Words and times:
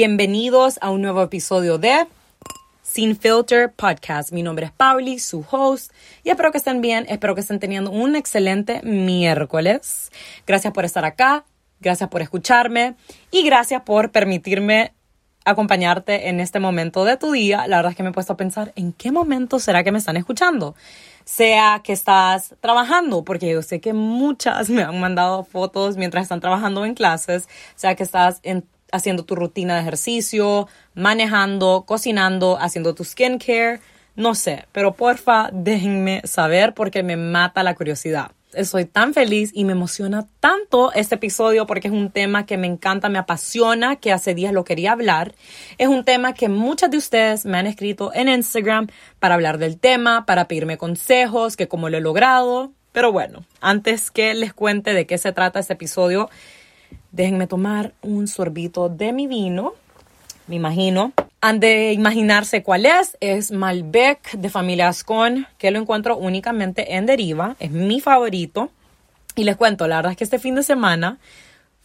Bienvenidos 0.00 0.78
a 0.80 0.90
un 0.90 1.02
nuevo 1.02 1.24
episodio 1.24 1.76
de 1.76 2.06
Sin 2.84 3.16
Filter 3.16 3.72
Podcast. 3.72 4.30
Mi 4.30 4.44
nombre 4.44 4.66
es 4.66 4.70
Pauli, 4.70 5.18
su 5.18 5.44
host, 5.50 5.90
y 6.22 6.30
espero 6.30 6.52
que 6.52 6.58
estén 6.58 6.80
bien, 6.80 7.04
espero 7.08 7.34
que 7.34 7.40
estén 7.40 7.58
teniendo 7.58 7.90
un 7.90 8.14
excelente 8.14 8.80
miércoles. 8.84 10.12
Gracias 10.46 10.72
por 10.72 10.84
estar 10.84 11.04
acá, 11.04 11.44
gracias 11.80 12.08
por 12.10 12.22
escucharme 12.22 12.94
y 13.32 13.42
gracias 13.42 13.82
por 13.82 14.12
permitirme 14.12 14.92
acompañarte 15.44 16.28
en 16.28 16.38
este 16.38 16.60
momento 16.60 17.04
de 17.04 17.16
tu 17.16 17.32
día. 17.32 17.66
La 17.66 17.78
verdad 17.78 17.90
es 17.90 17.96
que 17.96 18.04
me 18.04 18.10
he 18.10 18.12
puesto 18.12 18.34
a 18.34 18.36
pensar 18.36 18.72
en 18.76 18.92
qué 18.92 19.10
momento 19.10 19.58
será 19.58 19.82
que 19.82 19.90
me 19.90 19.98
están 19.98 20.16
escuchando. 20.16 20.76
Sea 21.24 21.80
que 21.82 21.92
estás 21.92 22.54
trabajando, 22.60 23.24
porque 23.24 23.50
yo 23.50 23.62
sé 23.62 23.80
que 23.80 23.94
muchas 23.94 24.70
me 24.70 24.84
han 24.84 25.00
mandado 25.00 25.42
fotos 25.42 25.96
mientras 25.96 26.22
están 26.22 26.38
trabajando 26.38 26.84
en 26.84 26.94
clases, 26.94 27.48
sea 27.74 27.96
que 27.96 28.04
estás 28.04 28.38
haciendo 28.92 29.24
tu 29.24 29.34
rutina 29.34 29.74
de 29.74 29.82
ejercicio, 29.82 30.68
manejando, 30.94 31.84
cocinando, 31.86 32.58
haciendo 32.60 32.94
tu 32.94 33.04
skincare, 33.04 33.80
no 34.16 34.34
sé, 34.34 34.66
pero 34.72 34.94
porfa 34.94 35.50
déjenme 35.52 36.22
saber 36.24 36.74
porque 36.74 37.02
me 37.02 37.16
mata 37.16 37.62
la 37.62 37.74
curiosidad. 37.74 38.32
Estoy 38.54 38.86
tan 38.86 39.12
feliz 39.12 39.50
y 39.54 39.64
me 39.64 39.72
emociona 39.72 40.26
tanto 40.40 40.90
este 40.92 41.16
episodio 41.16 41.66
porque 41.66 41.88
es 41.88 41.94
un 41.94 42.10
tema 42.10 42.46
que 42.46 42.56
me 42.56 42.66
encanta, 42.66 43.10
me 43.10 43.18
apasiona, 43.18 43.96
que 43.96 44.10
hace 44.10 44.34
días 44.34 44.52
lo 44.52 44.64
quería 44.64 44.92
hablar. 44.92 45.34
Es 45.76 45.88
un 45.88 46.02
tema 46.02 46.32
que 46.32 46.48
muchas 46.48 46.90
de 46.90 46.96
ustedes 46.96 47.44
me 47.44 47.58
han 47.58 47.66
escrito 47.66 48.10
en 48.14 48.28
Instagram 48.28 48.88
para 49.20 49.34
hablar 49.34 49.58
del 49.58 49.78
tema, 49.78 50.24
para 50.24 50.48
pedirme 50.48 50.78
consejos, 50.78 51.56
que 51.56 51.68
cómo 51.68 51.90
lo 51.90 51.98
he 51.98 52.00
logrado. 52.00 52.72
Pero 52.92 53.12
bueno, 53.12 53.44
antes 53.60 54.10
que 54.10 54.32
les 54.32 54.54
cuente 54.54 54.94
de 54.94 55.06
qué 55.06 55.18
se 55.18 55.32
trata 55.32 55.60
este 55.60 55.74
episodio, 55.74 56.30
déjenme 57.18 57.48
tomar 57.48 57.94
un 58.00 58.28
sorbito 58.28 58.88
de 58.88 59.12
mi 59.12 59.26
vino. 59.26 59.74
Me 60.46 60.54
imagino 60.54 61.12
han 61.40 61.58
de 61.58 61.92
imaginarse 61.92 62.62
cuál 62.62 62.86
es. 62.86 63.16
Es 63.20 63.50
Malbec 63.50 64.32
de 64.32 64.48
familia 64.48 64.88
Ascon, 64.88 65.46
que 65.58 65.72
lo 65.72 65.80
encuentro 65.80 66.16
únicamente 66.16 66.94
en 66.94 67.06
Deriva. 67.06 67.56
Es 67.58 67.72
mi 67.72 68.00
favorito. 68.00 68.70
Y 69.34 69.44
les 69.44 69.56
cuento, 69.56 69.88
la 69.88 69.96
verdad 69.96 70.12
es 70.12 70.18
que 70.18 70.24
este 70.24 70.38
fin 70.38 70.54
de 70.54 70.62
semana 70.62 71.18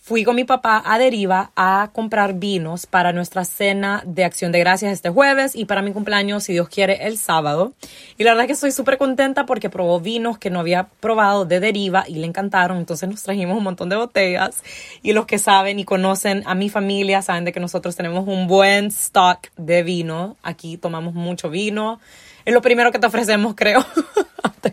fui 0.06 0.26
con 0.26 0.36
mi 0.36 0.44
papá 0.44 0.84
a 0.86 1.00
Deriva 1.00 1.52
a 1.56 1.92
comprar 1.94 2.34
vinos 2.34 2.86
para 2.86 3.14
nuestra 3.14 3.46
cena 3.46 4.04
de 4.06 4.26
acción 4.26 4.52
de 4.52 4.60
gracias 4.60 4.92
este 4.92 5.10
jueves 5.10 5.56
y 5.56 5.64
para 5.64 5.82
mi 5.82 5.94
cumpleaños, 5.94 6.44
si 6.44 6.52
Dios 6.52 6.68
quiere, 6.68 7.08
el 7.08 7.18
sábado. 7.18 7.72
Y 8.18 8.26
la 8.26 8.32
verdad 8.32 8.44
es 8.44 8.48
que 8.48 8.54
estoy 8.54 8.72
súper 8.72 8.98
contenta 8.98 9.46
porque 9.46 9.70
probó 9.70 10.02
vinos 10.02 10.38
que 10.38 10.50
no 10.50 10.60
había 10.60 10.90
probado 11.00 11.46
de 11.46 11.62
Deriva 11.62 12.04
y 12.06 12.16
le 12.16 12.28
encantaron. 12.28 12.80
Entonces 12.80 13.08
nos 13.08 13.24
trajimos 13.24 13.56
un 13.56 13.64
montón 13.64 13.88
de 13.88 13.96
botellas. 13.96 14.62
Y 15.04 15.14
los 15.14 15.26
que 15.26 15.40
saben 15.40 15.80
y 15.80 15.86
conocen 15.86 16.44
a 16.48 16.54
mi 16.54 16.68
familia 16.68 17.22
saben 17.22 17.46
de 17.46 17.54
que 17.54 17.62
nosotros 17.62 17.96
tenemos 17.96 18.28
un 18.28 18.48
buen 18.48 18.88
stock 18.88 19.48
de 19.56 19.84
vino. 19.84 20.36
Aquí 20.44 20.76
tomamos 20.76 21.14
mucho 21.14 21.50
vino. 21.50 22.02
Es 22.46 22.54
lo 22.54 22.62
primero 22.62 22.92
que 22.92 23.00
te 23.00 23.08
ofrecemos, 23.08 23.54
creo. 23.58 23.86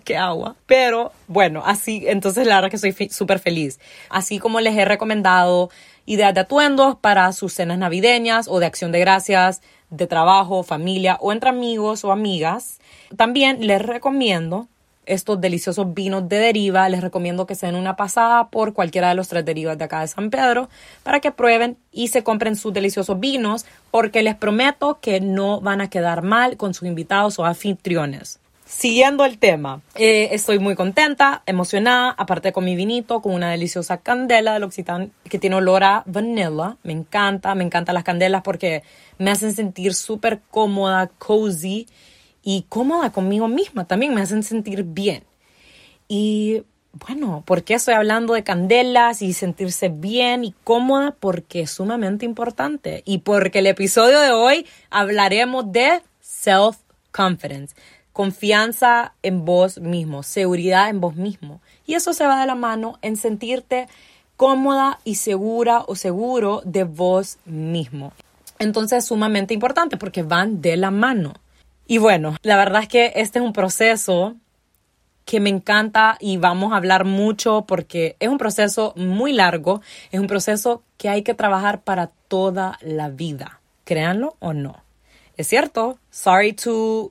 que 0.05 0.17
agua. 0.17 0.57
Pero 0.67 1.13
bueno, 1.27 1.63
así, 1.65 2.05
entonces 2.07 2.47
la 2.47 2.57
verdad 2.57 2.71
que 2.71 2.79
soy 2.79 2.93
súper 3.11 3.39
feliz. 3.39 3.81
Así 4.09 4.39
como 4.39 4.61
les 4.61 4.77
he 4.77 4.85
recomendado 4.85 5.71
ideas 6.07 6.35
de 6.35 6.41
atuendos 6.41 6.97
para 6.97 7.33
sus 7.33 7.53
cenas 7.53 7.79
navideñas 7.79 8.49
o 8.49 8.59
de 8.61 8.67
acción 8.67 8.93
de 8.93 9.01
gracias, 9.01 9.63
de 9.91 10.07
trabajo, 10.07 10.63
familia 10.63 11.19
o 11.21 11.33
entre 11.33 11.51
amigos 11.51 12.05
o 12.05 12.13
amigas, 12.13 12.79
también 13.17 13.67
les 13.67 13.83
recomiendo 13.83 14.69
estos 15.07 15.41
deliciosos 15.41 15.93
vinos 15.95 16.29
de 16.29 16.39
deriva. 16.39 16.89
Les 16.89 17.01
recomiendo 17.01 17.47
que 17.47 17.55
se 17.55 17.67
den 17.67 17.75
una 17.75 17.97
pasada 17.97 18.49
por 18.49 18.73
cualquiera 18.73 19.09
de 19.09 19.15
los 19.15 19.29
tres 19.29 19.45
derivas 19.45 19.79
de 19.79 19.85
acá 19.85 20.01
de 20.01 20.09
San 20.09 20.31
Pedro 20.31 20.69
para 21.03 21.21
que 21.21 21.33
prueben 21.33 21.77
y 21.93 22.09
se 22.09 22.23
compren 22.23 22.57
sus 22.57 22.73
deliciosos 22.73 23.19
vinos 23.19 23.67
porque 23.91 24.23
les 24.23 24.35
prometo 24.35 24.99
que 25.01 25.21
no 25.21 25.61
van 25.61 25.81
a 25.81 25.91
quedar 25.91 26.23
mal 26.23 26.57
con 26.57 26.75
sus 26.75 26.89
invitados 26.89 27.39
o 27.39 27.45
anfitriones. 27.45 28.41
Siguiendo 28.71 29.25
el 29.25 29.39
tema, 29.39 29.81
eh, 29.97 30.29
estoy 30.31 30.61
muy 30.61 30.77
contenta, 30.77 31.43
emocionada, 31.45 32.15
aparte 32.17 32.53
con 32.53 32.65
mi 32.65 32.77
vinito, 32.77 33.21
con 33.21 33.35
una 33.35 33.51
deliciosa 33.51 33.97
candela 33.97 34.53
del 34.53 34.63
L'Occitane 34.63 35.11
que 35.25 35.41
tiene 35.41 35.57
olor 35.57 35.83
a 35.83 36.05
vanilla. 36.07 36.77
Me 36.85 36.93
encanta, 36.93 37.57
me 37.57 37.65
encantan 37.65 37.97
las 37.97 38.05
candelas 38.05 38.43
porque 38.43 38.85
me 39.19 39.33
hacen 39.33 39.55
sentir 39.55 39.93
súper 39.93 40.41
cómoda, 40.53 41.11
cozy 41.19 41.89
y 42.43 42.67
cómoda 42.69 43.11
conmigo 43.13 43.49
misma. 43.49 43.87
También 43.87 44.15
me 44.15 44.21
hacen 44.21 44.43
sentir 44.43 44.85
bien. 44.85 45.25
Y 46.09 46.63
bueno, 46.93 47.43
¿por 47.47 47.63
qué 47.63 47.75
estoy 47.75 47.95
hablando 47.95 48.35
de 48.35 48.43
candelas 48.43 49.23
y 49.23 49.33
sentirse 49.33 49.89
bien 49.89 50.45
y 50.45 50.55
cómoda? 50.65 51.15
Porque 51.19 51.63
es 51.63 51.71
sumamente 51.71 52.25
importante. 52.25 53.03
Y 53.05 53.19
porque 53.19 53.61
el 53.61 53.67
episodio 53.67 54.21
de 54.21 54.33
hoy 54.33 54.67
hablaremos 54.91 55.71
de 55.71 56.03
self-confidence 56.21 57.75
confianza 58.13 59.15
en 59.23 59.45
vos 59.45 59.79
mismo, 59.81 60.23
seguridad 60.23 60.91
en 60.91 61.01
vos 61.01 61.17
mismo. 61.17 61.61
Y 61.87 61.95
eso 61.95 62.13
se 62.13 62.27
va 62.27 62.41
de 62.41 62.47
la 62.47 62.55
mano 62.55 62.99
en 63.03 63.17
sentirte 63.17 63.89
cómoda 64.37 64.99
y 65.05 65.15
segura 65.15 65.85
o 65.87 65.95
seguro 65.95 66.63
de 66.65 66.85
vos 66.85 67.39
mismo. 67.45 68.13
Entonces 68.59 68.99
es 68.99 69.07
sumamente 69.07 69.55
importante 69.55 69.97
porque 69.97 70.23
van 70.23 70.61
de 70.61 70.77
la 70.77 70.91
mano. 70.91 71.35
Y 71.91 71.99
bueno, 71.99 72.37
la 72.43 72.57
verdad 72.57 72.83
es 72.83 72.89
que 72.89 73.13
este 73.17 73.41
es 73.41 73.45
un 73.45 73.53
proceso 73.53 74.37
que 75.25 75.41
me 75.41 75.51
encanta 75.51 76.17
y 76.21 76.37
vamos 76.37 76.73
a 76.73 76.77
hablar 76.77 77.05
mucho 77.05 77.65
porque 77.67 78.15
es 78.21 78.29
un 78.29 78.39
proceso 78.39 78.93
muy 78.95 79.33
largo, 79.33 79.83
es 80.13 80.21
un 80.21 80.29
proceso 80.29 80.85
que 80.99 81.09
hay 81.09 81.23
que 81.25 81.35
trabajar 81.35 81.83
para 81.83 82.13
toda 82.29 82.79
la 82.81 83.09
vida, 83.09 83.61
créanlo 83.83 84.37
o 84.39 84.53
no. 84.53 84.85
Es 85.37 85.49
cierto, 85.49 85.99
sorry 86.11 86.53
to 86.53 87.11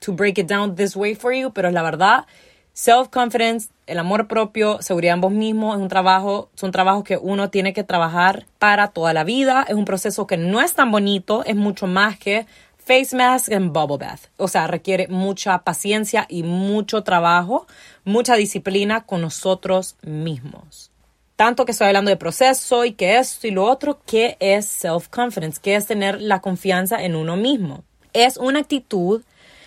to 0.00 0.12
break 0.12 0.38
it 0.38 0.48
down 0.48 0.74
this 0.74 0.96
way 0.96 1.14
for 1.14 1.32
you, 1.32 1.52
pero 1.52 1.70
la 1.70 1.82
verdad, 1.84 2.26
self-confidence, 2.72 3.68
el 3.86 4.00
amor 4.00 4.26
propio, 4.26 4.82
seguridad 4.82 5.14
en 5.14 5.20
vos 5.20 5.32
mismo, 5.32 5.72
es 5.72 5.80
un 5.80 5.86
trabajo, 5.86 6.50
son 6.56 6.72
trabajos 6.72 7.04
que 7.04 7.16
uno 7.16 7.48
tiene 7.48 7.72
que 7.72 7.84
trabajar 7.84 8.46
para 8.58 8.88
toda 8.88 9.12
la 9.12 9.22
vida. 9.22 9.64
Es 9.68 9.76
un 9.76 9.84
proceso 9.84 10.26
que 10.26 10.36
no 10.36 10.60
es 10.60 10.74
tan 10.74 10.90
bonito, 10.90 11.44
es 11.44 11.54
mucho 11.54 11.86
más 11.86 12.18
que 12.18 12.46
face 12.84 13.14
mask 13.16 13.52
and 13.52 13.72
bubble 13.72 13.98
bath. 13.98 14.26
O 14.36 14.48
sea, 14.48 14.66
requiere 14.66 15.08
mucha 15.08 15.58
paciencia 15.64 16.26
y 16.28 16.42
mucho 16.42 17.02
trabajo, 17.02 17.66
mucha 18.04 18.34
disciplina 18.36 19.04
con 19.04 19.20
nosotros 19.20 19.96
mismos. 20.02 20.90
Tanto 21.36 21.64
que 21.64 21.72
estoy 21.72 21.88
hablando 21.88 22.10
de 22.10 22.16
proceso 22.16 22.84
y 22.84 22.92
que 22.92 23.18
esto 23.18 23.46
y 23.46 23.50
lo 23.50 23.64
otro, 23.64 24.00
que 24.06 24.36
es 24.38 24.66
self-confidence, 24.66 25.60
que 25.60 25.74
es 25.74 25.86
tener 25.86 26.20
la 26.20 26.40
confianza 26.40 27.02
en 27.02 27.16
uno 27.16 27.36
mismo. 27.36 27.82
Es 28.12 28.36
una 28.36 28.60
actitud 28.60 29.22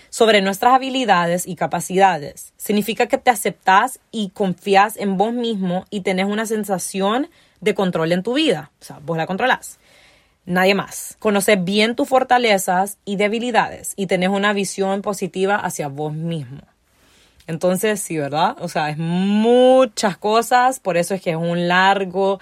sobre 0.10 0.42
nuestras 0.42 0.74
habilidades 0.74 1.46
y 1.46 1.56
capacidades. 1.56 2.54
Significa 2.56 3.08
que 3.08 3.18
te 3.18 3.30
aceptas 3.30 4.00
y 4.12 4.30
confías 4.30 4.96
en 4.96 5.18
vos 5.18 5.34
mismo 5.34 5.86
y 5.90 6.02
tenés 6.02 6.28
una 6.28 6.46
sensación 6.46 7.30
de 7.60 7.76
control 7.76 8.14
en 8.14 8.24
tu 8.24 8.34
vida. 8.34 8.72
O 8.80 8.86
sea, 8.86 9.00
vos 9.04 9.18
la 9.18 9.28
controlás. 9.28 9.80
Nadie 10.48 10.76
más. 10.76 11.18
Conoces 11.20 11.62
bien 11.62 11.98
tus 11.98 12.08
fortalezas 12.08 13.00
y 13.04 13.18
debilidades 13.18 13.92
y 13.98 14.08
tenés 14.08 14.30
una 14.30 14.54
visión 14.54 15.02
positiva 15.02 15.58
hacia 15.58 15.90
vos 15.90 16.14
mismo. 16.14 16.62
Entonces, 17.48 18.00
sí, 18.00 18.18
¿verdad? 18.18 18.56
O 18.62 18.70
sea, 18.70 18.90
es 18.90 18.98
muchas 18.98 20.18
cosas, 20.18 20.80
por 20.80 20.96
eso 20.96 21.14
es 21.14 21.22
que 21.22 21.32
es 21.32 21.36
un 21.36 21.68
largo 21.68 22.40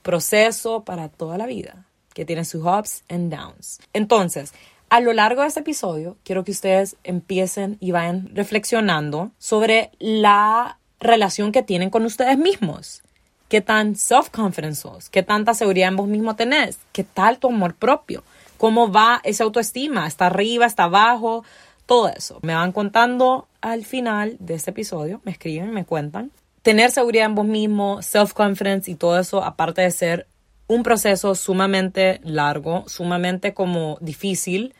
proceso 0.00 0.82
para 0.82 1.10
toda 1.10 1.36
la 1.36 1.44
vida, 1.44 1.84
que 2.14 2.24
tiene 2.24 2.46
sus 2.46 2.64
ups 2.64 3.04
and 3.10 3.30
downs. 3.30 3.80
Entonces, 3.92 4.54
a 4.88 5.00
lo 5.00 5.12
largo 5.12 5.42
de 5.42 5.48
este 5.48 5.60
episodio, 5.60 6.16
quiero 6.24 6.42
que 6.42 6.52
ustedes 6.52 6.96
empiecen 7.04 7.76
y 7.80 7.90
vayan 7.90 8.30
reflexionando 8.34 9.30
sobre 9.38 9.90
la 9.98 10.78
relación 11.00 11.52
que 11.52 11.62
tienen 11.62 11.90
con 11.90 12.06
ustedes 12.06 12.38
mismos. 12.38 13.02
¿Qué 13.48 13.60
tan 13.60 13.94
self-confident 13.94 14.74
sos? 14.74 15.08
¿Qué 15.08 15.22
tanta 15.22 15.54
seguridad 15.54 15.88
en 15.88 15.96
vos 15.96 16.08
mismo 16.08 16.34
tenés? 16.34 16.78
¿Qué 16.92 17.04
tal 17.04 17.38
tu 17.38 17.48
amor 17.48 17.74
propio? 17.74 18.24
¿Cómo 18.58 18.90
va 18.90 19.20
esa 19.22 19.44
autoestima? 19.44 20.06
¿Está 20.06 20.26
arriba? 20.26 20.66
¿Está 20.66 20.84
abajo? 20.84 21.44
Todo 21.86 22.08
eso. 22.08 22.40
Me 22.42 22.54
van 22.54 22.72
contando 22.72 23.46
al 23.60 23.84
final 23.84 24.36
de 24.40 24.54
este 24.54 24.72
episodio. 24.72 25.20
Me 25.24 25.30
escriben, 25.30 25.72
me 25.72 25.84
cuentan. 25.84 26.32
Tener 26.62 26.90
seguridad 26.90 27.26
en 27.26 27.36
vos 27.36 27.46
mismo, 27.46 28.02
self-confidence 28.02 28.90
y 28.90 28.96
todo 28.96 29.20
eso, 29.20 29.44
aparte 29.44 29.82
de 29.82 29.92
ser 29.92 30.26
un 30.66 30.82
proceso 30.82 31.36
sumamente 31.36 32.20
largo, 32.24 32.82
sumamente 32.88 33.54
como 33.54 33.98
difícil, 34.00 34.74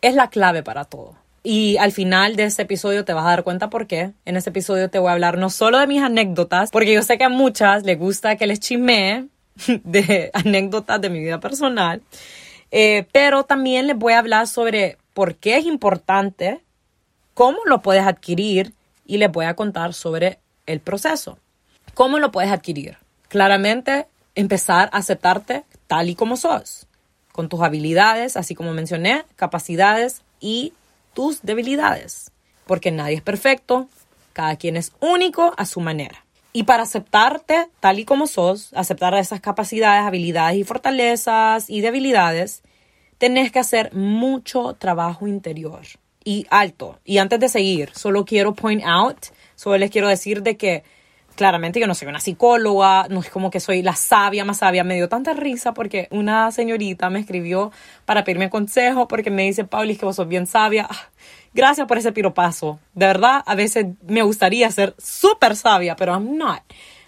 es 0.00 0.14
la 0.14 0.30
clave 0.30 0.62
para 0.62 0.84
todo. 0.84 1.16
Y 1.42 1.76
al 1.78 1.90
final 1.92 2.36
de 2.36 2.44
este 2.44 2.62
episodio 2.62 3.04
te 3.04 3.12
vas 3.12 3.24
a 3.24 3.30
dar 3.30 3.42
cuenta 3.42 3.68
por 3.68 3.86
qué. 3.86 4.12
En 4.24 4.36
este 4.36 4.50
episodio 4.50 4.90
te 4.90 4.98
voy 4.98 5.08
a 5.08 5.12
hablar 5.12 5.38
no 5.38 5.50
solo 5.50 5.78
de 5.78 5.88
mis 5.88 6.02
anécdotas, 6.02 6.70
porque 6.70 6.92
yo 6.92 7.02
sé 7.02 7.18
que 7.18 7.24
a 7.24 7.28
muchas 7.28 7.82
les 7.82 7.98
gusta 7.98 8.36
que 8.36 8.46
les 8.46 8.60
chismee 8.60 9.26
de 9.66 10.30
anécdotas 10.34 11.00
de 11.00 11.10
mi 11.10 11.18
vida 11.20 11.40
personal, 11.40 12.02
eh, 12.70 13.06
pero 13.12 13.44
también 13.44 13.86
les 13.86 13.96
voy 13.96 14.12
a 14.12 14.20
hablar 14.20 14.46
sobre 14.46 14.98
por 15.14 15.34
qué 15.34 15.56
es 15.56 15.66
importante, 15.66 16.60
cómo 17.34 17.58
lo 17.66 17.82
puedes 17.82 18.04
adquirir 18.04 18.72
y 19.04 19.18
les 19.18 19.30
voy 19.30 19.46
a 19.46 19.54
contar 19.54 19.94
sobre 19.94 20.38
el 20.66 20.80
proceso. 20.80 21.38
¿Cómo 21.94 22.18
lo 22.18 22.30
puedes 22.30 22.52
adquirir? 22.52 22.96
Claramente 23.28 24.06
empezar 24.34 24.88
a 24.92 24.98
aceptarte 24.98 25.64
tal 25.86 26.08
y 26.08 26.14
como 26.14 26.36
sos. 26.36 26.86
con 27.32 27.48
tus 27.48 27.62
habilidades, 27.62 28.36
así 28.36 28.54
como 28.54 28.74
mencioné, 28.74 29.24
capacidades 29.36 30.20
y 30.38 30.74
tus 31.14 31.42
debilidades. 31.42 32.30
Porque 32.66 32.90
nadie 32.90 33.16
es 33.16 33.22
perfecto, 33.22 33.88
cada 34.32 34.56
quien 34.56 34.76
es 34.76 34.92
único 35.00 35.52
a 35.56 35.66
su 35.66 35.80
manera. 35.80 36.24
Y 36.52 36.64
para 36.64 36.82
aceptarte 36.82 37.68
tal 37.80 37.98
y 37.98 38.04
como 38.04 38.26
sos, 38.26 38.72
aceptar 38.74 39.14
esas 39.14 39.40
capacidades, 39.40 40.06
habilidades 40.06 40.58
y 40.58 40.64
fortalezas 40.64 41.70
y 41.70 41.80
debilidades, 41.80 42.62
tenés 43.18 43.50
que 43.52 43.58
hacer 43.58 43.94
mucho 43.94 44.74
trabajo 44.74 45.26
interior 45.26 45.82
y 46.24 46.46
alto. 46.50 46.98
Y 47.04 47.18
antes 47.18 47.40
de 47.40 47.48
seguir, 47.48 47.90
solo 47.94 48.24
quiero 48.24 48.54
point 48.54 48.82
out, 48.84 49.26
solo 49.54 49.78
les 49.78 49.90
quiero 49.90 50.08
decir 50.08 50.42
de 50.42 50.56
que 50.56 50.84
claramente 51.34 51.80
yo 51.80 51.86
no 51.86 51.94
soy 51.94 52.08
una 52.08 52.20
psicóloga, 52.20 53.06
no 53.08 53.20
es 53.20 53.30
como 53.30 53.50
que 53.50 53.60
soy 53.60 53.82
la 53.82 53.94
sabia 53.96 54.44
más 54.44 54.58
sabia. 54.58 54.84
Me 54.84 54.94
dio 54.94 55.08
tanta 55.08 55.32
risa 55.32 55.74
porque 55.74 56.08
una 56.10 56.50
señorita 56.52 57.10
me 57.10 57.20
escribió 57.20 57.72
para 58.04 58.24
pedirme 58.24 58.50
consejo 58.50 59.08
porque 59.08 59.30
me 59.30 59.44
dice, 59.44 59.64
Pauli, 59.64 59.96
que 59.96 60.04
vos 60.04 60.16
sos 60.16 60.28
bien 60.28 60.46
sabia. 60.46 60.86
Ah, 60.90 61.08
gracias 61.54 61.86
por 61.86 61.98
ese 61.98 62.12
piropazo. 62.12 62.78
De 62.94 63.06
verdad, 63.06 63.42
a 63.46 63.54
veces 63.54 63.86
me 64.06 64.22
gustaría 64.22 64.70
ser 64.70 64.94
súper 64.98 65.56
sabia, 65.56 65.96
pero 65.96 66.12
I'm 66.12 66.36
not. 66.36 66.62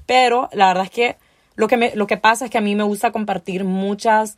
Pero 0.06 0.49
la 0.53 0.69
verdad 0.69 0.85
es 0.85 0.91
que 0.91 1.17
lo 1.56 1.69
que, 1.69 1.93
lo 1.94 2.06
que 2.06 2.17
pasa 2.17 2.47
es 2.47 2.50
que 2.50 2.59
a 2.59 2.62
mí 2.62 2.75
me 2.75 2.82
gusta 2.82 3.12
compartir 3.12 3.65
muchas 3.65 4.37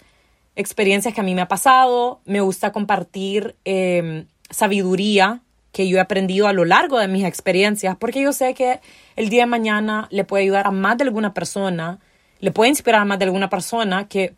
experiencias 0.54 1.14
que 1.14 1.20
a 1.20 1.24
mí 1.24 1.34
me 1.34 1.42
ha 1.42 1.48
pasado, 1.48 2.20
me 2.24 2.40
gusta 2.40 2.72
compartir 2.72 3.56
em, 3.64 4.26
sabiduría 4.50 5.42
que 5.76 5.86
yo 5.86 5.98
he 5.98 6.00
aprendido 6.00 6.48
a 6.48 6.54
lo 6.54 6.64
largo 6.64 6.98
de 6.98 7.06
mis 7.06 7.22
experiencias, 7.22 7.98
porque 7.98 8.22
yo 8.22 8.32
sé 8.32 8.54
que 8.54 8.80
el 9.14 9.28
día 9.28 9.42
de 9.42 9.46
mañana 9.46 10.08
le 10.10 10.24
puede 10.24 10.44
ayudar 10.44 10.66
a 10.66 10.70
más 10.70 10.96
de 10.96 11.04
alguna 11.04 11.34
persona, 11.34 11.98
le 12.40 12.50
puede 12.50 12.70
inspirar 12.70 13.02
a 13.02 13.04
más 13.04 13.18
de 13.18 13.26
alguna 13.26 13.50
persona 13.50 14.08
que 14.08 14.34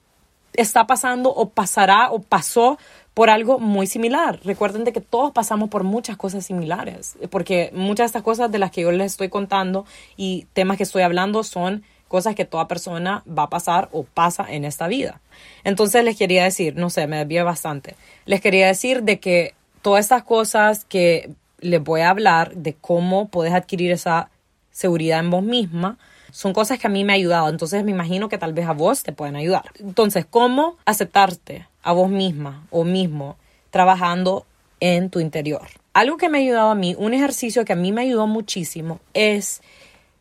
está 0.55 0.89
pasando 0.89 1.33
o 1.33 1.51
pasará 1.51 2.11
o 2.11 2.19
pasó 2.19 2.77
por 3.15 3.31
algo 3.31 3.61
muy 3.61 3.87
similar. 3.87 4.41
Recuerden 4.43 4.83
de 4.83 4.93
que 4.93 5.01
todos 5.01 5.31
pasamos 5.31 5.69
por 5.71 5.85
muchas 5.85 6.17
cosas 6.17 6.45
similares, 6.45 7.17
porque 7.31 7.71
muchas 7.73 8.07
de 8.07 8.07
estas 8.07 8.23
cosas 8.25 8.51
de 8.51 8.59
las 8.59 8.73
que 8.73 8.81
yo 8.81 8.91
les 8.91 9.13
estoy 9.13 9.29
contando 9.29 9.87
y 10.17 10.49
temas 10.55 10.77
que 10.77 10.83
estoy 10.83 11.03
hablando 11.03 11.45
son 11.45 11.85
cosas 12.09 12.35
que 12.35 12.47
toda 12.47 12.67
persona 12.67 13.23
va 13.29 13.45
a 13.45 13.49
pasar 13.49 13.91
o 13.93 14.03
pasa 14.03 14.45
en 14.51 14.65
esta 14.65 14.89
vida. 14.89 15.21
Entonces 15.63 16.03
les 16.03 16.17
quería 16.17 16.43
decir, 16.43 16.75
no 16.75 16.91
sé, 16.91 17.07
me 17.07 17.19
desvié 17.19 17.45
bastante, 17.45 17.95
les 18.25 18.41
quería 18.41 18.67
decir 18.67 19.05
de 19.05 19.21
que 19.21 19.55
todas 19.83 20.05
estas 20.05 20.23
cosas 20.23 20.85
que 20.85 21.31
les 21.61 21.83
voy 21.83 22.03
a 22.03 22.11
hablar 22.11 22.55
de 22.55 22.75
cómo 22.75 23.29
puedes 23.29 23.53
adquirir 23.53 23.91
esa 23.91 24.31
seguridad 24.71 25.21
en 25.21 25.31
vos 25.31 25.43
misma, 25.43 25.99
son 26.31 26.53
cosas 26.53 26.79
que 26.79 26.87
a 26.87 26.91
mí 26.91 27.05
me 27.05 27.15
han 27.15 27.19
ayudado. 27.19 27.49
Entonces 27.49 27.85
me 27.85 27.91
imagino 27.91 28.29
que 28.29 28.39
tal 28.39 28.53
vez 28.53 28.67
a 28.67 28.73
vos 28.73 29.03
te 29.03 29.13
pueden 29.13 29.37
ayudar. 29.37 29.65
Entonces, 29.81 30.27
¿cómo 30.29 30.77
aceptarte 30.85 31.67
a 31.83 31.93
vos 31.93 32.11
misma 32.11 32.67
o 32.71 32.85
mismo 32.85 33.37
trabajando 33.71 34.47
en 34.81 35.11
tu 35.11 35.21
interior? 35.21 35.67
Algo 35.95 36.17
que 36.17 36.29
me 36.29 36.39
ha 36.39 36.41
ayudado 36.41 36.71
a 36.71 36.75
mí, 36.75 36.95
un 36.99 37.15
ejercicio 37.15 37.65
que 37.65 37.73
a 37.73 37.77
mí 37.77 37.93
me 37.93 38.03
ayudó 38.03 38.27
muchísimo 38.27 39.01
es 39.15 39.63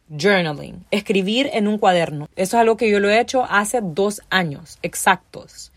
journaling, 0.10 0.86
escribir 0.90 1.50
en 1.54 1.68
un 1.68 1.78
cuaderno. 1.78 2.30
Eso 2.36 2.58
es 2.58 2.62
algo 2.62 2.78
que 2.78 2.90
yo 2.90 3.00
lo 3.00 3.10
he 3.10 3.20
hecho 3.20 3.46
hace 3.50 3.82
dos 3.84 4.22
años 4.30 4.80
exactos. 4.82 5.72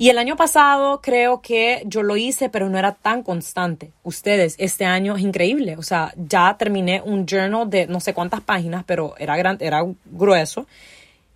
Y 0.00 0.08
el 0.08 0.16
año 0.16 0.34
pasado 0.34 1.02
creo 1.02 1.42
que 1.42 1.82
yo 1.84 2.02
lo 2.02 2.16
hice, 2.16 2.48
pero 2.48 2.70
no 2.70 2.78
era 2.78 2.94
tan 2.94 3.22
constante. 3.22 3.92
Ustedes, 4.02 4.54
este 4.56 4.86
año 4.86 5.14
es 5.14 5.20
increíble. 5.20 5.76
O 5.76 5.82
sea, 5.82 6.14
ya 6.16 6.56
terminé 6.56 7.02
un 7.04 7.26
journal 7.26 7.68
de 7.68 7.86
no 7.86 8.00
sé 8.00 8.14
cuántas 8.14 8.40
páginas, 8.40 8.82
pero 8.86 9.14
era, 9.18 9.36
grande, 9.36 9.66
era 9.66 9.84
grueso. 10.06 10.66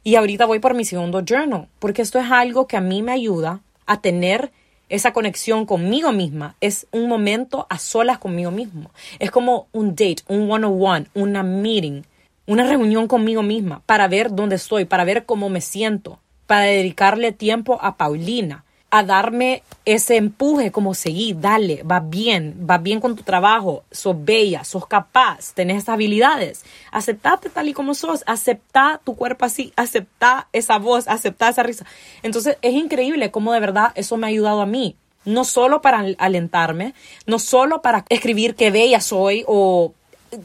Y 0.02 0.14
ahorita 0.14 0.46
voy 0.46 0.60
por 0.60 0.72
mi 0.72 0.86
segundo 0.86 1.22
journal, 1.22 1.68
porque 1.78 2.00
esto 2.00 2.18
es 2.18 2.30
algo 2.30 2.66
que 2.66 2.78
a 2.78 2.80
mí 2.80 3.02
me 3.02 3.12
ayuda 3.12 3.60
a 3.84 4.00
tener 4.00 4.50
esa 4.88 5.12
conexión 5.12 5.66
conmigo 5.66 6.10
misma. 6.12 6.56
Es 6.62 6.86
un 6.90 7.06
momento 7.06 7.66
a 7.68 7.76
solas 7.76 8.16
conmigo 8.16 8.50
mismo. 8.50 8.92
Es 9.18 9.30
como 9.30 9.66
un 9.72 9.90
date, 9.90 10.22
un 10.26 10.50
one-on-one, 10.50 11.08
una 11.12 11.42
meeting, 11.42 12.00
una 12.46 12.66
reunión 12.66 13.08
conmigo 13.08 13.42
misma 13.42 13.82
para 13.84 14.08
ver 14.08 14.34
dónde 14.34 14.56
estoy, 14.56 14.86
para 14.86 15.04
ver 15.04 15.26
cómo 15.26 15.50
me 15.50 15.60
siento 15.60 16.18
para 16.46 16.66
dedicarle 16.66 17.32
tiempo 17.32 17.78
a 17.80 17.96
Paulina, 17.96 18.64
a 18.94 19.02
darme 19.02 19.64
ese 19.84 20.16
empuje 20.16 20.70
como 20.70 20.94
seguir, 20.94 21.40
dale, 21.40 21.82
va 21.82 21.98
bien, 21.98 22.64
va 22.70 22.78
bien 22.78 23.00
con 23.00 23.16
tu 23.16 23.24
trabajo, 23.24 23.82
sos 23.90 24.14
bella, 24.24 24.62
sos 24.62 24.86
capaz, 24.86 25.52
tenés 25.52 25.78
esas 25.78 25.94
habilidades, 25.94 26.64
aceptate 26.92 27.50
tal 27.50 27.68
y 27.68 27.72
como 27.72 27.94
sos, 27.94 28.22
acepta 28.26 29.00
tu 29.02 29.16
cuerpo 29.16 29.46
así, 29.46 29.72
acepta 29.74 30.46
esa 30.52 30.78
voz, 30.78 31.08
acepta 31.08 31.48
esa 31.48 31.64
risa. 31.64 31.84
Entonces 32.22 32.56
es 32.62 32.72
increíble 32.72 33.32
cómo 33.32 33.52
de 33.52 33.58
verdad 33.58 33.90
eso 33.96 34.16
me 34.16 34.28
ha 34.28 34.30
ayudado 34.30 34.60
a 34.60 34.66
mí, 34.66 34.94
no 35.24 35.44
solo 35.44 35.82
para 35.82 36.04
alentarme, 36.18 36.94
no 37.26 37.40
solo 37.40 37.82
para 37.82 38.04
escribir 38.10 38.54
qué 38.54 38.70
bella 38.70 39.00
soy 39.00 39.44
o 39.48 39.92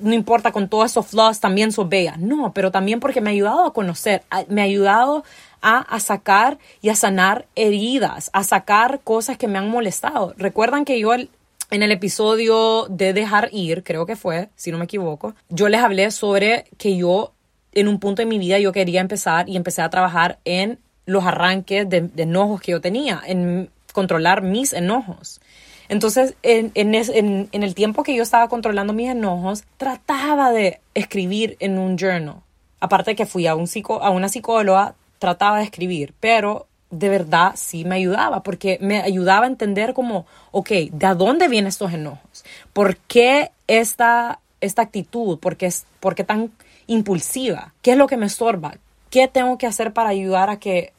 no 0.01 0.13
importa 0.13 0.51
con 0.51 0.69
todos 0.69 0.91
esos 0.91 1.07
flaws 1.07 1.39
también 1.39 1.71
sos 1.71 1.87
bella, 1.87 2.15
no, 2.17 2.53
pero 2.53 2.71
también 2.71 2.99
porque 2.99 3.21
me 3.21 3.29
ha 3.29 3.33
ayudado 3.33 3.65
a 3.65 3.73
conocer, 3.73 4.23
me 4.47 4.61
ha 4.61 4.65
ayudado 4.65 5.23
a, 5.61 5.99
sacar 5.99 6.57
y 6.81 6.89
a 6.89 6.95
sanar 6.95 7.47
heridas, 7.55 8.29
a 8.33 8.43
sacar 8.43 9.01
cosas 9.03 9.37
que 9.37 9.47
me 9.47 9.57
han 9.57 9.69
molestado. 9.69 10.33
Recuerdan 10.37 10.85
que 10.85 10.99
yo 10.99 11.13
en 11.13 11.83
el 11.83 11.91
episodio 11.91 12.87
de 12.89 13.13
dejar 13.13 13.49
ir, 13.51 13.83
creo 13.83 14.05
que 14.05 14.15
fue, 14.15 14.49
si 14.55 14.71
no 14.71 14.77
me 14.77 14.85
equivoco, 14.85 15.35
yo 15.49 15.69
les 15.69 15.81
hablé 15.81 16.09
sobre 16.11 16.65
que 16.77 16.97
yo 16.97 17.33
en 17.73 17.87
un 17.87 17.99
punto 17.99 18.21
de 18.21 18.25
mi 18.25 18.39
vida 18.39 18.59
yo 18.59 18.71
quería 18.71 19.01
empezar 19.01 19.47
y 19.47 19.55
empecé 19.55 19.81
a 19.81 19.89
trabajar 19.89 20.39
en 20.45 20.79
los 21.05 21.25
arranques 21.25 21.89
de, 21.89 22.09
enojos 22.17 22.61
que 22.61 22.71
yo 22.71 22.81
tenía, 22.81 23.21
en 23.25 23.69
controlar 23.93 24.41
mis 24.41 24.73
enojos. 24.73 25.41
Entonces, 25.89 26.35
en, 26.43 26.71
en, 26.75 26.93
en, 26.93 27.63
el 27.63 27.73
tiempo 27.73 28.03
que 28.03 28.15
yo 28.15 28.21
estaba 28.21 28.47
controlando 28.47 28.93
mis 28.93 29.09
enojos, 29.09 29.63
trataba 29.77 30.51
de 30.51 30.79
escribir 30.93 31.57
en 31.59 31.79
un 31.79 31.97
journal. 31.97 32.35
Aparte 32.79 33.11
de 33.11 33.15
que 33.15 33.25
fui 33.25 33.47
a, 33.47 33.55
un 33.55 33.65
psico, 33.65 34.03
a 34.03 34.11
una 34.11 34.29
psicóloga, 34.29 34.93
trataba 35.19 35.57
de 35.57 35.63
escribir, 35.63 36.13
pero 36.19 36.67
de 36.89 37.09
verdad 37.09 37.51
sí 37.55 37.85
me 37.85 37.95
ayudaba, 37.95 38.41
porque 38.41 38.79
me 38.81 39.01
ayudaba 39.01 39.45
a 39.45 39.49
entender 39.49 39.93
como, 39.93 40.25
ok, 40.51 40.69
¿de 40.91 41.15
dónde 41.15 41.47
vienen 41.47 41.67
estos 41.67 41.93
enojos? 41.93 42.43
¿Por 42.73 42.97
qué 42.97 43.51
esta, 43.67 44.39
esta 44.59 44.81
actitud? 44.81 45.37
¿Por 45.39 45.55
qué, 45.55 45.71
¿Por 45.99 46.15
qué 46.15 46.23
tan 46.23 46.51
impulsiva? 46.87 47.73
¿Qué 47.81 47.91
es 47.91 47.97
lo 47.97 48.07
que 48.07 48.17
me 48.17 48.25
estorba? 48.25 48.75
¿Qué 49.11 49.27
tengo 49.27 49.57
que 49.57 49.67
hacer 49.67 49.93
para 49.93 50.09
ayudar 50.09 50.49
a 50.49 50.57
que 50.57 50.93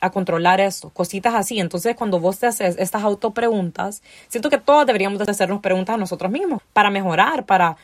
a 0.00 0.10
controlar 0.10 0.60
esto, 0.60 0.90
cositas 0.90 1.34
así. 1.34 1.58
Entonces, 1.58 1.96
cuando 1.96 2.20
vos 2.20 2.38
te 2.38 2.46
haces 2.46 2.76
estas 2.78 3.02
autopreguntas, 3.02 4.02
siento 4.28 4.50
que 4.50 4.58
todos 4.58 4.86
deberíamos 4.86 5.18
de 5.18 5.30
hacernos 5.30 5.60
preguntas 5.60 5.94
a 5.94 5.98
nosotros 5.98 6.30
mismos 6.30 6.62
para 6.72 6.90
mejorar, 6.90 7.44
para 7.46 7.76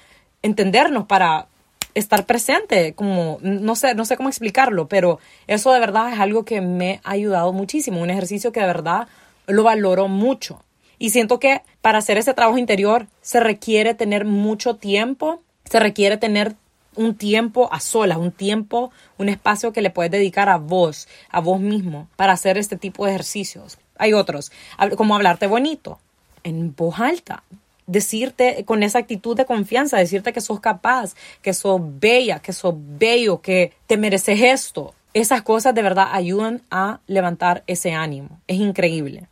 entendernos, 0.43 1.07
para 1.07 1.49
estar 1.95 2.27
presente, 2.27 2.95
como, 2.95 3.39
no 3.43 3.77
sé, 3.77 3.95
no 3.95 4.05
sé 4.05 4.17
cómo 4.17 4.29
explicarlo, 4.29 4.89
pero 4.89 5.19
eso 5.47 5.73
de 5.73 5.81
verdad 5.81 6.13
es 6.13 6.19
algo 6.19 6.45
que 6.45 6.61
me 6.61 7.01
ha 7.05 7.13
ayudado 7.13 7.53
muchísimo, 7.53 8.03
un 8.03 8.11
ejercicio 8.11 8.53
que 8.53 8.61
de 8.61 8.67
verdad 8.67 9.09
lo 9.47 9.63
valoro 9.63 10.09
mucho. 10.09 10.63
Y 10.99 11.11
siento 11.11 11.39
que 11.39 11.63
para 11.81 11.99
hacer 11.99 12.19
ese 12.19 12.35
trabajo 12.35 12.59
interior 12.59 13.07
se 13.21 13.41
requiere 13.41 13.95
tener 13.95 14.25
mucho 14.25 14.77
tiempo, 14.77 15.43
se 15.65 15.81
requiere 15.81 16.17
tener 16.17 16.57
un 16.97 17.17
tiempo 17.17 17.69
a 17.73 17.81
solas, 17.81 18.19
un 18.19 18.33
tiempo, 18.33 18.93
un 19.19 19.29
espacio 19.29 19.73
que 19.73 19.83
le 19.83 19.91
puedes 19.91 20.13
dedicar 20.13 20.49
a 20.49 20.59
vos, 20.59 21.09
a 21.31 21.41
vos 21.41 21.61
mismo, 21.61 22.09
para 22.17 22.33
hacer 22.33 22.59
este 22.59 22.77
tipo 22.77 23.05
de 23.05 23.13
ejercicios. 23.13 23.79
Hay 23.99 24.13
otros, 24.13 24.53
como 24.97 25.15
hablarte 25.15 25.47
bonito, 25.47 25.99
en 26.43 26.75
voz 26.75 27.01
alta, 27.01 27.43
decirte 27.87 28.65
con 28.65 28.83
esa 28.83 28.99
actitud 28.99 29.37
de 29.37 29.45
confianza, 29.45 29.99
decirte 29.99 30.33
que 30.33 30.41
sos 30.41 30.61
capaz, 30.61 31.15
que 31.43 31.53
sos 31.53 31.81
bella, 31.83 32.39
que 32.39 32.53
sos 32.53 32.75
bello, 32.77 33.41
que 33.41 33.73
te 33.87 33.97
mereces 33.97 34.41
esto. 34.41 34.95
Esas 35.13 35.43
cosas 35.43 35.75
de 35.75 35.83
verdad 35.83 36.09
ayudan 36.13 36.63
a 36.71 37.01
levantar 37.07 37.63
ese 37.67 37.93
ánimo. 37.93 38.41
Es 38.49 38.59
increíble. 38.59 39.29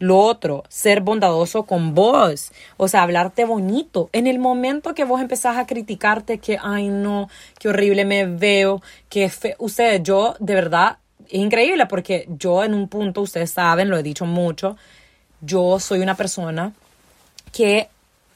Lo 0.00 0.18
otro, 0.18 0.64
ser 0.68 1.00
bondadoso 1.00 1.62
con 1.62 1.94
vos, 1.94 2.50
o 2.76 2.88
sea, 2.88 3.02
hablarte 3.02 3.44
bonito. 3.44 4.10
En 4.12 4.26
el 4.26 4.38
momento 4.38 4.92
que 4.92 5.04
vos 5.04 5.20
empezás 5.20 5.56
a 5.56 5.66
criticarte 5.66 6.38
que, 6.38 6.58
ay 6.60 6.88
no, 6.88 7.28
qué 7.60 7.68
horrible 7.68 8.04
me 8.04 8.26
veo, 8.26 8.82
que 9.08 9.30
fe 9.30 9.54
ustedes, 9.58 10.02
yo 10.02 10.34
de 10.40 10.54
verdad, 10.54 10.98
es 11.28 11.40
increíble 11.40 11.86
porque 11.86 12.26
yo 12.28 12.64
en 12.64 12.74
un 12.74 12.88
punto, 12.88 13.22
ustedes 13.22 13.52
saben, 13.52 13.88
lo 13.88 13.96
he 13.96 14.02
dicho 14.02 14.26
mucho, 14.26 14.76
yo 15.40 15.78
soy 15.78 16.00
una 16.00 16.16
persona 16.16 16.72
que 17.54 17.88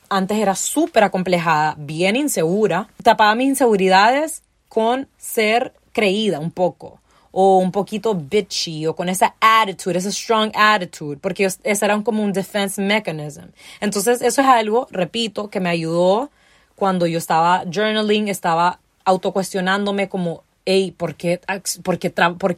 antes 0.08 0.38
era 0.38 0.54
súper 0.54 1.02
acomplejada, 1.04 1.74
bien 1.76 2.14
insegura, 2.14 2.88
tapaba 3.02 3.34
mis 3.34 3.48
inseguridades 3.48 4.42
con 4.68 5.08
ser 5.18 5.74
creída 5.92 6.38
un 6.38 6.52
poco 6.52 7.00
o 7.32 7.58
un 7.58 7.72
poquito 7.72 8.14
bitchy 8.14 8.86
o 8.86 8.94
con 8.94 9.08
esa 9.08 9.34
attitude, 9.40 9.98
esa 9.98 10.10
strong 10.10 10.50
attitude, 10.54 11.18
porque 11.20 11.44
ese 11.44 11.84
era 11.84 12.00
como 12.02 12.22
un 12.22 12.32
defense 12.32 12.80
mechanism. 12.80 13.46
Entonces 13.80 14.22
eso 14.22 14.40
es 14.40 14.46
algo, 14.46 14.86
repito, 14.90 15.50
que 15.50 15.60
me 15.60 15.68
ayudó 15.68 16.30
cuando 16.76 17.06
yo 17.06 17.18
estaba 17.18 17.64
journaling, 17.70 18.28
estaba 18.28 18.78
autocuestionándome 19.04 20.08
como, 20.08 20.44
hey, 20.64 20.94
¿por 20.96 21.16
qué, 21.16 21.40
por 21.82 21.98
qué, 21.98 22.10
por 22.10 22.56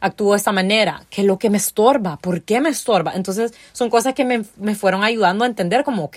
actúo 0.00 0.32
de 0.32 0.38
esta 0.38 0.52
manera? 0.52 1.04
¿Qué 1.10 1.22
es 1.22 1.26
lo 1.26 1.38
que 1.38 1.50
me 1.50 1.58
estorba? 1.58 2.16
¿Por 2.16 2.42
qué 2.42 2.60
me 2.60 2.70
estorba? 2.70 3.12
Entonces, 3.14 3.54
son 3.72 3.90
cosas 3.90 4.14
que 4.14 4.24
me, 4.24 4.44
me 4.56 4.74
fueron 4.74 5.04
ayudando 5.04 5.44
a 5.44 5.48
entender 5.48 5.84
como, 5.84 6.04
ok, 6.04 6.16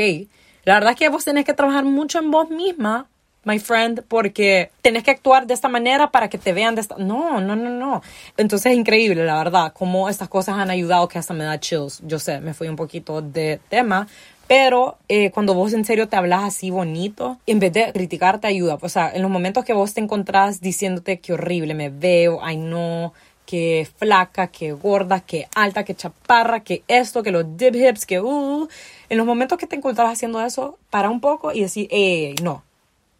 la 0.66 0.76
verdad 0.76 0.92
es 0.92 0.98
que 0.98 1.10
vos 1.10 1.26
tenés 1.26 1.46
que 1.46 1.54
trabajar 1.54 1.84
mucho 1.84 2.20
en 2.20 2.32
vos 2.32 2.50
misma 2.50 3.08
my 3.46 3.60
friend, 3.60 4.04
porque 4.08 4.72
tenés 4.82 5.04
que 5.04 5.12
actuar 5.12 5.48
de 5.48 5.54
esta 5.54 5.68
manera 5.68 6.12
para 6.12 6.30
que 6.30 6.38
te 6.38 6.54
vean 6.54 6.76
de 6.76 6.82
esta... 6.82 6.96
No, 6.98 7.42
no, 7.42 7.56
no, 7.56 7.70
no. 7.70 8.02
Entonces 8.38 8.72
es 8.72 8.78
increíble, 8.78 9.26
la 9.26 9.38
verdad, 9.38 9.74
cómo 9.74 10.10
estas 10.10 10.30
cosas 10.30 10.58
han 10.58 10.70
ayudado 10.70 11.08
que 11.08 11.20
hasta 11.20 11.34
me 11.34 11.44
da 11.44 11.60
chills. 11.60 12.02
Yo 12.06 12.20
sé, 12.20 12.40
me 12.40 12.54
fui 12.54 12.68
un 12.68 12.76
poquito 12.76 13.22
de 13.22 13.60
tema, 13.70 14.08
pero 14.48 14.98
eh, 15.10 15.32
cuando 15.32 15.54
vos 15.54 15.74
en 15.74 15.86
serio 15.86 16.08
te 16.08 16.16
hablas 16.16 16.44
así 16.44 16.70
bonito, 16.70 17.38
en 17.46 17.60
vez 17.60 17.74
de 17.74 17.92
criticar, 17.92 18.40
te 18.40 18.48
ayuda. 18.48 18.78
O 18.82 18.90
sea, 18.90 19.12
en 19.14 19.22
los 19.22 19.32
momentos 19.32 19.66
que 19.66 19.74
vos 19.74 19.94
te 19.94 20.02
encontrás 20.02 20.62
diciéndote 20.62 21.20
que 21.20 21.34
horrible 21.34 21.74
me 21.74 21.90
veo, 21.90 22.40
ay 22.42 22.58
no, 22.58 23.14
que 23.46 23.88
flaca, 23.98 24.48
que 24.48 24.72
gorda, 24.72 25.20
que 25.20 25.48
alta, 25.56 25.84
que 25.84 25.96
chaparra, 25.96 26.62
que 26.62 26.84
esto, 26.88 27.24
que 27.24 27.32
los 27.32 27.58
dip 27.58 27.76
hips, 27.76 28.06
que 28.06 28.20
uh. 28.22 28.68
En 29.10 29.18
los 29.18 29.26
momentos 29.26 29.58
que 29.58 29.68
te 29.68 29.76
encontrás 29.76 30.12
haciendo 30.12 30.44
eso, 30.44 30.78
para 30.90 31.10
un 31.10 31.20
poco 31.22 31.52
y 31.52 31.62
decir, 31.62 31.88
eh, 31.92 32.36
no, 32.42 32.64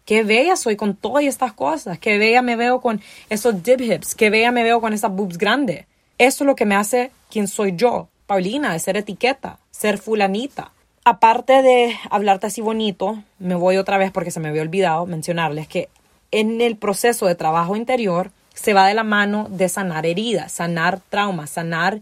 Qué 0.06 0.24
bella 0.24 0.58
soy 0.58 0.76
con 0.76 0.96
todas 0.96 1.24
estas 1.24 1.54
cosas. 1.54 1.98
Qué 1.98 2.18
bella 2.18 2.42
me 2.42 2.58
veo 2.58 2.82
con 2.82 3.02
esos 3.30 3.64
dip 3.64 3.80
hips. 3.80 4.16
Qué 4.16 4.30
bella 4.30 4.52
me 4.52 4.64
veo 4.64 4.82
con 4.82 4.92
esas 4.92 5.12
boobs 5.12 5.38
grandes. 5.38 5.86
Eso 6.18 6.44
es 6.44 6.46
lo 6.46 6.56
que 6.56 6.66
me 6.66 6.76
hace 6.76 7.12
quien 7.32 7.48
soy 7.48 7.74
yo, 7.76 8.10
Paulina, 8.28 8.74
de 8.74 8.80
ser 8.80 8.98
etiqueta, 8.98 9.60
ser 9.72 9.98
fulanita. 9.98 10.72
Aparte 11.06 11.62
de 11.62 11.98
hablarte 12.10 12.48
así 12.48 12.62
bonito, 12.62 13.24
me 13.40 13.56
voy 13.56 13.78
otra 13.78 13.98
vez 13.98 14.12
porque 14.12 14.32
se 14.32 14.40
me 14.40 14.50
había 14.50 14.62
olvidado 14.62 15.06
mencionarles 15.06 15.68
que 15.68 15.90
en 16.32 16.62
el 16.62 16.78
proceso 16.78 17.26
de 17.26 17.36
trabajo 17.36 17.76
interior 17.76 18.32
se 18.54 18.74
va 18.74 18.88
de 18.88 18.94
la 18.94 19.04
mano 19.04 19.48
de 19.50 19.70
sanar 19.70 20.06
heridas, 20.06 20.52
sanar 20.52 21.00
traumas, 21.10 21.52
sanar 21.52 22.02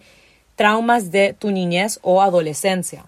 traumas 0.55 1.12
de 1.12 1.34
tu 1.38 1.51
niñez 1.51 2.00
o 2.01 2.22
adolescencia. 2.22 3.05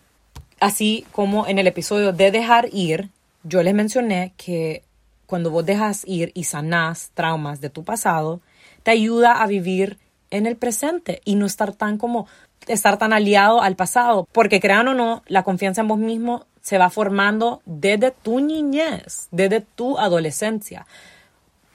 Así 0.59 1.05
como 1.12 1.45
en 1.47 1.59
el 1.59 1.67
episodio 1.67 2.13
de 2.13 2.31
dejar 2.31 2.69
ir, 2.71 3.09
yo 3.43 3.62
les 3.63 3.73
mencioné 3.73 4.33
que 4.38 4.83
cuando 5.25 5.51
vos 5.51 5.65
dejas 5.65 6.03
ir 6.05 6.31
y 6.33 6.45
sanás 6.45 7.12
traumas 7.13 7.59
de 7.59 7.69
tu 7.69 7.83
pasado, 7.83 8.39
te 8.83 8.91
ayuda 8.91 9.41
a 9.41 9.47
vivir 9.47 9.97
en 10.31 10.45
el 10.45 10.55
presente 10.55 11.21
y 11.25 11.35
no 11.35 11.45
estar 11.45 11.73
tan 11.73 11.97
como 11.97 12.27
estar 12.67 12.97
tan 12.97 13.13
aliado 13.13 13.62
al 13.62 13.75
pasado, 13.75 14.27
porque 14.31 14.59
crean 14.59 14.88
o 14.88 14.93
no, 14.93 15.23
la 15.27 15.43
confianza 15.43 15.81
en 15.81 15.88
vos 15.88 16.00
mismo 16.00 16.45
se 16.62 16.77
va 16.77 16.89
formando 16.89 17.62
desde 17.65 18.12
tu 18.12 18.39
niñez, 18.39 19.27
desde 19.31 19.62
tu 19.62 19.97
adolescencia, 20.00 20.88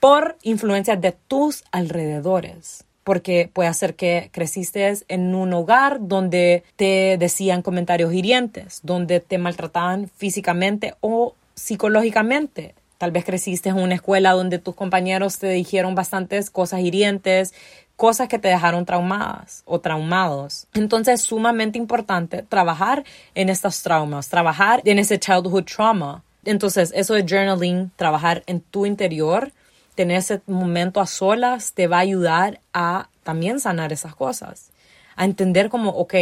por 0.01 0.37
influencias 0.43 1.01
de 1.01 1.13
tus 1.13 1.65
alrededores 1.73 2.85
porque 3.09 3.49
puede 3.51 3.73
ser 3.73 3.95
que 3.95 4.29
creciste 4.33 4.93
en 5.09 5.35
un 5.35 5.55
hogar 5.55 5.97
donde 5.99 6.63
te 6.77 7.17
decían 7.19 7.63
comentarios 7.63 8.13
hirientes, 8.13 8.81
donde 8.83 9.21
te 9.21 9.39
maltrataban 9.39 10.11
físicamente 10.15 10.95
o 11.01 11.35
psicológicamente. 11.55 12.75
Tal 12.99 13.11
vez 13.11 13.25
creciste 13.25 13.71
en 13.71 13.79
una 13.79 13.95
escuela 13.95 14.33
donde 14.33 14.59
tus 14.59 14.75
compañeros 14.75 15.39
te 15.39 15.49
dijeron 15.49 15.95
bastantes 15.95 16.51
cosas 16.51 16.81
hirientes, 16.81 17.55
cosas 17.97 18.29
que 18.29 18.39
te 18.39 18.49
dejaron 18.49 18.85
traumadas 18.85 19.63
o 19.65 19.81
traumados. 19.81 20.67
Entonces 20.75 21.21
es 21.21 21.27
sumamente 21.27 21.79
importante 21.79 22.43
trabajar 22.43 23.05
en 23.35 23.49
estos 23.49 23.83
traumas, 23.83 24.29
trabajar 24.29 24.83
en 24.85 24.99
ese 24.99 25.19
childhood 25.19 25.65
trauma. 25.65 26.23
Entonces 26.45 26.93
eso 26.95 27.15
de 27.15 27.25
journaling, 27.27 27.91
trabajar 27.97 28.43
en 28.47 28.61
tu 28.61 28.85
interior, 28.85 29.51
tener 29.99 30.19
ese 30.19 30.41
momento 30.47 31.01
a 31.01 31.09
solas, 31.09 31.73
te 31.73 31.89
va 31.89 31.97
a 31.97 32.07
ayudar 32.07 32.61
a 32.73 33.09
también 33.25 33.59
sanar 33.59 33.93
esas 33.93 34.15
cosas. 34.15 34.71
A 35.17 35.25
entender 35.25 35.71
como, 35.71 35.91
ok, 35.91 36.15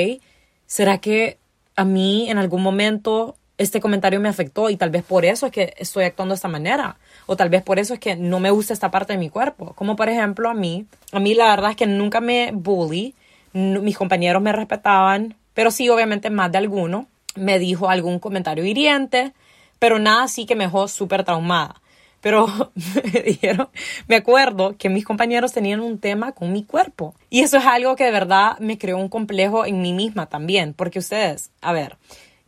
¿será 0.66 0.96
que 0.96 1.36
a 1.76 1.84
mí 1.84 2.30
en 2.30 2.38
algún 2.38 2.62
momento 2.62 3.36
este 3.58 3.82
comentario 3.82 4.18
me 4.18 4.30
afectó 4.30 4.70
y 4.70 4.78
tal 4.78 4.88
vez 4.88 5.04
por 5.04 5.26
eso 5.26 5.44
es 5.44 5.52
que 5.52 5.74
estoy 5.76 6.04
actuando 6.04 6.32
de 6.32 6.36
esta 6.36 6.48
manera 6.48 6.96
o 7.26 7.36
tal 7.36 7.50
vez 7.50 7.62
por 7.62 7.78
eso 7.78 7.92
es 7.92 8.00
que 8.00 8.16
no 8.16 8.40
me 8.40 8.50
gusta 8.50 8.72
esta 8.72 8.90
parte 8.90 9.12
de 9.12 9.18
mi 9.18 9.28
cuerpo. 9.28 9.74
Como 9.74 9.94
por 9.94 10.08
ejemplo 10.08 10.48
a 10.48 10.54
mí, 10.54 10.86
a 11.12 11.20
mí 11.20 11.34
la 11.34 11.50
verdad 11.50 11.72
es 11.72 11.76
que 11.76 11.86
nunca 11.86 12.22
me 12.22 12.52
bully, 12.54 13.14
mis 13.52 13.98
compañeros 13.98 14.40
me 14.40 14.52
respetaban, 14.52 15.34
pero 15.52 15.70
sí 15.70 15.90
obviamente 15.90 16.30
más 16.30 16.50
de 16.50 16.56
alguno 16.56 17.08
me 17.34 17.58
dijo 17.58 17.90
algún 17.90 18.20
comentario 18.20 18.64
hiriente, 18.64 19.34
pero 19.78 19.98
nada 19.98 20.22
así 20.24 20.46
que 20.46 20.56
me 20.56 20.64
dejó 20.64 20.88
súper 20.88 21.24
traumada. 21.24 21.82
Pero 22.20 22.46
me 23.12 23.20
dijeron, 23.22 23.68
me 24.08 24.16
acuerdo 24.16 24.76
que 24.78 24.88
mis 24.88 25.04
compañeros 25.04 25.52
tenían 25.52 25.80
un 25.80 25.98
tema 25.98 26.32
con 26.32 26.52
mi 26.52 26.64
cuerpo. 26.64 27.14
Y 27.30 27.40
eso 27.40 27.58
es 27.58 27.66
algo 27.66 27.96
que 27.96 28.04
de 28.04 28.10
verdad 28.10 28.58
me 28.58 28.78
creó 28.78 28.98
un 28.98 29.08
complejo 29.08 29.66
en 29.66 29.80
mí 29.82 29.92
misma 29.92 30.26
también, 30.26 30.74
porque 30.74 30.98
ustedes, 30.98 31.50
a 31.60 31.72
ver, 31.72 31.96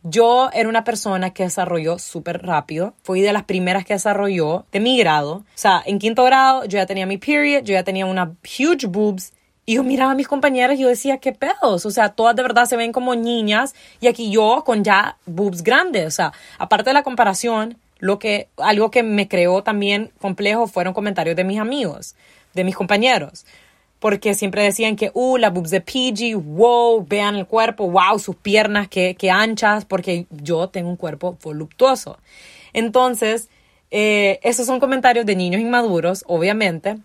yo 0.03 0.49
era 0.53 0.69
una 0.69 0.85
persona 0.85 1.31
que 1.31 1.43
desarrolló 1.43 1.99
súper 1.99 2.41
rápido. 2.45 2.93
Fui 3.03 3.21
de 3.21 3.33
las 3.33 3.43
primeras 3.43 3.85
que 3.85 3.93
desarrolló 3.93 4.65
de 4.71 4.79
mi 4.79 4.97
grado. 4.97 5.33
O 5.33 5.45
sea, 5.55 5.83
en 5.85 5.99
quinto 5.99 6.23
grado 6.23 6.63
yo 6.63 6.77
ya 6.77 6.85
tenía 6.85 7.05
mi 7.05 7.17
period, 7.17 7.63
yo 7.63 7.73
ya 7.73 7.83
tenía 7.83 8.05
una 8.05 8.33
huge 8.43 8.87
boobs. 8.87 9.33
Y 9.65 9.75
yo 9.75 9.83
miraba 9.83 10.13
a 10.13 10.15
mis 10.15 10.27
compañeras 10.27 10.79
y 10.79 10.81
yo 10.81 10.87
decía, 10.87 11.19
¿qué 11.19 11.31
pedos? 11.31 11.85
O 11.85 11.91
sea, 11.91 12.09
todas 12.09 12.35
de 12.35 12.41
verdad 12.41 12.65
se 12.65 12.75
ven 12.75 12.91
como 12.91 13.13
niñas 13.13 13.75
y 14.01 14.07
aquí 14.07 14.31
yo 14.31 14.63
con 14.65 14.83
ya 14.83 15.17
boobs 15.27 15.61
grandes. 15.61 16.07
O 16.07 16.11
sea, 16.11 16.33
aparte 16.57 16.89
de 16.89 16.95
la 16.95 17.03
comparación, 17.03 17.77
lo 17.99 18.19
que, 18.19 18.47
algo 18.57 18.91
que 18.91 19.03
me 19.03 19.27
creó 19.27 19.63
también 19.63 20.11
complejo 20.19 20.67
fueron 20.67 20.93
comentarios 20.93 21.35
de 21.35 21.43
mis 21.43 21.59
amigos, 21.59 22.15
de 22.53 22.63
mis 22.63 22.75
compañeros 22.75 23.45
porque 23.99 24.33
siempre 24.33 24.63
decían 24.63 24.95
que, 24.95 25.11
uh, 25.13 25.37
la 25.37 25.49
boobs 25.49 25.71
de 25.71 25.81
PG, 25.81 26.35
wow, 26.35 27.05
vean 27.07 27.35
el 27.35 27.45
cuerpo, 27.45 27.89
wow, 27.89 28.17
sus 28.17 28.35
piernas, 28.35 28.87
qué, 28.87 29.15
anchas, 29.31 29.85
porque 29.85 30.25
yo 30.31 30.69
tengo 30.69 30.89
un 30.89 30.95
cuerpo 30.95 31.37
voluptuoso. 31.43 32.17
Entonces, 32.71 33.49
eh, 33.91 34.39
esos 34.41 34.65
son 34.65 34.79
comentarios 34.79 35.25
de 35.25 35.35
niños 35.35 35.61
inmaduros, 35.61 36.23
obviamente. 36.27 36.97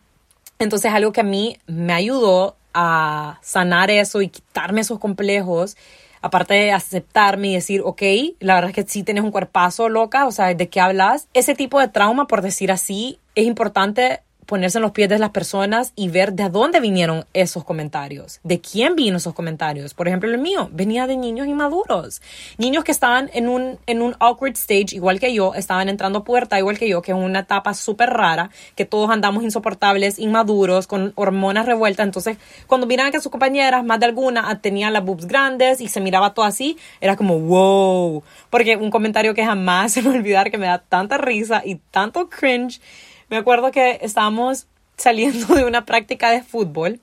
Entonces, 0.60 0.92
algo 0.92 1.12
que 1.12 1.20
a 1.20 1.24
mí 1.24 1.58
me 1.66 1.92
ayudó 1.92 2.56
a 2.72 3.38
sanar 3.42 3.90
eso 3.90 4.22
y 4.22 4.28
quitarme 4.28 4.80
esos 4.80 5.00
complejos, 5.00 5.76
aparte 6.25 6.54
de 6.54 6.73
aceptarme 6.73 7.49
y 7.49 7.54
decir, 7.54 7.83
ok, 7.85 8.00
la 8.40 8.54
verdad 8.54 8.71
es 8.71 8.75
que 8.75 8.90
sí 8.90 9.02
tienes 9.02 9.23
un 9.23 9.31
cuerpazo 9.31 9.90
loca, 9.90 10.26
o 10.26 10.33
sea, 10.33 10.54
¿de 10.54 10.69
qué 10.71 10.81
hablas? 10.81 11.28
Ese 11.35 11.54
tipo 11.54 11.78
de 11.78 11.88
trauma, 11.88 12.26
por 12.26 12.40
decir 12.40 12.73
así, 12.73 13.19
es 13.35 13.45
importante 13.45 14.21
ponerse 14.46 14.78
en 14.78 14.82
los 14.82 14.92
pies 14.92 15.08
de 15.08 15.18
las 15.18 15.30
personas 15.30 15.92
y 15.96 16.08
ver 16.08 16.32
de 16.32 16.48
dónde 16.48 16.80
vinieron 16.80 17.24
esos 17.32 17.64
comentarios, 17.64 18.40
de 18.42 18.60
quién 18.60 18.94
vino 18.96 19.16
esos 19.16 19.34
comentarios. 19.34 19.94
Por 19.94 20.08
ejemplo, 20.08 20.30
el 20.30 20.38
mío 20.38 20.68
venía 20.72 21.06
de 21.06 21.16
niños 21.16 21.46
inmaduros, 21.46 22.20
niños 22.58 22.84
que 22.84 22.92
estaban 22.92 23.30
en 23.34 23.48
un, 23.48 23.78
en 23.86 24.02
un 24.02 24.16
awkward 24.20 24.54
stage, 24.54 24.94
igual 24.94 25.20
que 25.20 25.32
yo, 25.32 25.54
estaban 25.54 25.88
entrando 25.88 26.24
puerta, 26.24 26.58
igual 26.58 26.78
que 26.78 26.88
yo, 26.88 27.02
que 27.02 27.12
es 27.12 27.18
una 27.18 27.40
etapa 27.40 27.74
súper 27.74 28.10
rara, 28.10 28.50
que 28.74 28.84
todos 28.84 29.10
andamos 29.10 29.42
insoportables, 29.42 30.18
inmaduros, 30.18 30.86
con 30.86 31.12
hormonas 31.16 31.66
revueltas. 31.66 32.04
Entonces, 32.04 32.36
cuando 32.66 32.86
miraban 32.86 33.12
que 33.12 33.20
sus 33.20 33.30
compañeras, 33.30 33.84
más 33.84 34.00
de 34.00 34.06
alguna, 34.06 34.60
tenían 34.60 34.92
las 34.92 35.04
boobs 35.04 35.26
grandes 35.26 35.80
y 35.80 35.88
se 35.88 36.00
miraba 36.00 36.34
todo 36.34 36.44
así, 36.44 36.76
era 37.00 37.16
como, 37.16 37.38
wow, 37.38 38.22
porque 38.50 38.76
un 38.76 38.90
comentario 38.90 39.34
que 39.34 39.44
jamás 39.44 39.92
se 39.94 40.02
me 40.02 40.10
olvidar, 40.10 40.50
que 40.50 40.58
me 40.58 40.66
da 40.66 40.78
tanta 40.78 41.18
risa 41.18 41.62
y 41.64 41.76
tanto 41.90 42.28
cringe 42.28 42.80
me 43.28 43.37
acuerdo 43.37 43.71
que 43.71 43.99
estábamos 44.02 44.66
saliendo 44.97 45.54
de 45.54 45.64
una 45.64 45.85
práctica 45.85 46.31
de 46.31 46.43
fútbol. 46.43 47.00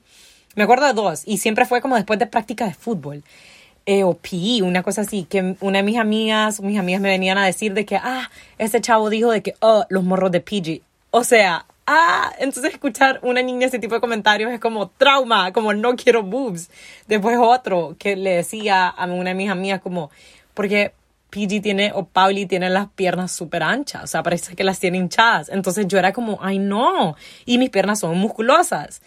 Me 0.54 0.64
acuerdo 0.64 0.86
de 0.86 0.92
dos, 0.92 1.22
y 1.26 1.38
siempre 1.38 1.64
fue 1.64 1.80
como 1.80 1.96
después 1.96 2.18
de 2.18 2.26
práctica 2.26 2.66
de 2.66 2.74
fútbol. 2.74 3.22
Eh, 3.84 4.04
o 4.04 4.14
PI, 4.14 4.62
una 4.62 4.82
cosa 4.82 5.00
así, 5.00 5.24
que 5.24 5.56
una 5.60 5.78
de 5.78 5.82
mis 5.82 5.98
amigas, 5.98 6.60
mis 6.60 6.78
amigas 6.78 7.00
me 7.00 7.08
venían 7.08 7.36
a 7.36 7.46
decir 7.46 7.74
de 7.74 7.84
que, 7.84 7.96
ah, 7.96 8.30
ese 8.58 8.80
chavo 8.80 9.10
dijo 9.10 9.30
de 9.30 9.42
que, 9.42 9.54
oh, 9.60 9.84
los 9.88 10.04
morros 10.04 10.30
de 10.30 10.40
PG. 10.40 10.82
O 11.10 11.24
sea, 11.24 11.66
ah, 11.86 12.32
entonces 12.38 12.72
escuchar 12.72 13.18
una 13.22 13.42
niña 13.42 13.66
ese 13.66 13.78
tipo 13.78 13.94
de 13.94 14.00
comentarios 14.00 14.52
es 14.52 14.60
como 14.60 14.88
trauma, 14.88 15.52
como 15.52 15.74
no 15.74 15.96
quiero 15.96 16.22
boobs. 16.22 16.70
Después 17.08 17.38
otro 17.40 17.96
que 17.98 18.14
le 18.14 18.36
decía 18.36 18.88
a 18.88 19.06
una 19.06 19.30
de 19.30 19.34
mis 19.34 19.50
amigas 19.50 19.80
como, 19.80 20.10
porque 20.54 20.92
PG 21.32 21.62
tiene 21.62 21.92
o 21.94 22.04
Pauli 22.04 22.44
tiene 22.44 22.68
las 22.68 22.88
piernas 22.90 23.32
súper 23.32 23.62
anchas, 23.62 24.04
o 24.04 24.06
sea, 24.06 24.22
parece 24.22 24.54
que 24.54 24.64
las 24.64 24.78
tiene 24.78 24.98
hinchadas. 24.98 25.48
Entonces 25.48 25.88
yo 25.88 25.98
era 25.98 26.12
como, 26.12 26.38
ay 26.42 26.58
no, 26.58 27.16
y 27.46 27.56
mis 27.56 27.70
piernas 27.70 28.00
son 28.00 28.18
musculosas, 28.18 29.00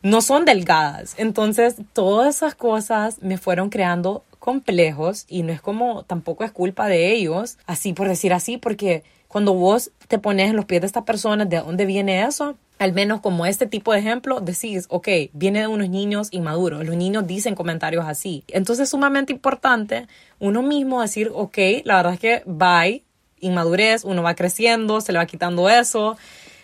no 0.00 0.20
son 0.20 0.44
delgadas. 0.44 1.16
Entonces 1.18 1.74
todas 1.92 2.36
esas 2.36 2.54
cosas 2.54 3.20
me 3.20 3.36
fueron 3.36 3.68
creando 3.68 4.24
complejos 4.38 5.24
y 5.28 5.42
no 5.42 5.52
es 5.52 5.60
como 5.60 6.04
tampoco 6.04 6.44
es 6.44 6.52
culpa 6.52 6.86
de 6.86 7.12
ellos, 7.12 7.58
así 7.66 7.92
por 7.92 8.06
decir 8.06 8.32
así, 8.32 8.58
porque 8.58 9.02
cuando 9.26 9.54
vos 9.54 9.90
te 10.06 10.18
pones 10.18 10.50
en 10.50 10.56
los 10.56 10.66
pies 10.66 10.82
de 10.82 10.86
esta 10.86 11.04
persona, 11.04 11.46
¿de 11.46 11.58
dónde 11.58 11.84
viene 11.84 12.22
eso? 12.22 12.56
Al 12.82 12.92
menos 12.92 13.20
como 13.20 13.46
este 13.46 13.68
tipo 13.68 13.92
de 13.92 14.00
ejemplo, 14.00 14.40
decís, 14.40 14.86
ok, 14.88 15.06
viene 15.34 15.60
de 15.60 15.68
unos 15.68 15.88
niños 15.88 16.26
inmaduros, 16.32 16.84
los 16.84 16.96
niños 16.96 17.28
dicen 17.28 17.54
comentarios 17.54 18.04
así. 18.08 18.42
Entonces 18.48 18.84
es 18.84 18.90
sumamente 18.90 19.32
importante 19.32 20.08
uno 20.40 20.62
mismo 20.62 21.00
decir, 21.00 21.30
ok, 21.32 21.58
la 21.84 21.98
verdad 21.98 22.14
es 22.14 22.18
que 22.18 22.42
bye, 22.44 23.04
inmadurez, 23.38 24.02
uno 24.02 24.24
va 24.24 24.34
creciendo, 24.34 25.00
se 25.00 25.12
le 25.12 25.18
va 25.18 25.26
quitando 25.26 25.70
eso, 25.70 26.16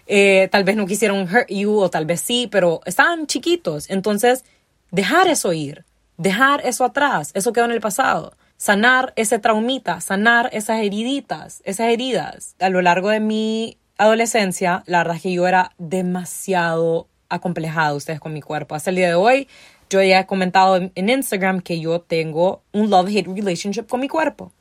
eh, 0.08 0.48
tal 0.50 0.64
vez 0.64 0.74
no 0.74 0.86
quisieron 0.86 1.20
hurt 1.22 1.48
you 1.50 1.78
o 1.78 1.88
tal 1.88 2.04
vez 2.04 2.20
sí, 2.20 2.48
pero 2.50 2.80
estaban 2.84 3.28
chiquitos, 3.28 3.88
entonces 3.88 4.44
dejar 4.90 5.28
eso 5.28 5.52
ir, 5.52 5.84
dejar 6.16 6.66
eso 6.66 6.84
atrás, 6.84 7.30
eso 7.34 7.52
quedó 7.52 7.66
en 7.66 7.70
el 7.70 7.80
pasado. 7.80 8.34
Sanar 8.56 9.12
ese 9.14 9.38
traumita, 9.38 10.00
sanar 10.00 10.50
esas 10.52 10.80
heriditas, 10.80 11.62
esas 11.64 11.90
heridas. 11.90 12.56
A 12.58 12.70
lo 12.70 12.82
largo 12.82 13.08
de 13.08 13.20
mi 13.20 13.78
adolescencia, 13.98 14.82
la 14.86 14.98
verdad 14.98 15.16
es 15.16 15.22
que 15.22 15.32
yo 15.32 15.46
era 15.46 15.72
demasiado 15.76 17.08
acomplejada, 17.28 17.94
ustedes, 17.94 18.20
con 18.20 18.32
mi 18.32 18.40
cuerpo. 18.40 18.74
Hasta 18.74 18.90
el 18.90 18.96
día 18.96 19.08
de 19.08 19.14
hoy, 19.14 19.48
yo 19.90 20.02
ya 20.02 20.20
he 20.20 20.26
comentado 20.26 20.76
en, 20.76 21.08
Instagram 21.08 21.60
que 21.60 21.80
yo 21.80 22.00
tengo 22.00 22.62
un 22.72 22.90
love-hate 22.90 23.26
relationship 23.26 23.86
con 23.86 24.00
mi 24.00 24.08
cuerpo. 24.08 24.52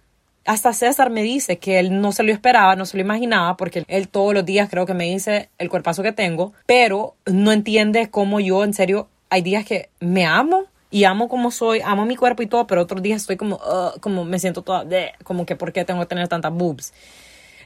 Hasta 0.46 0.72
César 0.72 1.10
me 1.10 1.24
dice 1.24 1.60
que 1.60 1.79
él 1.79 2.00
no 2.00 2.13
se 2.13 2.24
lo 2.24 2.32
esperaba, 2.32 2.75
no 2.75 2.86
se 2.86 2.96
lo 2.96 3.01
imaginaba, 3.01 3.58
porque 3.58 3.84
él 3.88 4.08
todos 4.08 4.34
los 4.34 4.46
días 4.46 4.70
creo 4.70 4.86
que 4.86 4.94
me 4.94 5.06
dice 5.06 5.50
el 5.58 5.70
cuerpazo 5.70 6.03
que 6.03 6.13
tengo, 6.13 6.53
pero 6.65 7.15
no 7.25 7.51
entiende 7.51 8.10
cómo 8.10 8.39
yo, 8.39 8.63
en 8.63 8.74
serio, 8.74 9.10
hay 9.29 9.41
días 9.41 9.65
que 9.65 9.89
me 10.00 10.25
amo 10.25 10.65
y 10.89 11.03
amo 11.03 11.27
como 11.27 11.51
soy, 11.51 11.82
amo 11.84 12.06
mi 12.06 12.15
cuerpo 12.15 12.44
y 12.44 12.48
todo, 12.48 12.65
pero 12.65 12.82
otros 12.82 13.01
días 13.01 13.22
estoy 13.22 13.36
como, 13.36 13.58
uh, 13.58 14.00
como 14.00 14.24
me 14.24 14.39
siento 14.39 14.62
toda, 14.62 14.86
como 15.25 15.46
que 15.46 15.58
por 15.58 15.74
qué 15.74 15.84
tengo 15.84 16.00
que 16.00 16.06
tener 16.06 16.29
tantas 16.29 16.53
boobs. 16.53 16.94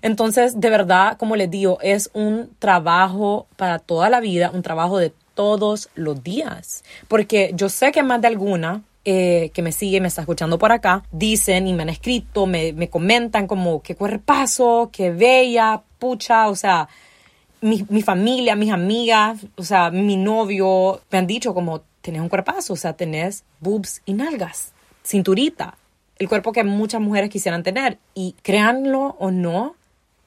Entonces, 0.02 0.60
de 0.60 0.70
verdad, 0.70 1.18
como 1.18 1.36
les 1.36 1.50
digo, 1.50 1.78
es 1.82 2.10
un 2.14 2.50
trabajo 2.60 3.48
para 3.56 3.80
toda 3.80 4.10
la 4.10 4.20
vida, 4.20 4.52
un 4.54 4.62
trabajo 4.62 4.98
de 4.98 5.14
todos 5.34 5.90
los 5.96 6.24
días. 6.24 6.84
Porque 7.08 7.52
yo 7.56 7.70
sé 7.70 7.92
que 7.92 8.04
más 8.04 8.22
de 8.22 8.28
alguna 8.28 8.82
eh, 9.06 9.52
que 9.54 9.62
me 9.62 9.72
sigue, 9.72 10.02
me 10.02 10.08
está 10.08 10.22
escuchando 10.22 10.60
por 10.60 10.72
acá, 10.72 11.04
dicen 11.12 11.68
y 11.68 11.74
me 11.74 11.84
han 11.84 11.90
escrito, 11.90 12.46
me, 12.46 12.74
me 12.74 12.90
comentan 12.90 13.48
como 13.48 13.82
qué 13.82 13.96
cuerpazo, 13.96 14.90
qué 14.92 15.12
bella, 15.12 15.82
pucha, 15.98 16.50
o 16.50 16.56
sea, 16.56 16.88
mi, 17.62 17.86
mi, 17.90 18.02
familia, 18.02 18.56
mis 18.56 18.72
amigas, 18.72 19.40
o 19.56 19.64
sea, 19.64 19.92
mi 19.92 20.18
novio, 20.18 21.02
me 21.12 21.18
han 21.20 21.28
dicho 21.28 21.54
como 21.54 21.82
tenés 22.02 22.22
un 22.22 22.30
cuerpazo, 22.30 22.74
o 22.74 22.76
sea, 22.76 22.94
tenés 22.94 23.44
boobs 23.60 24.02
y 24.06 24.14
nalgas, 24.14 24.74
cinturita, 25.04 25.78
el 26.22 26.30
cuerpo 26.30 26.52
que 26.52 26.64
muchas 26.64 27.02
mujeres 27.02 27.32
quisieran 27.32 27.64
tener. 27.64 27.98
Y 28.14 28.36
créanlo 28.44 29.16
o 29.18 29.32
no, 29.32 29.76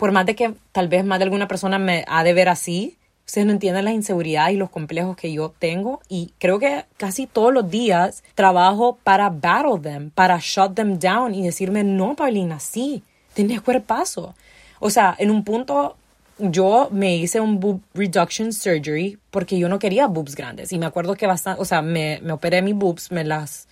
por 0.04 0.12
más 0.12 0.26
de 0.26 0.36
que 0.36 0.52
tal 0.70 0.88
vez 0.88 1.02
más 1.02 1.18
de 1.18 1.22
alguna 1.22 1.48
persona 1.48 1.78
me 1.78 2.04
ha 2.06 2.22
de 2.24 2.34
ver 2.34 2.50
así, 2.50 2.98
Ustedes 3.26 3.46
no 3.46 3.54
entienden 3.54 3.86
las 3.86 3.94
inseguridades 3.94 4.52
y 4.54 4.58
los 4.58 4.68
complejos 4.68 5.16
que 5.16 5.32
yo 5.32 5.54
tengo 5.58 6.02
y 6.10 6.34
creo 6.38 6.58
que 6.58 6.84
casi 6.98 7.26
todos 7.26 7.54
los 7.54 7.70
días 7.70 8.22
trabajo 8.34 8.98
para 9.02 9.30
battle 9.30 9.80
them, 9.80 10.10
para 10.10 10.38
shut 10.42 10.74
them 10.74 10.98
down 10.98 11.34
y 11.34 11.42
decirme, 11.42 11.84
no, 11.84 12.14
Paulina, 12.16 12.60
sí, 12.60 13.02
tienes 13.32 13.62
cuerpazo. 13.62 14.34
O 14.78 14.90
sea, 14.90 15.16
en 15.18 15.30
un 15.30 15.42
punto 15.42 15.96
yo 16.36 16.90
me 16.92 17.16
hice 17.16 17.40
un 17.40 17.58
boob 17.58 17.80
reduction 17.94 18.52
surgery 18.52 19.18
porque 19.30 19.58
yo 19.58 19.70
no 19.70 19.78
quería 19.78 20.06
boobs 20.06 20.34
grandes 20.34 20.70
y 20.70 20.78
me 20.78 20.84
acuerdo 20.84 21.14
que 21.14 21.26
bastante, 21.26 21.62
o 21.62 21.64
sea, 21.64 21.80
me, 21.80 22.20
me 22.22 22.34
operé 22.34 22.60
mis 22.60 22.74
boobs, 22.74 23.10
me 23.10 23.24
las, 23.24 23.68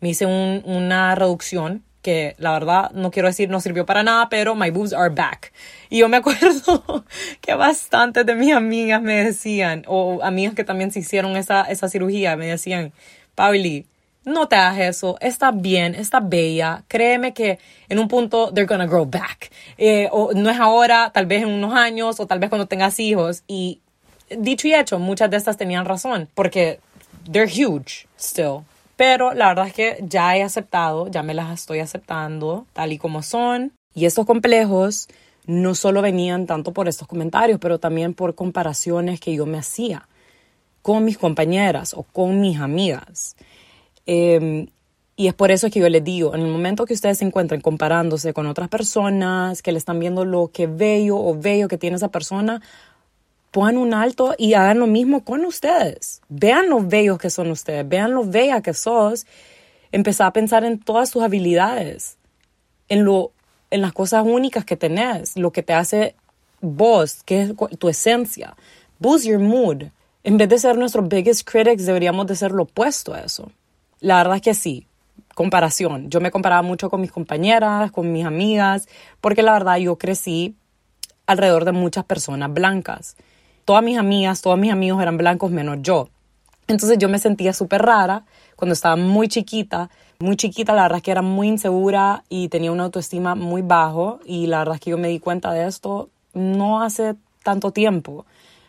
me 0.00 0.10
hice 0.10 0.26
un, 0.26 0.62
una 0.64 1.16
reducción 1.16 1.82
que 2.02 2.34
la 2.38 2.52
verdad 2.52 2.90
no 2.90 3.10
quiero 3.10 3.28
decir 3.28 3.48
no 3.48 3.60
sirvió 3.60 3.86
para 3.86 4.02
nada, 4.02 4.28
pero 4.28 4.54
my 4.54 4.70
boobs 4.70 4.92
are 4.92 5.14
back. 5.14 5.52
Y 5.88 5.98
yo 5.98 6.08
me 6.08 6.16
acuerdo 6.18 7.04
que 7.40 7.54
bastantes 7.54 8.26
de 8.26 8.34
mis 8.34 8.52
amigas 8.52 9.00
me 9.00 9.24
decían, 9.24 9.84
o 9.86 10.20
amigas 10.22 10.54
que 10.54 10.64
también 10.64 10.90
se 10.90 10.98
hicieron 10.98 11.36
esa, 11.36 11.62
esa 11.62 11.88
cirugía, 11.88 12.36
me 12.36 12.46
decían, 12.46 12.92
Pauli, 13.34 13.86
no 14.24 14.46
te 14.46 14.56
hagas 14.56 14.78
eso, 14.78 15.16
está 15.20 15.50
bien, 15.50 15.94
está 15.94 16.20
bella, 16.20 16.84
créeme 16.88 17.34
que 17.34 17.58
en 17.88 17.98
un 17.98 18.08
punto 18.08 18.52
they're 18.52 18.66
gonna 18.66 18.86
grow 18.86 19.04
back. 19.04 19.50
Eh, 19.78 20.08
o 20.12 20.32
no 20.32 20.50
es 20.50 20.60
ahora, 20.60 21.10
tal 21.12 21.26
vez 21.26 21.42
en 21.42 21.48
unos 21.48 21.74
años, 21.74 22.20
o 22.20 22.26
tal 22.26 22.38
vez 22.38 22.48
cuando 22.48 22.66
tengas 22.66 22.98
hijos. 23.00 23.42
Y 23.48 23.80
dicho 24.30 24.68
y 24.68 24.74
hecho, 24.74 24.98
muchas 24.98 25.30
de 25.30 25.36
estas 25.36 25.56
tenían 25.56 25.84
razón, 25.84 26.28
porque 26.34 26.78
they're 27.30 27.50
huge 27.50 28.06
still. 28.18 28.64
Pero 28.96 29.34
la 29.34 29.48
verdad 29.48 29.66
es 29.66 29.72
que 29.72 29.98
ya 30.02 30.36
he 30.36 30.42
aceptado, 30.42 31.08
ya 31.08 31.22
me 31.22 31.34
las 31.34 31.52
estoy 31.52 31.80
aceptando 31.80 32.66
tal 32.72 32.92
y 32.92 32.98
como 32.98 33.22
son. 33.22 33.72
Y 33.94 34.06
estos 34.06 34.26
complejos 34.26 35.08
no 35.46 35.74
solo 35.74 36.02
venían 36.02 36.46
tanto 36.46 36.72
por 36.72 36.88
estos 36.88 37.08
comentarios, 37.08 37.58
pero 37.60 37.78
también 37.78 38.14
por 38.14 38.34
comparaciones 38.34 39.20
que 39.20 39.34
yo 39.34 39.46
me 39.46 39.58
hacía 39.58 40.08
con 40.82 41.04
mis 41.04 41.18
compañeras 41.18 41.94
o 41.94 42.02
con 42.02 42.40
mis 42.40 42.58
amigas. 42.58 43.36
Em, 44.06 44.66
y 45.14 45.28
es 45.28 45.34
por 45.34 45.50
eso 45.50 45.70
que 45.70 45.80
yo 45.80 45.88
les 45.88 46.02
digo, 46.02 46.34
en 46.34 46.40
el 46.40 46.50
momento 46.50 46.84
que 46.84 46.94
ustedes 46.94 47.18
se 47.18 47.24
encuentren 47.24 47.60
comparándose 47.60 48.32
con 48.32 48.46
otras 48.46 48.68
personas, 48.68 49.62
que 49.62 49.72
le 49.72 49.78
están 49.78 50.00
viendo 50.00 50.24
lo 50.24 50.48
que 50.48 50.66
bello 50.66 51.16
o 51.16 51.38
bello 51.38 51.68
que 51.68 51.78
tiene 51.78 51.96
esa 51.96 52.10
persona, 52.10 52.60
pongan 53.52 53.76
un 53.76 53.94
alto 53.94 54.34
y 54.36 54.54
hagan 54.54 54.80
lo 54.80 54.88
mismo 54.88 55.24
con 55.24 55.44
ustedes. 55.44 56.22
Vean 56.28 56.68
lo 56.68 56.80
bellos 56.80 57.18
que 57.18 57.30
son 57.30 57.50
ustedes, 57.50 57.88
vean 57.88 58.12
lo 58.12 58.24
bella 58.24 58.62
que 58.62 58.74
sos. 58.74 59.26
Empezar 59.92 60.26
a 60.26 60.32
pensar 60.32 60.64
en 60.64 60.80
todas 60.80 61.10
sus 61.10 61.22
habilidades, 61.22 62.16
en, 62.88 63.04
lo, 63.04 63.30
en 63.70 63.82
las 63.82 63.92
cosas 63.92 64.24
únicas 64.26 64.64
que 64.64 64.76
tenés, 64.76 65.36
lo 65.36 65.52
que 65.52 65.62
te 65.62 65.74
hace 65.74 66.16
vos, 66.62 67.22
que 67.24 67.42
es 67.42 67.52
tu 67.78 67.88
esencia. 67.90 68.56
Boost 68.98 69.26
your 69.26 69.38
mood. 69.38 69.84
En 70.24 70.38
vez 70.38 70.48
de 70.48 70.58
ser 70.58 70.78
nuestros 70.78 71.06
biggest 71.06 71.46
critics, 71.48 71.84
deberíamos 71.84 72.26
de 72.26 72.36
ser 72.36 72.52
lo 72.52 72.62
opuesto 72.62 73.12
a 73.12 73.20
eso. 73.20 73.52
La 74.00 74.16
verdad 74.16 74.36
es 74.36 74.42
que 74.42 74.54
sí, 74.54 74.86
comparación. 75.34 76.08
Yo 76.08 76.20
me 76.22 76.30
comparaba 76.30 76.62
mucho 76.62 76.88
con 76.88 77.02
mis 77.02 77.12
compañeras, 77.12 77.92
con 77.92 78.10
mis 78.12 78.24
amigas, 78.24 78.88
porque 79.20 79.42
la 79.42 79.52
verdad 79.52 79.76
yo 79.76 79.98
crecí 79.98 80.56
alrededor 81.26 81.66
de 81.66 81.72
muchas 81.72 82.04
personas 82.04 82.52
blancas 82.52 83.16
todas 83.64 83.82
mis 83.82 83.98
amigas, 83.98 84.42
todos 84.42 84.58
mis 84.58 84.72
amigos 84.72 85.00
eran 85.02 85.16
blancos 85.16 85.50
menos 85.50 85.78
yo. 85.82 86.08
Entonces 86.68 86.98
yo 86.98 87.08
me 87.08 87.18
sentía 87.18 87.52
súper 87.52 87.82
rara 87.82 88.24
cuando 88.56 88.72
estaba 88.72 88.96
muy 88.96 89.28
chiquita. 89.28 89.90
Muy 90.20 90.36
chiquita, 90.36 90.72
la 90.72 90.82
verdad 90.82 90.98
es 90.98 91.02
que 91.02 91.10
era 91.10 91.22
muy 91.22 91.48
insegura 91.48 92.24
y 92.28 92.48
tenía 92.48 92.70
una 92.70 92.84
autoestima 92.84 93.34
muy 93.34 93.62
bajo 93.62 94.20
y 94.24 94.46
la 94.46 94.58
verdad 94.58 94.76
es 94.76 94.80
que 94.80 94.90
yo 94.90 94.98
me 94.98 95.08
di 95.08 95.18
cuenta 95.18 95.52
de 95.52 95.66
esto 95.66 96.10
no 96.32 96.82
hace 96.82 97.16
tanto 97.42 97.72
tiempo. 97.72 98.24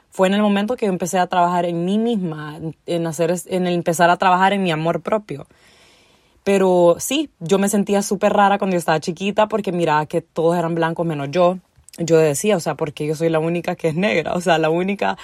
Fue 0.09 0.27
en 0.27 0.33
el 0.33 0.41
momento 0.41 0.75
que 0.75 0.85
yo 0.87 0.91
empecé 0.91 1.19
a 1.19 1.27
trabajar 1.27 1.65
en 1.65 1.85
mí 1.85 1.97
misma, 1.97 2.59
en, 2.85 3.07
hacer, 3.07 3.33
en 3.47 3.67
empezar 3.67 4.09
a 4.09 4.17
trabajar 4.17 4.53
en 4.53 4.63
mi 4.63 4.71
amor 4.71 5.01
propio. 5.01 5.47
Pero 6.43 6.97
sí, 6.99 7.29
yo 7.39 7.57
me 7.57 7.69
sentía 7.69 8.01
súper 8.01 8.33
rara 8.33 8.57
cuando 8.57 8.73
yo 8.73 8.79
estaba 8.79 8.99
chiquita 8.99 9.47
porque 9.47 9.71
miraba 9.71 10.05
que 10.05 10.21
todos 10.21 10.57
eran 10.57 10.75
blancos 10.75 11.05
menos 11.05 11.29
yo 11.31 11.57
yo 11.97 12.17
decía, 12.17 12.57
o 12.57 12.59
sea, 12.59 12.75
porque 12.75 13.05
yo 13.05 13.15
soy 13.15 13.29
la 13.29 13.39
única 13.39 13.75
que 13.75 13.89
es 13.89 13.95
negra, 13.95 14.33
o 14.33 14.41
sea, 14.41 14.57
la 14.57 14.69
única 14.69 15.17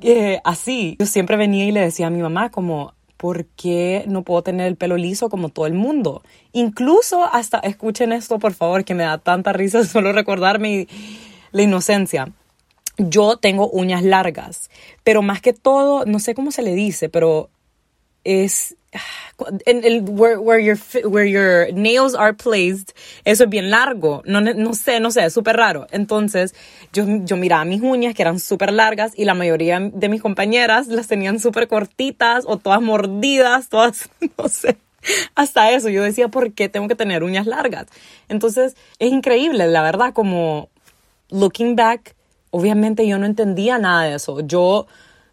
eh, 0.00 0.40
así. 0.44 0.96
Yo 0.98 1.06
siempre 1.06 1.36
venía 1.36 1.64
y 1.64 1.72
le 1.72 1.80
decía 1.80 2.06
a 2.06 2.10
mi 2.10 2.20
mamá 2.20 2.50
como, 2.50 2.94
¿por 3.16 3.46
qué 3.46 4.04
no 4.06 4.22
puedo 4.22 4.42
tener 4.42 4.66
el 4.66 4.76
pelo 4.76 4.96
liso 4.96 5.28
como 5.28 5.50
todo 5.50 5.66
el 5.66 5.74
mundo? 5.74 6.22
Incluso 6.52 7.24
hasta, 7.24 7.58
escuchen 7.58 8.12
esto 8.12 8.38
por 8.38 8.54
favor, 8.54 8.84
que 8.84 8.94
me 8.94 9.04
da 9.04 9.18
tanta 9.18 9.52
risa 9.52 9.84
solo 9.86 10.12
recordarme 10.12 10.88
la 11.52 11.62
inocencia. 11.62 12.32
Yo 12.96 13.36
tengo 13.36 13.68
uñas 13.70 14.02
largas, 14.02 14.70
pero 15.04 15.22
más 15.22 15.40
que 15.40 15.52
todo, 15.52 16.04
no 16.04 16.18
sé 16.18 16.34
cómo 16.34 16.50
se 16.50 16.62
le 16.62 16.74
dice, 16.74 17.08
pero 17.08 17.48
es 18.24 18.76
en 19.66 19.84
el 19.84 20.02
where, 20.08 20.38
where, 20.38 20.62
your, 20.62 20.76
where 21.04 21.28
your 21.28 21.72
nails 21.72 22.14
are 22.14 22.34
placed, 22.34 22.92
eso 23.24 23.44
es 23.44 23.50
bien 23.50 23.70
largo. 23.70 24.22
No, 24.26 24.40
no 24.40 24.74
sé, 24.74 25.00
no 25.00 25.10
sé, 25.10 25.24
es 25.26 25.32
súper 25.32 25.56
raro. 25.56 25.86
Entonces, 25.90 26.54
yo, 26.92 27.04
yo 27.24 27.36
miraba 27.36 27.64
mis 27.64 27.80
uñas 27.80 28.14
que 28.14 28.22
eran 28.22 28.40
súper 28.40 28.72
largas 28.72 29.12
y 29.16 29.24
la 29.24 29.34
mayoría 29.34 29.80
de 29.80 30.08
mis 30.08 30.20
compañeras 30.20 30.88
las 30.88 31.06
tenían 31.06 31.38
súper 31.38 31.68
cortitas 31.68 32.44
o 32.46 32.56
todas 32.58 32.82
mordidas, 32.82 33.68
todas, 33.68 34.10
no 34.38 34.48
sé. 34.48 34.76
Hasta 35.34 35.70
eso, 35.70 35.88
yo 35.88 36.02
decía, 36.02 36.28
¿por 36.28 36.52
qué 36.52 36.68
tengo 36.68 36.88
que 36.88 36.94
tener 36.94 37.22
uñas 37.22 37.46
largas? 37.46 37.86
Entonces, 38.28 38.76
es 38.98 39.10
increíble, 39.10 39.66
la 39.66 39.82
verdad, 39.82 40.12
como 40.12 40.68
looking 41.30 41.74
back, 41.74 42.14
obviamente 42.50 43.06
yo 43.06 43.18
no 43.18 43.26
entendía 43.26 43.78
nada 43.78 44.04
de 44.04 44.16
eso. 44.16 44.40
Yo 44.40 44.86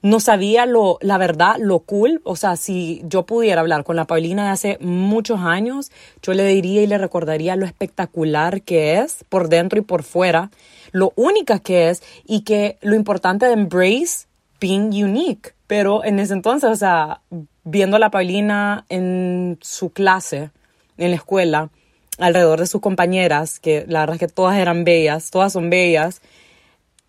no 0.08 0.22
sabía 0.22 0.66
lo, 0.66 0.98
la 1.02 1.18
verdad, 1.18 1.58
lo 1.60 1.80
cool. 1.80 2.22
O 2.24 2.38
sea, 2.38 2.56
si 2.56 3.02
yo 3.06 3.26
pudiera 3.26 3.60
hablar 3.60 3.84
con 3.84 3.98
la 3.98 4.06
Paulina 4.06 4.46
de 4.46 4.52
hace 4.52 4.78
muchos 4.80 5.42
años, 5.42 5.92
yo 6.22 6.34
le 6.34 6.46
diría 6.46 6.82
y 6.82 6.88
le 6.88 6.98
recordaría 6.98 7.58
lo 7.58 7.66
espectacular 7.66 8.62
que 8.62 9.00
es 9.00 9.26
por 9.28 9.50
dentro 9.50 9.80
y 9.80 9.82
por 9.82 10.04
fuera, 10.04 10.50
lo 10.94 11.12
única 11.18 11.60
que 11.60 11.90
es 11.90 12.04
y 12.26 12.42
que 12.42 12.78
lo 12.82 12.96
importante 12.96 13.48
de 13.48 13.54
embrace 13.54 14.28
being 14.62 14.92
unique. 15.04 15.52
Pero 15.68 16.06
en 16.06 16.20
ese 16.20 16.34
entonces, 16.34 16.70
o 16.70 16.76
sea, 16.78 17.20
viendo 17.66 17.98
a 17.98 18.00
la 18.00 18.10
Paulina 18.10 18.86
en 18.88 19.58
su 19.62 19.90
clase, 19.90 20.52
en 20.98 21.10
la 21.10 21.18
escuela, 21.18 21.70
alrededor 22.18 22.62
de 22.62 22.68
sus 22.68 22.80
compañeras, 22.80 23.60
que 23.60 23.84
la 23.90 24.00
verdad 24.00 24.16
es 24.16 24.20
que 24.22 24.28
todas 24.30 24.58
eran 24.58 24.86
bellas, 24.86 25.32
todas 25.32 25.52
son 25.52 25.70
bellas, 25.70 26.22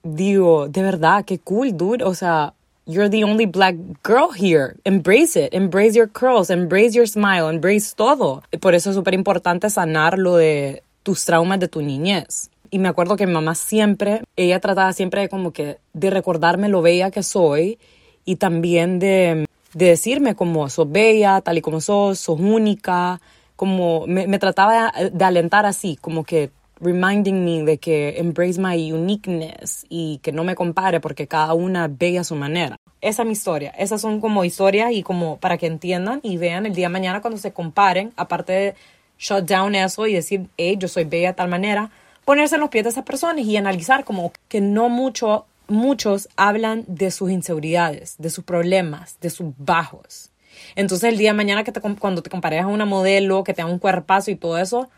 digo, 0.02 0.68
de 0.68 0.82
verdad, 0.82 1.24
qué 1.24 1.38
cool, 1.38 1.76
dude. 1.76 2.04
O 2.04 2.14
sea, 2.14 2.54
You're 2.88 3.10
the 3.10 3.22
only 3.24 3.46
black 3.46 3.76
girl 4.02 4.30
here. 4.30 4.74
Embrace 4.84 5.36
it. 5.36 5.52
Embrace 5.52 5.94
your 5.94 6.08
curls. 6.08 6.48
Embrace 6.48 6.94
your 6.94 7.06
smile. 7.06 7.48
Embrace 7.50 7.94
todo. 7.94 8.42
Por 8.60 8.74
eso 8.74 8.90
es 8.90 8.96
súper 8.96 9.12
importante 9.12 9.68
sanar 9.68 10.18
lo 10.18 10.36
de 10.36 10.82
tus 11.02 11.24
traumas 11.24 11.60
de 11.60 11.68
tu 11.68 11.82
niñez. 11.82 12.50
Y 12.70 12.78
me 12.78 12.88
acuerdo 12.88 13.16
que 13.16 13.26
mi 13.26 13.32
mamá 13.34 13.54
siempre, 13.54 14.22
ella 14.36 14.58
trataba 14.60 14.92
siempre 14.94 15.20
de 15.20 15.28
como 15.28 15.52
que 15.52 15.78
de 15.92 16.10
recordarme 16.10 16.68
lo 16.68 16.82
bella 16.82 17.10
que 17.10 17.22
soy 17.22 17.78
y 18.24 18.36
también 18.36 18.98
de 18.98 19.46
de 19.74 19.86
decirme 19.86 20.34
como 20.34 20.68
sos 20.68 20.90
bella, 20.90 21.40
tal 21.40 21.58
y 21.58 21.60
como 21.60 21.80
sos, 21.80 22.18
sos 22.18 22.40
única, 22.40 23.20
como 23.56 24.06
me, 24.06 24.26
me 24.26 24.38
trataba 24.38 24.92
de 25.12 25.24
alentar 25.24 25.66
así, 25.66 25.96
como 25.96 26.24
que 26.24 26.50
reminding 26.80 27.44
me 27.44 27.62
de 27.64 27.78
que 27.78 28.18
embrace 28.18 28.60
my 28.60 28.92
uniqueness 28.92 29.84
y 29.88 30.18
que 30.22 30.32
no 30.32 30.44
me 30.44 30.54
compare 30.54 31.00
porque 31.00 31.26
cada 31.26 31.54
una 31.54 31.88
ve 31.88 32.18
a 32.18 32.24
su 32.24 32.34
manera. 32.34 32.76
Esa 33.00 33.22
es 33.22 33.26
mi 33.26 33.32
historia. 33.32 33.70
Esas 33.70 34.00
son 34.00 34.20
como 34.20 34.44
historias 34.44 34.92
y 34.92 35.02
como 35.02 35.38
para 35.38 35.58
que 35.58 35.66
entiendan 35.66 36.20
y 36.22 36.36
vean 36.36 36.66
el 36.66 36.74
día 36.74 36.86
de 36.86 36.92
mañana 36.92 37.20
cuando 37.20 37.38
se 37.38 37.52
comparen, 37.52 38.12
aparte 38.16 38.52
de 38.52 38.74
shut 39.18 39.44
down 39.44 39.74
eso 39.74 40.06
y 40.06 40.14
decir, 40.14 40.48
hey, 40.56 40.76
yo 40.78 40.88
soy 40.88 41.04
bella 41.04 41.28
de 41.28 41.34
tal 41.34 41.48
manera, 41.48 41.90
ponerse 42.24 42.54
en 42.54 42.60
los 42.60 42.70
pies 42.70 42.84
de 42.84 42.90
esas 42.90 43.04
personas 43.04 43.44
y 43.44 43.56
analizar 43.56 44.04
como 44.04 44.32
que 44.48 44.60
no 44.60 44.88
mucho, 44.88 45.46
muchos 45.66 46.28
hablan 46.36 46.84
de 46.86 47.10
sus 47.10 47.30
inseguridades, 47.30 48.16
de 48.18 48.30
sus 48.30 48.44
problemas, 48.44 49.18
de 49.20 49.30
sus 49.30 49.48
bajos. 49.58 50.30
Entonces 50.74 51.10
el 51.10 51.18
día 51.18 51.30
de 51.30 51.36
mañana 51.36 51.64
que 51.64 51.72
cuando 51.72 52.22
te 52.22 52.30
compares 52.30 52.62
a 52.62 52.66
una 52.66 52.84
modelo 52.84 53.44
que 53.44 53.54
tenga 53.54 53.70
un 53.70 53.78
cuerpazo 53.78 54.30
y 54.30 54.36
todo 54.36 54.58
eso, 54.58 54.88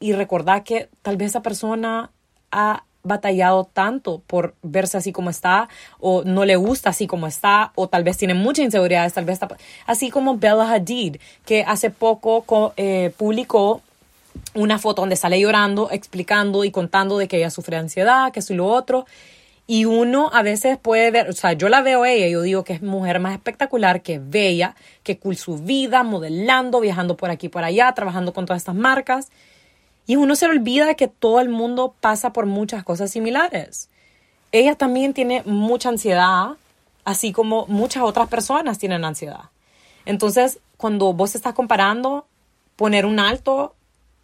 y 0.00 0.12
recordar 0.12 0.64
que 0.64 0.88
tal 1.02 1.16
vez 1.16 1.30
esa 1.30 1.42
persona 1.42 2.10
ha 2.50 2.84
batallado 3.02 3.64
tanto 3.64 4.22
por 4.26 4.54
verse 4.62 4.96
así 4.96 5.12
como 5.12 5.28
está 5.30 5.68
o 6.00 6.24
no 6.24 6.44
le 6.44 6.56
gusta 6.56 6.90
así 6.90 7.06
como 7.06 7.26
está 7.26 7.72
o 7.74 7.88
tal 7.88 8.02
vez 8.02 8.16
tiene 8.16 8.32
muchas 8.34 8.64
inseguridades, 8.64 9.12
tal 9.12 9.26
vez 9.26 9.34
está 9.34 9.48
así 9.86 10.10
como 10.10 10.38
Bella 10.38 10.70
Hadid 10.70 11.16
que 11.44 11.64
hace 11.64 11.90
poco 11.90 12.72
eh, 12.76 13.12
publicó 13.16 13.82
una 14.54 14.78
foto 14.78 15.02
donde 15.02 15.16
sale 15.16 15.40
llorando, 15.40 15.90
explicando 15.90 16.64
y 16.64 16.70
contando 16.70 17.18
de 17.18 17.28
que 17.28 17.36
ella 17.38 17.50
sufre 17.50 17.76
ansiedad, 17.76 18.32
que 18.32 18.40
eso 18.40 18.52
y 18.52 18.56
lo 18.56 18.66
otro. 18.66 19.06
Y 19.66 19.86
uno 19.86 20.30
a 20.32 20.42
veces 20.42 20.76
puede 20.76 21.10
ver, 21.10 21.30
o 21.30 21.32
sea, 21.32 21.54
yo 21.54 21.68
la 21.68 21.80
veo 21.80 22.02
a 22.02 22.10
ella, 22.10 22.28
yo 22.28 22.42
digo 22.42 22.64
que 22.64 22.74
es 22.74 22.82
mujer 22.82 23.18
más 23.18 23.32
espectacular, 23.32 24.02
que 24.02 24.18
bella, 24.18 24.74
que 25.02 25.18
cool 25.18 25.36
su 25.36 25.56
vida, 25.56 26.02
modelando, 26.02 26.80
viajando 26.80 27.16
por 27.16 27.30
aquí 27.30 27.48
por 27.48 27.64
allá, 27.64 27.92
trabajando 27.92 28.34
con 28.34 28.44
todas 28.44 28.60
estas 28.60 28.74
marcas. 28.74 29.30
Y 30.06 30.16
uno 30.16 30.36
se 30.36 30.46
olvida 30.46 30.94
que 30.94 31.08
todo 31.08 31.40
el 31.40 31.48
mundo 31.48 31.94
pasa 32.00 32.32
por 32.32 32.46
muchas 32.46 32.84
cosas 32.84 33.10
similares. 33.10 33.88
Ella 34.52 34.74
también 34.74 35.14
tiene 35.14 35.42
mucha 35.44 35.88
ansiedad, 35.88 36.56
así 37.04 37.32
como 37.32 37.66
muchas 37.66 38.02
otras 38.02 38.28
personas 38.28 38.78
tienen 38.78 39.04
ansiedad. 39.04 39.50
Entonces, 40.04 40.58
cuando 40.76 41.12
vos 41.12 41.34
estás 41.34 41.54
comparando, 41.54 42.26
poner 42.76 43.06
un 43.06 43.18
alto, 43.18 43.74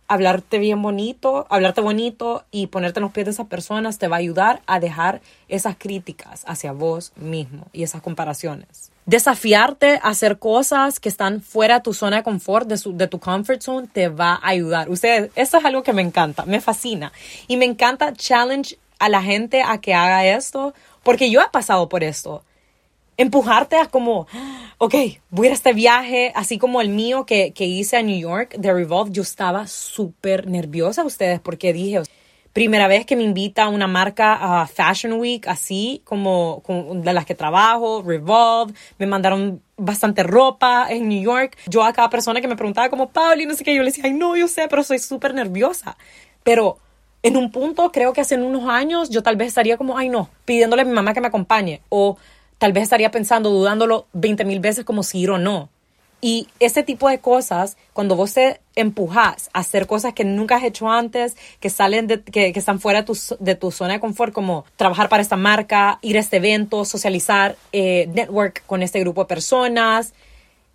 hablarte 0.09 0.59
bien 0.59 0.83
bonito, 0.83 1.47
hablarte 1.51 1.81
bonito 1.81 2.45
y 2.51 2.67
ponerte 2.67 2.99
en 2.99 3.05
los 3.05 3.13
pies 3.13 3.27
de 3.27 3.31
esas 3.31 3.47
personas 3.47 3.99
te 3.99 4.09
va 4.09 4.17
a 4.17 4.19
ayudar 4.19 4.61
a 4.67 4.81
dejar 4.81 5.21
esas 5.49 5.77
críticas 5.79 6.43
hacia 6.47 6.73
vos 6.73 7.13
mismo 7.17 7.69
y 7.73 7.85
esas 7.85 8.03
comparaciones. 8.03 8.91
Desafiarte 9.11 9.99
a 10.03 10.11
hacer 10.11 10.39
cosas 10.39 11.01
que 11.01 11.09
están 11.09 11.43
fuera 11.43 11.77
de 11.77 11.81
tu 11.81 11.95
zona 11.95 12.19
de 12.19 12.23
confort, 12.23 12.69
de, 12.69 12.81
de 12.95 13.09
tu 13.09 13.19
comfort 13.19 13.61
zone, 13.61 13.89
te 13.93 14.09
va 14.09 14.35
a 14.35 14.49
ayudar. 14.51 14.89
Ustedes, 14.89 15.33
eso 15.35 15.59
es 15.59 15.65
algo 15.65 15.83
que 15.83 15.93
me 15.93 16.03
encanta, 16.03 16.45
me 16.47 16.61
fascina. 16.61 17.13
Y 17.49 17.57
me 17.57 17.65
encanta 17.65 18.13
challenge 18.13 18.79
a 19.01 19.09
la 19.09 19.21
gente 19.21 19.63
a 19.63 19.79
que 19.79 19.95
haga 19.95 20.25
esto, 20.27 20.75
porque 21.03 21.29
yo 21.29 21.41
he 21.41 21.49
pasado 21.51 21.89
por 21.89 22.05
esto 22.05 22.45
empujarte 23.21 23.77
a 23.77 23.87
como, 23.87 24.27
ok, 24.79 24.95
voy 25.29 25.49
a 25.49 25.53
este 25.53 25.75
viaje, 25.75 26.33
así 26.35 26.57
como 26.57 26.81
el 26.81 26.89
mío 26.89 27.27
que, 27.27 27.53
que 27.53 27.67
hice 27.67 27.99
a 27.99 28.03
New 28.03 28.19
York 28.19 28.57
de 28.57 28.73
Revolve, 28.73 29.11
yo 29.13 29.23
estaba 29.23 29.67
súper 29.67 30.47
nerviosa 30.47 31.05
ustedes 31.05 31.39
porque 31.39 31.75
dije, 31.75 32.01
primera 32.53 32.89
vez 32.89 33.07
que 33.07 33.17
me 33.17 33.23
invita 33.23 33.69
una 33.69 33.87
marca 33.87 34.63
a 34.63 34.67
Fashion 34.67 35.15
Week, 35.15 35.47
así 35.47 36.03
como, 36.05 36.63
de 36.95 37.13
las 37.13 37.25
que 37.25 37.35
trabajo, 37.35 38.03
Revolve, 38.03 38.75
me 38.99 39.07
mandaron 39.07 39.63
bastante 39.77 40.23
ropa 40.23 40.87
en 40.91 41.09
New 41.09 41.23
York. 41.23 41.57
Yo 41.67 41.85
a 41.85 41.93
cada 41.93 42.11
persona 42.11 42.41
que 42.41 42.49
me 42.49 42.57
preguntaba 42.57 42.91
como, 42.91 43.11
Pauli, 43.11 43.47
no 43.47 43.55
sé 43.55 43.65
qué, 43.65 43.75
yo 43.75 43.83
le 43.83 43.91
decía, 43.91 44.05
ay, 44.07 44.13
no, 44.13 44.37
yo 44.37 44.49
sé, 44.49 44.67
pero 44.69 44.83
soy 44.83 44.99
súper 44.99 45.35
nerviosa. 45.35 45.97
Pero 46.43 46.79
en 47.23 47.37
un 47.37 47.51
punto, 47.51 47.93
creo 47.93 48.13
que 48.13 48.23
hace 48.23 48.37
unos 48.37 48.69
años, 48.69 49.11
yo 49.11 49.23
tal 49.23 49.37
vez 49.37 49.49
estaría 49.49 49.77
como, 49.77 49.97
ay, 49.97 50.09
no, 50.09 50.29
pidiéndole 50.45 50.83
a 50.83 50.85
mi 50.85 50.93
mamá 50.93 51.15
que 51.15 51.21
me 51.21 51.29
acompañe. 51.29 51.83
O 51.89 52.17
tal 52.59 52.73
vez 52.73 52.85
estaría 52.85 53.11
pensando, 53.11 53.51
dudándolo 53.51 54.07
20 54.13 54.45
mil 54.45 54.61
veces 54.61 54.85
como 54.85 55.03
si 55.03 55.21
ir 55.21 55.31
o 55.31 55.39
no. 55.39 55.69
Y 56.21 56.49
ese 56.59 56.83
tipo 56.83 57.09
de 57.09 57.19
cosas, 57.19 57.77
cuando 57.93 58.15
vos 58.15 58.35
te 58.35 58.61
empujas 58.77 59.49
a 59.53 59.61
hacer 59.61 59.87
cosas 59.87 60.13
que 60.13 60.25
nunca 60.25 60.57
has 60.57 60.65
hecho 60.65 60.91
antes, 60.91 61.37
que 61.61 61.71
salen 61.71 62.07
de, 62.07 62.23
que, 62.23 62.53
están 62.55 62.79
fuera 62.79 63.01
de 63.01 63.07
tu, 63.07 63.19
de 63.39 63.55
tu, 63.55 63.71
zona 63.71 63.95
de 63.95 64.01
confort, 64.01 64.33
como 64.33 64.65
trabajar 64.77 65.09
para 65.09 65.23
esta 65.23 65.37
marca, 65.37 65.99
ir 66.03 66.17
a 66.19 66.21
este 66.21 66.37
evento, 66.37 66.85
socializar, 66.85 67.57
eh, 67.73 68.09
network 68.13 68.65
con 68.67 68.83
este 68.83 69.01
grupo 69.01 69.23
de 69.23 69.29
personas, 69.29 70.13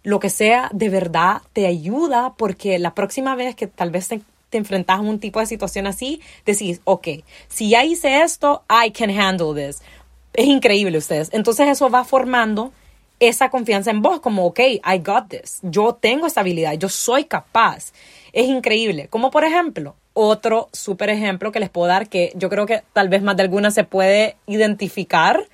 lo 0.04 0.20
que 0.20 0.30
sea, 0.30 0.70
de 0.72 0.90
verdad 0.90 1.42
te 1.54 1.68
ayuda 1.68 2.34
porque 2.38 2.80
la 2.80 2.94
próxima 2.94 3.36
vez 3.36 3.56
que 3.56 3.68
tal 3.68 3.90
vez 3.92 4.08
te, 4.08 4.22
te 4.50 4.58
enfrentas 4.58 4.98
a 4.98 5.02
un 5.02 5.20
tipo 5.20 5.40
de 5.40 5.48
situación 5.48 5.88
así, 5.88 6.22
decís, 6.46 6.82
ok, 6.86 7.08
si 7.50 7.70
ya 7.70 7.84
hice 7.84 8.22
esto, 8.22 8.64
I 8.70 8.92
can 8.92 9.10
handle 9.10 9.54
this. 9.54 9.82
Es 10.34 10.48
increíble 10.48 10.98
ustedes. 10.98 11.30
Entonces 11.34 11.68
eso 11.70 11.90
va 11.90 12.04
formando 12.04 12.72
esa 13.20 13.50
confianza 13.50 13.92
en 13.92 14.02
vos, 14.02 14.20
como, 14.20 14.46
ok, 14.46 14.60
I 14.60 15.00
got 15.04 15.30
this. 15.30 15.60
Yo 15.62 15.94
tengo 15.94 16.28
esta 16.28 16.42
habilidad, 16.42 16.74
yo 16.74 16.90
soy 16.90 17.26
capaz. 17.26 17.94
Es 18.34 18.48
increíble. 18.48 19.08
Como 19.08 19.32
por 19.32 19.44
ejemplo, 19.44 19.96
otro 20.14 20.70
súper 20.72 21.10
ejemplo 21.10 21.52
que 21.52 21.60
les 21.60 21.70
puedo 21.70 21.88
dar 21.88 22.08
que 22.10 22.32
yo 22.36 22.50
creo 22.50 22.66
que 22.66 22.84
tal 22.94 23.10
vez 23.10 23.22
más 23.22 23.36
de 23.36 23.44
alguna 23.44 23.72
se 23.72 23.84
puede 23.84 24.38
identificar 24.48 25.46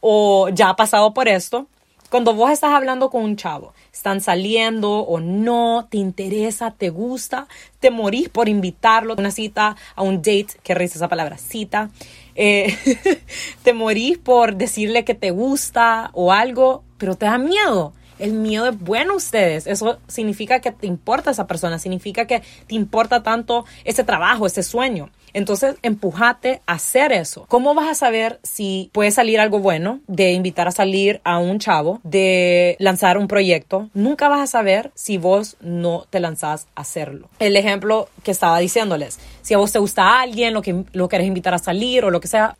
o 0.00 0.48
ya 0.50 0.70
ha 0.70 0.76
pasado 0.76 1.14
por 1.14 1.28
esto. 1.28 1.66
Cuando 2.10 2.32
vos 2.32 2.52
estás 2.52 2.72
hablando 2.72 3.10
con 3.10 3.24
un 3.24 3.34
chavo, 3.34 3.74
están 3.92 4.20
saliendo 4.20 5.00
o 5.00 5.18
no, 5.18 5.88
te 5.90 5.96
interesa, 5.96 6.70
te 6.70 6.90
gusta, 6.90 7.48
te 7.80 7.90
morís 7.90 8.28
por 8.28 8.48
invitarlo 8.48 9.14
a 9.14 9.16
una 9.16 9.32
cita, 9.32 9.74
a 9.96 10.02
un 10.02 10.18
date, 10.18 10.48
que 10.62 10.74
risa 10.74 10.96
esa 10.96 11.08
palabra, 11.08 11.38
cita, 11.38 11.90
eh, 12.34 12.76
te 13.62 13.72
morís 13.72 14.18
por 14.18 14.56
decirle 14.56 15.04
que 15.04 15.14
te 15.14 15.30
gusta 15.30 16.10
o 16.12 16.32
algo, 16.32 16.84
pero 16.98 17.14
te 17.16 17.26
da 17.26 17.38
miedo. 17.38 17.92
El 18.18 18.32
miedo 18.32 18.68
es 18.68 18.78
bueno 18.78 19.16
ustedes. 19.16 19.66
Eso 19.66 19.98
significa 20.06 20.60
que 20.60 20.72
te 20.72 20.86
importa 20.86 21.30
esa 21.30 21.46
persona, 21.46 21.78
significa 21.78 22.26
que 22.26 22.42
te 22.66 22.74
importa 22.74 23.22
tanto 23.22 23.64
ese 23.84 24.04
trabajo, 24.04 24.46
ese 24.46 24.62
sueño. 24.62 25.10
Entonces, 25.34 25.76
empujate 25.82 26.62
a 26.66 26.74
hacer 26.74 27.12
eso. 27.12 27.44
¿Cómo 27.48 27.74
vas 27.74 27.88
a 27.88 27.94
saber 27.94 28.40
si 28.42 28.90
puede 28.92 29.10
salir 29.10 29.40
algo 29.40 29.58
bueno 29.58 30.00
de 30.06 30.32
invitar 30.32 30.68
a 30.68 30.70
salir 30.70 31.20
a 31.24 31.38
un 31.38 31.58
chavo, 31.58 32.00
de 32.04 32.76
lanzar 32.78 33.18
un 33.18 33.28
proyecto? 33.28 33.90
Nunca 33.92 34.28
vas 34.28 34.40
a 34.40 34.46
saber 34.46 34.92
si 34.94 35.18
vos 35.18 35.56
no 35.60 36.06
te 36.08 36.20
lanzás 36.20 36.68
a 36.74 36.80
hacerlo. 36.80 37.28
El 37.38 37.56
ejemplo 37.56 38.08
que 38.22 38.30
estaba 38.30 38.58
diciéndoles, 38.58 39.18
si 39.42 39.52
a 39.52 39.58
vos 39.58 39.72
te 39.72 39.78
gusta 39.78 40.20
alguien, 40.20 40.54
lo 40.54 40.62
que 40.62 40.84
lo 40.92 41.08
querés 41.08 41.26
invitar 41.26 41.52
a 41.52 41.58
salir 41.58 42.04
o 42.04 42.10
lo 42.10 42.20
que 42.20 42.28
sea, 42.28 42.56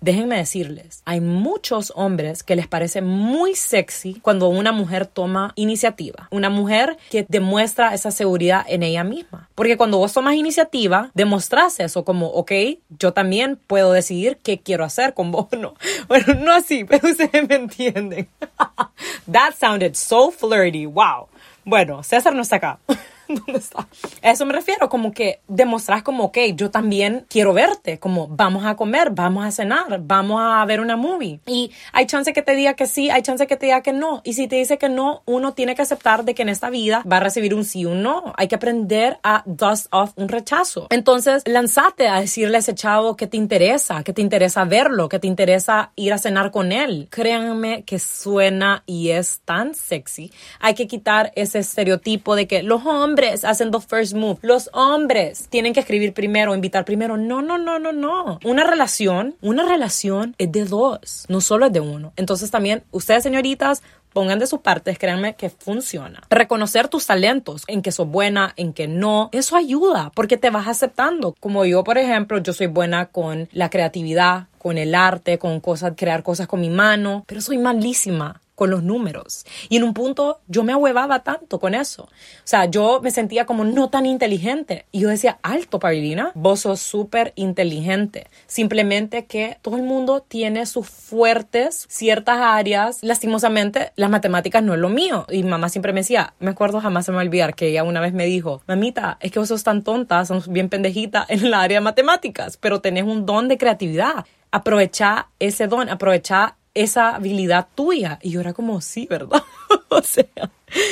Déjenme 0.00 0.36
decirles, 0.36 1.02
hay 1.04 1.20
muchos 1.20 1.92
hombres 1.96 2.42
que 2.42 2.54
les 2.54 2.68
parece 2.68 3.02
muy 3.02 3.54
sexy 3.54 4.20
cuando 4.22 4.48
una 4.48 4.70
mujer 4.70 5.06
toma 5.06 5.52
iniciativa. 5.56 6.28
Una 6.30 6.50
mujer 6.50 6.96
que 7.10 7.26
demuestra 7.28 7.94
esa 7.94 8.10
seguridad 8.10 8.64
en 8.68 8.82
ella 8.82 9.02
misma. 9.02 9.48
Porque 9.54 9.76
cuando 9.76 9.98
vos 9.98 10.12
tomas 10.12 10.34
iniciativa, 10.34 11.10
demostras 11.14 11.80
eso, 11.80 12.04
como, 12.04 12.28
ok, 12.28 12.52
yo 12.98 13.12
también 13.12 13.58
puedo 13.66 13.92
decidir 13.92 14.38
qué 14.42 14.60
quiero 14.60 14.84
hacer 14.84 15.14
con 15.14 15.32
vos. 15.32 15.48
No, 15.58 15.74
bueno, 16.08 16.34
no 16.34 16.52
así, 16.52 16.84
pero 16.88 17.08
ustedes 17.08 17.48
me 17.48 17.56
entienden. 17.56 18.28
That 19.30 19.54
sounded 19.58 19.94
so 19.94 20.30
flirty, 20.30 20.86
wow. 20.86 21.28
Bueno, 21.64 22.02
César 22.02 22.34
no 22.34 22.42
está 22.42 22.56
acá. 22.56 22.78
¿Dónde 23.28 23.58
está? 23.58 23.86
A 24.22 24.30
eso 24.30 24.46
me 24.46 24.52
refiero, 24.52 24.88
como 24.88 25.12
que 25.12 25.40
demostras 25.48 26.02
como, 26.02 26.24
ok, 26.24 26.38
yo 26.54 26.70
también 26.70 27.26
quiero 27.28 27.52
verte, 27.52 27.98
como 27.98 28.28
vamos 28.28 28.64
a 28.64 28.76
comer, 28.76 29.10
vamos 29.10 29.44
a 29.44 29.50
cenar, 29.50 30.00
vamos 30.02 30.40
a 30.42 30.64
ver 30.64 30.80
una 30.80 30.96
movie. 30.96 31.40
Y 31.46 31.70
hay 31.92 32.06
chance 32.06 32.32
que 32.32 32.42
te 32.42 32.54
diga 32.54 32.74
que 32.74 32.86
sí, 32.86 33.10
hay 33.10 33.22
chance 33.22 33.46
que 33.46 33.56
te 33.56 33.66
diga 33.66 33.82
que 33.82 33.92
no. 33.92 34.20
Y 34.24 34.34
si 34.34 34.48
te 34.48 34.56
dice 34.56 34.78
que 34.78 34.88
no, 34.88 35.22
uno 35.26 35.54
tiene 35.54 35.74
que 35.74 35.82
aceptar 35.82 36.24
de 36.24 36.34
que 36.34 36.42
en 36.42 36.48
esta 36.48 36.70
vida 36.70 37.02
va 37.10 37.18
a 37.18 37.20
recibir 37.20 37.54
un 37.54 37.64
sí 37.64 37.84
un 37.84 38.02
no. 38.02 38.32
Hay 38.36 38.48
que 38.48 38.54
aprender 38.54 39.18
a 39.22 39.42
dust 39.46 39.86
off 39.90 40.12
un 40.16 40.28
rechazo. 40.28 40.86
Entonces, 40.90 41.42
lanzate 41.46 42.08
a 42.08 42.20
decirle 42.20 42.56
a 42.56 42.60
ese 42.60 42.74
chavo 42.74 43.16
que 43.16 43.26
te 43.26 43.36
interesa, 43.36 44.02
que 44.02 44.12
te 44.12 44.22
interesa 44.22 44.64
verlo, 44.64 45.08
que 45.08 45.18
te 45.18 45.26
interesa 45.26 45.92
ir 45.96 46.12
a 46.12 46.18
cenar 46.18 46.50
con 46.50 46.72
él. 46.72 47.08
Créanme 47.10 47.84
que 47.84 47.98
suena 47.98 48.82
y 48.86 49.10
es 49.10 49.40
tan 49.44 49.74
sexy. 49.74 50.32
Hay 50.60 50.74
que 50.74 50.86
quitar 50.86 51.32
ese 51.36 51.60
estereotipo 51.60 52.36
de 52.36 52.46
que 52.46 52.62
los 52.62 52.84
hombres 52.86 53.13
hombres 53.14 53.44
hacen 53.44 53.70
the 53.70 53.78
first 53.78 54.12
move. 54.12 54.38
Los 54.42 54.68
hombres 54.72 55.46
tienen 55.48 55.72
que 55.72 55.78
escribir 55.78 56.12
primero, 56.12 56.52
invitar 56.52 56.84
primero. 56.84 57.16
No, 57.16 57.42
no, 57.42 57.58
no, 57.58 57.78
no, 57.78 57.92
no. 57.92 58.40
Una 58.42 58.64
relación, 58.64 59.36
una 59.40 59.62
relación 59.62 60.34
es 60.38 60.50
de 60.50 60.64
dos, 60.64 61.24
no 61.28 61.40
solo 61.40 61.66
es 61.66 61.72
de 61.72 61.78
uno. 61.78 62.12
Entonces 62.16 62.50
también 62.50 62.82
ustedes, 62.90 63.22
señoritas, 63.22 63.84
pongan 64.12 64.40
de 64.40 64.48
sus 64.48 64.60
partes, 64.60 64.98
créanme 64.98 65.36
que 65.36 65.48
funciona. 65.48 66.22
Reconocer 66.28 66.88
tus 66.88 67.06
talentos, 67.06 67.62
en 67.68 67.82
que 67.82 67.92
sos 67.92 68.08
buena, 68.08 68.52
en 68.56 68.72
que 68.72 68.88
no, 68.88 69.28
eso 69.30 69.56
ayuda 69.56 70.10
porque 70.16 70.36
te 70.36 70.50
vas 70.50 70.66
aceptando. 70.66 71.36
Como 71.38 71.64
yo, 71.64 71.84
por 71.84 71.98
ejemplo, 71.98 72.38
yo 72.38 72.52
soy 72.52 72.66
buena 72.66 73.06
con 73.06 73.48
la 73.52 73.70
creatividad, 73.70 74.48
con 74.58 74.76
el 74.78 74.96
arte, 74.96 75.38
con 75.38 75.60
cosas, 75.60 75.92
crear 75.96 76.24
cosas 76.24 76.48
con 76.48 76.60
mi 76.60 76.70
mano, 76.70 77.24
pero 77.28 77.40
soy 77.40 77.58
malísima 77.58 78.40
con 78.54 78.70
los 78.70 78.82
números. 78.82 79.44
Y 79.68 79.76
en 79.76 79.84
un 79.84 79.94
punto 79.94 80.40
yo 80.46 80.62
me 80.62 80.72
ahuevaba 80.72 81.22
tanto 81.22 81.58
con 81.58 81.74
eso. 81.74 82.04
O 82.04 82.08
sea, 82.44 82.66
yo 82.66 83.00
me 83.02 83.10
sentía 83.10 83.46
como 83.46 83.64
no 83.64 83.90
tan 83.90 84.06
inteligente. 84.06 84.86
Y 84.92 85.00
yo 85.00 85.08
decía, 85.08 85.38
alto, 85.42 85.78
Paulina, 85.78 86.30
vos 86.34 86.60
sos 86.60 86.80
súper 86.80 87.32
inteligente. 87.34 88.28
Simplemente 88.46 89.26
que 89.26 89.58
todo 89.60 89.76
el 89.76 89.82
mundo 89.82 90.24
tiene 90.26 90.66
sus 90.66 90.88
fuertes 90.88 91.86
ciertas 91.88 92.38
áreas. 92.38 92.98
Lastimosamente, 93.02 93.92
las 93.96 94.10
matemáticas 94.10 94.62
no 94.62 94.74
es 94.74 94.80
lo 94.80 94.88
mío. 94.88 95.26
Y 95.28 95.42
mamá 95.42 95.68
siempre 95.68 95.92
me 95.92 96.00
decía, 96.00 96.34
me 96.38 96.50
acuerdo 96.50 96.80
jamás 96.80 97.06
se 97.06 97.12
me 97.12 97.16
va 97.16 97.24
olvidar 97.24 97.54
que 97.54 97.68
ella 97.68 97.82
una 97.82 98.00
vez 98.00 98.12
me 98.12 98.26
dijo, 98.26 98.62
mamita, 98.66 99.18
es 99.20 99.32
que 99.32 99.38
vos 99.38 99.48
sos 99.48 99.64
tan 99.64 99.82
tonta, 99.82 100.24
sos 100.24 100.48
bien 100.48 100.68
pendejita 100.68 101.26
en 101.28 101.44
el 101.44 101.54
área 101.54 101.78
de 101.78 101.84
matemáticas, 101.84 102.56
pero 102.56 102.80
tenés 102.80 103.04
un 103.04 103.26
don 103.26 103.48
de 103.48 103.58
creatividad. 103.58 104.24
Aprovecha 104.50 105.28
ese 105.40 105.66
don, 105.66 105.88
aprovecha 105.88 106.56
esa 106.74 107.14
habilidad 107.14 107.68
tuya. 107.74 108.18
Y 108.22 108.30
yo 108.30 108.40
era 108.40 108.52
como, 108.52 108.80
sí, 108.80 109.06
¿verdad? 109.08 109.42
o 109.88 110.02
sea, 110.02 110.26